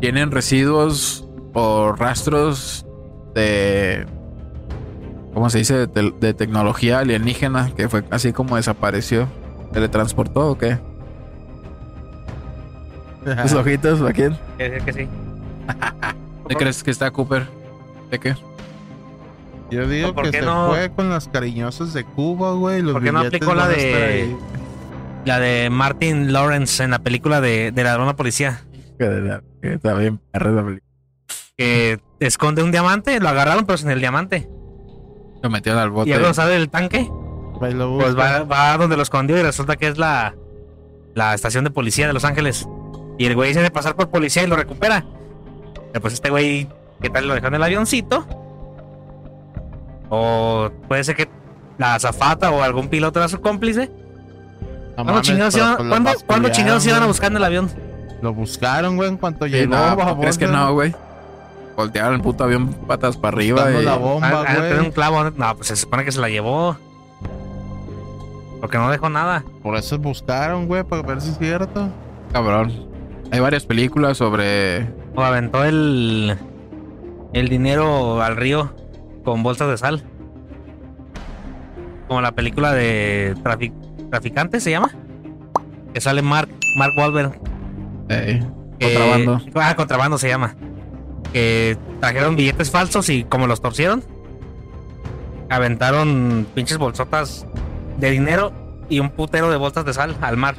Tienen 0.00 0.30
residuos 0.30 1.26
o 1.54 1.92
rastros 1.92 2.86
de. 3.34 4.06
¿cómo 5.32 5.48
se 5.48 5.58
dice? 5.58 5.86
De, 5.86 6.12
de 6.20 6.34
tecnología 6.34 6.98
alienígena, 6.98 7.70
que 7.76 7.88
fue 7.88 8.04
así 8.10 8.32
como 8.32 8.56
desapareció. 8.56 9.28
¿Teletransportó 9.72 10.48
o 10.50 10.58
qué? 10.58 10.78
¿Tus 13.42 13.52
ojitos, 13.52 14.00
¿a 14.02 14.12
quién? 14.12 14.36
Quiere 14.56 14.74
decir 14.80 14.84
que 14.84 14.92
sí. 15.04 15.08
¿Qué 16.48 16.54
crees 16.56 16.82
que 16.82 16.90
está 16.90 17.10
Cooper? 17.10 17.46
¿De 18.10 18.18
qué? 18.18 18.34
Yo 19.70 19.86
digo 19.86 20.12
¿Por 20.14 20.24
que 20.24 20.30
qué 20.32 20.40
se 20.40 20.44
no? 20.46 20.68
fue 20.68 20.90
con 20.90 21.10
las 21.10 21.28
cariñosas 21.28 21.92
de 21.94 22.04
Cuba, 22.04 22.52
güey. 22.54 22.82
Los 22.82 22.92
¿Por 22.94 23.02
qué 23.04 23.12
no 23.12 23.20
billetes 23.20 23.36
aplicó 23.38 23.54
la 23.54 23.66
van 23.66 23.70
a 23.72 23.76
estar 23.76 24.00
de- 24.00 24.06
ahí. 24.06 24.36
La 25.26 25.38
de 25.38 25.70
Martin 25.70 26.32
Lawrence 26.32 26.82
en 26.82 26.90
la 26.90 26.98
película 27.00 27.40
de, 27.40 27.70
de 27.72 27.84
Ladrón 27.84 28.08
a 28.08 28.16
Policía. 28.16 28.62
Que 28.98 29.04
de 29.08 29.20
la- 29.20 29.42
que 29.62 29.74
está 29.74 29.94
bien 29.94 30.18
perra 30.32 30.50
esa 30.50 30.64
película. 30.64 30.90
Que 31.56 32.00
esconde 32.20 32.62
un 32.64 32.72
diamante, 32.72 33.20
lo 33.20 33.28
agarraron, 33.28 33.64
pero 33.66 33.76
sin 33.76 33.90
el 33.90 34.00
diamante. 34.00 34.48
Lo 35.42 35.50
metieron 35.50 35.80
al 35.80 35.90
bote. 35.90 36.10
Y 36.10 36.14
luego 36.14 36.34
sale 36.34 36.52
del 36.54 36.68
tanque. 36.70 37.08
Ahí 37.60 37.74
lo 37.74 37.96
Pues 37.98 38.18
va, 38.18 38.42
va 38.44 38.76
donde 38.78 38.96
lo 38.96 39.02
escondió 39.02 39.38
y 39.38 39.42
resulta 39.42 39.76
que 39.76 39.86
es 39.88 39.98
la, 39.98 40.34
la 41.14 41.34
estación 41.34 41.62
de 41.64 41.70
policía 41.70 42.06
de 42.06 42.12
Los 42.14 42.24
Ángeles. 42.24 42.66
Y 43.20 43.26
el 43.26 43.34
güey 43.34 43.52
se 43.52 43.60
de 43.60 43.70
pasar 43.70 43.96
por 43.96 44.08
policía 44.08 44.42
y 44.44 44.46
lo 44.46 44.56
recupera. 44.56 45.04
Pero 45.92 46.00
pues 46.00 46.14
este 46.14 46.30
güey, 46.30 46.66
¿qué 47.02 47.10
tal 47.10 47.28
lo 47.28 47.34
dejó 47.34 47.48
en 47.48 47.54
el 47.56 47.62
avioncito? 47.62 48.26
O 50.08 50.70
puede 50.88 51.04
ser 51.04 51.16
que 51.16 51.28
la 51.76 51.96
azafata 51.96 52.50
o 52.50 52.62
algún 52.62 52.88
piloto 52.88 53.18
era 53.18 53.28
su 53.28 53.42
cómplice. 53.42 53.88
No 53.90 54.94
¿Cuándo 54.94 55.12
mames, 55.12 55.26
chingados, 55.26 55.54
iban, 55.56 55.76
pues 55.76 55.88
¿cuándo, 55.88 56.10
¿cuándo 56.10 56.18
vapulearon, 56.18 56.52
chingados 56.52 56.86
iban 56.86 57.02
a 57.02 57.06
buscar 57.06 57.30
en 57.30 57.36
el 57.36 57.44
avión? 57.44 57.70
Lo 58.22 58.32
buscaron, 58.32 58.96
güey, 58.96 59.10
en 59.10 59.18
cuanto 59.18 59.44
Sí, 59.44 59.52
llegó. 59.52 59.74
no, 59.76 59.90
¿tú 59.92 59.96
baboso, 59.98 60.20
¿crees 60.20 60.38
que 60.38 60.46
no, 60.46 60.72
güey? 60.72 60.94
Voltearon 61.76 62.14
el 62.14 62.20
puto 62.22 62.44
avión 62.44 62.68
patas 62.86 63.18
para 63.18 63.36
arriba. 63.36 63.56
Buscando 63.64 63.82
y- 63.82 63.84
la 63.84 63.96
bomba, 63.96 64.28
Ah, 64.30 64.44
ah, 64.48 64.54
güey. 64.56 64.78
un 64.78 64.92
clavo. 64.92 65.24
No, 65.30 65.56
pues 65.56 65.68
se 65.68 65.76
supone 65.76 66.04
que 66.06 66.12
se 66.12 66.20
la 66.20 66.30
llevó. 66.30 66.76
Porque 68.62 68.78
no 68.78 68.90
dejó 68.90 69.10
nada. 69.10 69.44
Por 69.62 69.76
eso 69.76 69.98
buscaron, 69.98 70.66
güey, 70.68 70.84
para 70.84 71.02
ver 71.02 71.20
si 71.20 71.30
es 71.30 71.38
cierto. 71.38 71.88
Cabrón. 72.32 72.89
Hay 73.32 73.40
varias 73.40 73.64
películas 73.66 74.16
sobre. 74.18 74.88
O 75.14 75.22
aventó 75.22 75.64
el, 75.64 76.36
el 77.32 77.48
dinero 77.48 78.20
al 78.22 78.36
río 78.36 78.74
con 79.24 79.42
bolsas 79.42 79.68
de 79.68 79.78
sal. 79.78 80.02
Como 82.08 82.20
la 82.20 82.32
película 82.32 82.72
de 82.72 83.36
trafic, 83.42 83.72
Traficante 84.10 84.58
se 84.60 84.70
llama. 84.72 84.90
Que 85.94 86.00
sale 86.00 86.22
Mark, 86.22 86.48
Mark 86.76 86.92
Wahlberg. 86.96 87.40
eh, 88.08 88.42
que- 88.78 88.86
contrabando. 88.94 89.40
Ah, 89.54 89.76
contrabando 89.76 90.18
se 90.18 90.28
llama. 90.28 90.56
Que 91.32 91.76
trajeron 92.00 92.34
billetes 92.34 92.70
falsos 92.72 93.08
y 93.10 93.22
como 93.22 93.46
los 93.46 93.60
torcieron, 93.60 94.02
aventaron 95.48 96.46
pinches 96.54 96.78
bolsotas 96.78 97.46
de 97.98 98.10
dinero 98.10 98.52
y 98.88 98.98
un 98.98 99.10
putero 99.10 99.48
de 99.50 99.56
bolsas 99.56 99.84
de 99.84 99.92
sal 99.94 100.16
al 100.20 100.36
mar. 100.36 100.56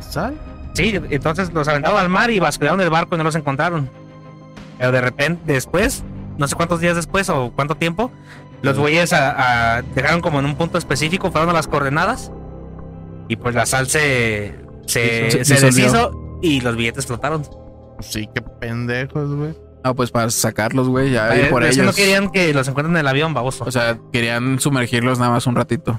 ¿Sal? 0.00 0.34
Sí, 0.76 1.00
entonces 1.10 1.52
los 1.52 1.66
aventaron 1.68 1.98
al 1.98 2.08
mar 2.08 2.30
y 2.30 2.38
bascularon 2.38 2.80
el 2.80 2.90
barco 2.90 3.14
y 3.14 3.18
no 3.18 3.24
los 3.24 3.34
encontraron. 3.34 3.88
Pero 4.78 4.92
de 4.92 5.00
repente, 5.00 5.52
después, 5.52 6.04
no 6.38 6.46
sé 6.48 6.54
cuántos 6.54 6.80
días 6.80 6.96
después 6.96 7.28
o 7.30 7.50
cuánto 7.54 7.76
tiempo, 7.76 8.10
los 8.62 8.78
güeyes 8.78 9.12
a- 9.12 9.76
a- 9.78 9.82
dejaron 9.82 10.20
como 10.20 10.38
en 10.40 10.44
un 10.46 10.54
punto 10.56 10.76
específico, 10.78 11.30
fueron 11.30 11.48
a 11.50 11.52
las 11.52 11.66
coordenadas 11.66 12.30
y 13.28 13.36
pues 13.36 13.54
la 13.54 13.66
sal 13.66 13.86
se, 13.88 14.54
se, 14.86 15.30
Se- 15.30 15.44
se 15.44 15.54
disolvió. 15.54 15.70
deshizo 15.84 16.38
y 16.42 16.60
los 16.60 16.76
billetes 16.76 17.06
flotaron. 17.06 17.42
Sí, 18.00 18.28
qué 18.34 18.42
pendejos, 18.42 19.34
güey. 19.34 19.54
No, 19.84 19.94
pues 19.94 20.10
para 20.10 20.28
sacarlos, 20.30 20.88
güey. 20.88 21.10
Ya 21.12 21.34
Eh, 21.34 21.46
y 21.46 21.50
por 21.50 21.62
ellos. 21.64 21.86
no 21.86 21.92
querían 21.92 22.30
que 22.30 22.52
los 22.52 22.66
encuentren 22.68 22.96
en 22.96 23.00
el 23.00 23.06
avión, 23.06 23.32
baboso. 23.34 23.64
O 23.64 23.70
sea, 23.70 23.98
querían 24.12 24.58
sumergirlos 24.58 25.18
nada 25.18 25.30
más 25.30 25.46
un 25.46 25.54
ratito. 25.54 25.98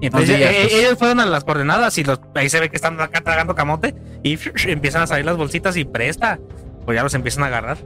Entonces 0.00 0.30
no 0.30 0.36
digas, 0.36 0.52
eh, 0.52 0.58
pues. 0.62 0.74
ellos 0.74 0.98
fueron 0.98 1.20
a 1.20 1.26
las 1.26 1.44
coordenadas 1.44 1.96
y 1.98 2.04
los, 2.04 2.20
ahí 2.34 2.48
se 2.50 2.60
ve 2.60 2.68
que 2.68 2.76
están 2.76 3.00
acá 3.00 3.22
tragando 3.22 3.54
camote 3.54 3.94
y 4.22 4.38
empiezan 4.66 5.02
a 5.02 5.06
salir 5.06 5.24
las 5.24 5.36
bolsitas 5.36 5.76
y 5.76 5.84
presta. 5.84 6.38
Pues 6.84 6.96
ya 6.96 7.02
los 7.02 7.14
empiezan 7.14 7.44
a 7.44 7.46
agarrar. 7.46 7.78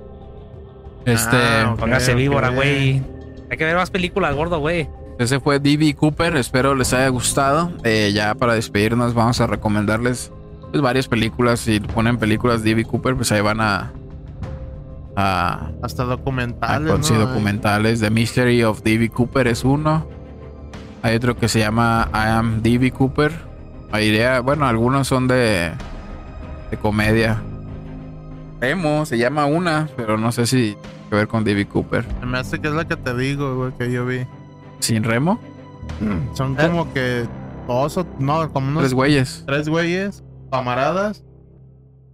Este. 1.07 1.37
Ah. 1.37 1.75
Póngase 1.79 2.15
víbora, 2.15 2.51
güey. 2.51 3.03
Hay 3.51 3.57
que 3.57 3.65
ver 3.65 3.75
más 3.75 3.91
películas, 3.91 4.35
gordo, 4.35 4.59
güey. 4.61 4.89
Ese 5.19 5.41
fue 5.41 5.59
D.B. 5.59 5.95
Cooper. 5.95 6.37
Espero 6.37 6.75
les 6.75 6.93
haya 6.93 7.09
gustado. 7.09 7.73
Eh, 7.85 8.13
ya 8.15 8.35
para 8.35 8.55
despedirnos, 8.55 9.15
vamos 9.15 9.41
a 9.41 9.47
recomendarles 9.47 10.33
pues, 10.71 10.83
varias 10.83 11.09
películas. 11.09 11.61
Si 11.61 11.81
ponen 11.81 12.19
películas 12.19 12.63
D.B. 12.63 12.85
Cooper, 12.85 13.17
pues 13.17 13.33
ahí 13.33 13.41
van 13.41 13.61
a. 13.61 13.93
a 15.17 15.71
Hasta 15.83 16.05
documentales, 16.05 16.91
con 16.91 17.05
sí, 17.05 17.15
¿no? 17.15 17.27
documentales. 17.27 18.01
The 18.01 18.11
Mystery 18.11 18.63
of 18.63 18.83
D.B. 18.83 19.11
Cooper 19.11 19.49
es 19.49 19.65
uno. 19.65 20.07
Hay 21.03 21.17
otro 21.17 21.37
que 21.37 21.49
se 21.49 21.59
llama 21.59 22.09
I 22.13 22.29
Am 22.29 22.63
D.B. 22.63 22.91
Cooper. 22.93 23.33
La 23.93 24.01
idea, 24.03 24.41
bueno, 24.41 24.67
algunos 24.67 25.09
son 25.09 25.27
de, 25.29 25.73
de 26.71 26.77
comedia. 26.77 27.43
Emo 28.61 29.07
se 29.07 29.17
llama 29.19 29.47
una, 29.47 29.89
pero 29.97 30.19
no 30.19 30.31
sé 30.33 30.47
si 30.47 30.77
tiene 30.77 30.79
que 31.09 31.17
ver 31.17 31.29
con 31.29 31.45
D.B. 31.45 31.67
Cooper. 31.67 32.05
Se 32.21 32.27
me 32.27 32.39
hace 32.39 32.61
que 32.61 32.69
es 32.69 32.75
la 32.75 32.87
que 32.87 32.97
te 32.97 33.17
digo, 33.17 33.57
güey, 33.57 33.73
que 33.73 33.91
yo 33.91 34.05
vi. 34.07 34.27
¿Sin 34.81 35.03
Remo? 35.03 35.41
Son 36.35 36.55
como 36.55 36.93
que 36.93 37.27
dos 37.67 37.97
o 37.97 38.07
no, 38.19 38.53
como 38.53 38.69
unos 38.69 38.83
Tres 38.83 38.95
güeyes. 38.95 39.45
tres 39.47 39.69
güeyes, 39.69 40.23
camaradas, 40.53 41.25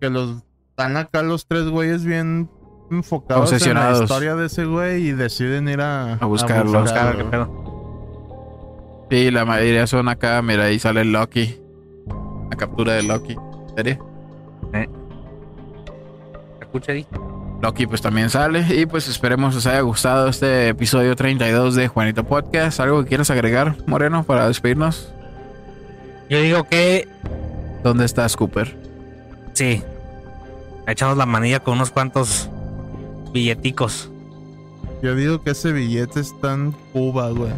que 0.00 0.08
los 0.10 0.42
están 0.70 0.96
acá 0.96 1.22
los 1.22 1.46
tres 1.46 1.68
güeyes 1.68 2.04
bien 2.04 2.48
enfocados 2.90 3.50
en 3.50 3.50
la 3.50 3.56
Obsesionados. 3.56 4.02
historia 4.02 4.34
de 4.36 4.46
ese 4.46 4.64
güey 4.64 5.08
y 5.08 5.12
deciden 5.12 5.68
ir 5.68 5.80
a, 5.80 6.14
A 6.14 6.26
buscarlo. 6.26 6.64
Buscar 6.80 6.82
buscarlo. 7.14 7.18
qué 7.18 7.24
pedo. 7.24 7.65
Sí, 9.10 9.30
la 9.30 9.44
mayoría 9.44 9.86
son 9.86 10.08
acá. 10.08 10.42
Mira, 10.42 10.64
ahí 10.64 10.78
sale 10.78 11.04
Loki. 11.04 11.56
La 12.50 12.56
captura 12.56 12.94
de 12.94 13.02
Loki. 13.04 13.36
¿Serie? 13.76 13.98
Escucha 16.60 16.92
ahí. 16.92 17.06
Loki 17.62 17.86
pues 17.86 18.02
también 18.02 18.28
sale 18.28 18.66
y 18.68 18.84
pues 18.84 19.08
esperemos 19.08 19.56
os 19.56 19.66
haya 19.66 19.80
gustado 19.80 20.28
este 20.28 20.68
episodio 20.68 21.16
32 21.16 21.74
de 21.74 21.88
Juanito 21.88 22.24
Podcast. 22.24 22.80
¿Algo 22.80 23.02
que 23.02 23.08
quieras 23.08 23.30
agregar, 23.30 23.76
Moreno, 23.86 24.24
para 24.24 24.46
despedirnos? 24.46 25.10
Yo 26.28 26.40
digo 26.42 26.64
que 26.64 27.08
¿Dónde 27.82 28.04
estás, 28.04 28.36
Cooper? 28.36 28.76
sí. 29.52 29.82
Echamos 30.88 31.16
la 31.16 31.26
manilla 31.26 31.58
con 31.60 31.74
unos 31.74 31.90
cuantos 31.90 32.48
billeticos. 33.32 34.08
Yo 35.02 35.16
digo 35.16 35.42
que 35.42 35.50
ese 35.50 35.72
billete 35.72 36.20
está 36.20 36.54
en 36.54 36.70
Cuba, 36.92 37.30
güey. 37.30 37.50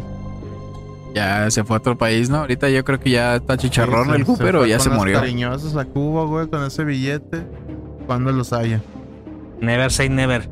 Ya 1.13 1.49
se 1.49 1.63
fue 1.63 1.75
a 1.75 1.79
otro 1.79 1.97
país, 1.97 2.29
¿no? 2.29 2.37
Ahorita 2.37 2.69
yo 2.69 2.83
creo 2.85 2.99
que 2.99 3.09
ya 3.11 3.35
está 3.37 3.57
chicharrón 3.57 4.05
Sí, 4.05 4.11
se- 4.11 4.17
el 4.17 4.25
Cooper 4.25 4.55
o 4.55 4.59
fue 4.59 4.69
ya 4.69 4.77
con 4.77 4.83
se 4.83 4.89
murió. 4.91 5.19
cariñosas 5.19 5.75
a 5.75 5.85
Cuba, 5.85 6.25
güey, 6.25 6.47
con 6.47 6.63
ese 6.63 6.83
billete. 6.83 7.43
Cuando 8.05 8.31
los 8.31 8.53
haya. 8.53 8.81
Never 9.61 9.91
say 9.91 10.09
never. 10.09 10.49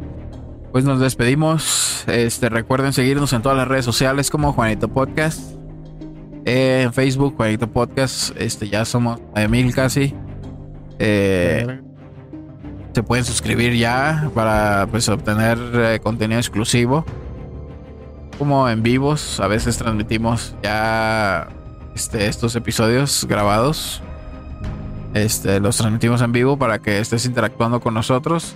Pues 0.71 0.83
nos 0.85 0.99
despedimos. 0.99 2.03
Este, 2.07 2.49
recuerden 2.49 2.93
seguirnos 2.93 3.33
en 3.33 3.41
todas 3.41 3.57
las 3.57 3.67
redes 3.67 3.85
sociales 3.85 4.29
como 4.29 4.53
Juanito 4.53 4.87
Podcast. 4.87 5.39
Eh, 6.45 6.81
en 6.83 6.93
Facebook, 6.93 7.35
Juanito 7.35 7.67
Podcast. 7.67 8.31
Este, 8.39 8.69
ya 8.69 8.85
somos 8.85 9.19
de 9.35 9.47
mil 9.47 9.73
casi. 9.73 10.13
Eh, 10.99 11.79
se 12.93 13.03
pueden 13.03 13.25
suscribir 13.25 13.75
ya 13.75 14.29
para 14.33 14.87
pues 14.89 15.07
obtener 15.09 15.57
eh, 15.73 15.99
contenido 16.01 16.39
exclusivo 16.39 17.05
como 18.37 18.69
en 18.69 18.83
vivos 18.83 19.39
a 19.39 19.47
veces 19.47 19.77
transmitimos 19.77 20.55
ya 20.63 21.47
este, 21.95 22.27
estos 22.27 22.55
episodios 22.55 23.25
grabados. 23.27 24.01
Este 25.13 25.59
los 25.59 25.77
transmitimos 25.77 26.21
en 26.21 26.31
vivo 26.31 26.57
para 26.57 26.79
que 26.79 26.99
estés 26.99 27.25
interactuando 27.25 27.79
con 27.79 27.93
nosotros. 27.93 28.55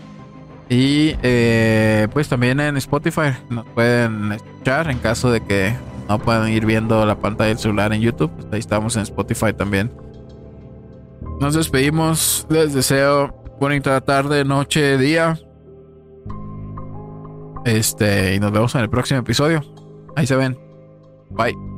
Y 0.70 1.16
eh, 1.22 2.08
pues 2.14 2.30
también 2.30 2.60
en 2.60 2.78
Spotify 2.78 3.34
nos 3.50 3.66
pueden 3.68 4.32
escuchar 4.32 4.90
en 4.90 5.00
caso 5.00 5.32
de 5.32 5.42
que 5.42 5.76
no 6.08 6.20
puedan 6.20 6.50
ir 6.50 6.66
viendo 6.66 7.06
la 7.06 7.16
pantalla 7.16 7.50
del 7.50 7.58
celular 7.58 7.92
en 7.94 8.02
YouTube 8.02 8.32
pues 8.32 8.48
ahí 8.54 8.60
estamos 8.60 8.96
en 8.96 9.04
Spotify 9.04 9.54
también. 9.54 9.92
Nos 11.40 11.56
despedimos 11.56 12.46
les 12.50 12.74
deseo 12.74 13.36
bonita 13.60 14.00
tarde, 14.02 14.46
noche, 14.46 14.98
día. 14.98 15.38
Este, 17.66 18.36
y 18.36 18.40
nos 18.40 18.52
vemos 18.52 18.74
en 18.76 18.82
el 18.82 18.90
próximo 18.90 19.20
episodio. 19.20 19.64
Ahí 20.16 20.28
se 20.28 20.36
ven. 20.36 20.58
Bye. 21.30 21.71